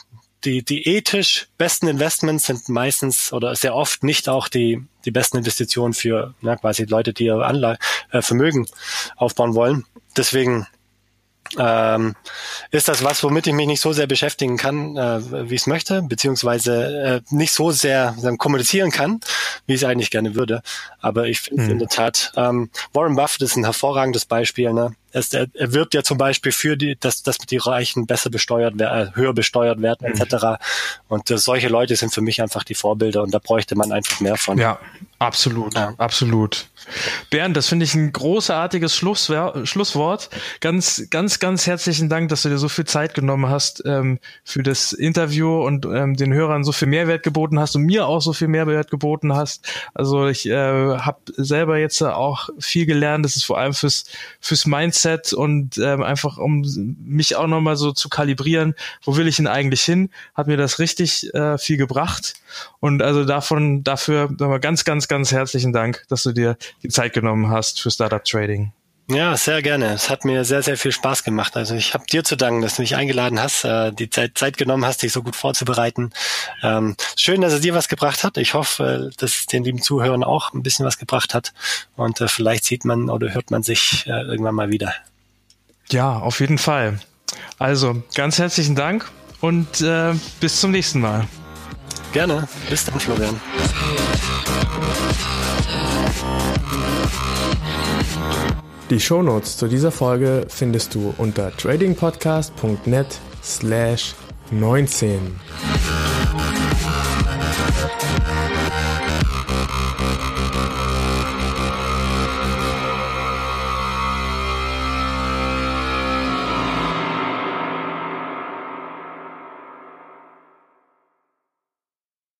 die, 0.42 0.64
die 0.64 0.88
ethisch 0.88 1.46
besten 1.58 1.86
Investments 1.86 2.46
sind 2.46 2.68
meistens 2.68 3.32
oder 3.32 3.54
sehr 3.54 3.76
oft 3.76 4.02
nicht 4.02 4.28
auch 4.28 4.48
die, 4.48 4.84
die 5.04 5.12
besten 5.12 5.36
Investitionen 5.36 5.94
für 5.94 6.34
ja, 6.42 6.56
quasi 6.56 6.86
Leute, 6.86 7.12
die 7.12 7.26
ihr 7.26 7.36
Anlage, 7.36 7.78
äh, 8.10 8.20
Vermögen 8.20 8.66
aufbauen 9.16 9.54
wollen. 9.54 9.84
Deswegen 10.16 10.66
ähm, 11.58 12.14
ist 12.70 12.88
das 12.88 13.02
was, 13.02 13.22
womit 13.22 13.46
ich 13.46 13.52
mich 13.52 13.66
nicht 13.66 13.80
so 13.80 13.92
sehr 13.92 14.06
beschäftigen 14.06 14.56
kann, 14.56 14.96
äh, 14.96 15.48
wie 15.48 15.54
ich 15.54 15.62
es 15.62 15.66
möchte, 15.66 16.02
beziehungsweise 16.02 17.22
äh, 17.30 17.34
nicht 17.34 17.52
so 17.52 17.70
sehr 17.70 18.14
äh, 18.22 18.36
kommunizieren 18.36 18.90
kann, 18.90 19.20
wie 19.66 19.74
ich 19.74 19.82
es 19.82 19.88
eigentlich 19.88 20.10
gerne 20.10 20.34
würde. 20.34 20.62
Aber 21.00 21.26
ich 21.26 21.40
finde 21.40 21.64
hm. 21.64 21.70
in 21.70 21.78
der 21.78 21.88
Tat, 21.88 22.32
ähm, 22.36 22.70
Warren 22.92 23.16
Buffett 23.16 23.42
ist 23.42 23.56
ein 23.56 23.64
hervorragendes 23.64 24.26
Beispiel. 24.26 24.72
Ne? 24.72 24.94
Es, 25.12 25.32
er, 25.32 25.46
er 25.54 25.72
wirbt 25.72 25.94
ja 25.94 26.02
zum 26.02 26.18
Beispiel 26.18 26.52
für 26.52 26.76
die, 26.76 26.96
dass, 26.98 27.22
dass 27.22 27.38
die 27.38 27.56
Reichen 27.56 28.06
besser 28.06 28.30
besteuert 28.30 28.78
werden, 28.78 29.08
äh, 29.08 29.16
höher 29.16 29.32
besteuert 29.32 29.80
werden, 29.80 30.06
mhm. 30.12 30.20
etc. 30.20 30.62
Und 31.08 31.30
äh, 31.30 31.38
solche 31.38 31.68
Leute 31.68 31.96
sind 31.96 32.12
für 32.12 32.20
mich 32.20 32.42
einfach 32.42 32.64
die 32.64 32.74
Vorbilder 32.74 33.22
und 33.22 33.32
da 33.32 33.38
bräuchte 33.38 33.76
man 33.76 33.92
einfach 33.92 34.20
mehr 34.20 34.36
von. 34.36 34.58
Ja, 34.58 34.78
absolut, 35.18 35.74
ja. 35.74 35.94
absolut. 35.96 36.66
Bernd, 37.30 37.56
das 37.56 37.68
finde 37.68 37.84
ich 37.84 37.94
ein 37.94 38.12
großartiges 38.12 38.94
Schlusswer 38.94 39.64
Schlusswort. 39.64 40.30
Ganz, 40.60 41.06
ganz, 41.10 41.38
ganz 41.38 41.66
herzlichen 41.66 42.08
Dank, 42.08 42.28
dass 42.28 42.42
du 42.42 42.48
dir 42.48 42.58
so 42.58 42.68
viel 42.68 42.84
Zeit 42.84 43.14
genommen 43.14 43.48
hast 43.48 43.82
ähm, 43.86 44.18
für 44.44 44.62
das 44.62 44.92
Interview 44.92 45.62
und 45.64 45.86
ähm, 45.86 46.16
den 46.16 46.32
Hörern 46.32 46.64
so 46.64 46.72
viel 46.72 46.88
Mehrwert 46.88 47.22
geboten 47.22 47.58
hast 47.58 47.76
und 47.76 47.82
mir 47.82 48.06
auch 48.06 48.20
so 48.20 48.32
viel 48.32 48.48
Mehrwert 48.48 48.90
geboten 48.90 49.34
hast. 49.34 49.66
Also 49.94 50.26
ich 50.26 50.46
äh, 50.46 50.98
habe 50.98 51.18
selber 51.36 51.78
jetzt 51.78 52.02
auch 52.02 52.48
viel 52.58 52.86
gelernt. 52.86 53.24
Das 53.24 53.36
ist 53.36 53.44
vor 53.44 53.58
allem 53.58 53.74
fürs, 53.74 54.04
fürs 54.40 54.66
Mindset 54.66 54.97
und 55.32 55.78
ähm, 55.78 56.02
einfach 56.02 56.38
um 56.38 56.64
mich 57.04 57.36
auch 57.36 57.46
nochmal 57.46 57.76
so 57.76 57.92
zu 57.92 58.08
kalibrieren, 58.08 58.74
wo 59.04 59.16
will 59.16 59.28
ich 59.28 59.36
denn 59.36 59.46
eigentlich 59.46 59.82
hin, 59.82 60.10
hat 60.34 60.46
mir 60.46 60.56
das 60.56 60.78
richtig 60.78 61.32
äh, 61.34 61.58
viel 61.58 61.76
gebracht. 61.76 62.34
Und 62.80 63.02
also 63.02 63.24
davon, 63.24 63.84
dafür 63.84 64.28
nochmal 64.30 64.60
ganz, 64.60 64.84
ganz, 64.84 65.08
ganz 65.08 65.32
herzlichen 65.32 65.72
Dank, 65.72 66.04
dass 66.08 66.22
du 66.22 66.32
dir 66.32 66.56
die 66.82 66.88
Zeit 66.88 67.12
genommen 67.12 67.50
hast 67.50 67.80
für 67.80 67.90
Startup 67.90 68.24
Trading. 68.24 68.72
Ja, 69.10 69.38
sehr 69.38 69.62
gerne. 69.62 69.94
Es 69.94 70.10
hat 70.10 70.26
mir 70.26 70.44
sehr, 70.44 70.62
sehr 70.62 70.76
viel 70.76 70.92
Spaß 70.92 71.24
gemacht. 71.24 71.56
Also 71.56 71.74
ich 71.74 71.94
habe 71.94 72.04
dir 72.04 72.24
zu 72.24 72.36
danken, 72.36 72.60
dass 72.60 72.76
du 72.76 72.82
mich 72.82 72.94
eingeladen 72.94 73.40
hast, 73.40 73.64
äh, 73.64 73.90
die 73.90 74.10
Zeit, 74.10 74.36
Zeit 74.36 74.58
genommen 74.58 74.84
hast, 74.84 75.02
dich 75.02 75.12
so 75.12 75.22
gut 75.22 75.34
vorzubereiten. 75.34 76.10
Ähm, 76.62 76.94
schön, 77.16 77.40
dass 77.40 77.54
es 77.54 77.62
dir 77.62 77.74
was 77.74 77.88
gebracht 77.88 78.22
hat. 78.22 78.36
Ich 78.36 78.52
hoffe, 78.52 79.10
dass 79.16 79.30
es 79.30 79.46
den 79.46 79.64
lieben 79.64 79.80
Zuhörern 79.80 80.24
auch 80.24 80.52
ein 80.52 80.62
bisschen 80.62 80.84
was 80.84 80.98
gebracht 80.98 81.32
hat. 81.32 81.54
Und 81.96 82.20
äh, 82.20 82.28
vielleicht 82.28 82.64
sieht 82.64 82.84
man 82.84 83.08
oder 83.08 83.32
hört 83.32 83.50
man 83.50 83.62
sich 83.62 84.06
äh, 84.06 84.10
irgendwann 84.10 84.54
mal 84.54 84.68
wieder. 84.68 84.92
Ja, 85.90 86.18
auf 86.18 86.40
jeden 86.40 86.58
Fall. 86.58 87.00
Also 87.58 88.02
ganz 88.14 88.38
herzlichen 88.38 88.76
Dank 88.76 89.10
und 89.40 89.80
äh, 89.80 90.12
bis 90.40 90.60
zum 90.60 90.70
nächsten 90.70 91.00
Mal. 91.00 91.26
Gerne. 92.12 92.46
Bis 92.68 92.84
dann, 92.84 93.00
Florian. 93.00 93.40
Die 98.90 99.00
Shownotes 99.00 99.58
zu 99.58 99.68
dieser 99.68 99.90
Folge 99.90 100.46
findest 100.48 100.94
du 100.94 101.12
unter 101.18 101.54
tradingpodcast.net 101.54 103.06
slash 103.42 104.14
19. 104.50 105.38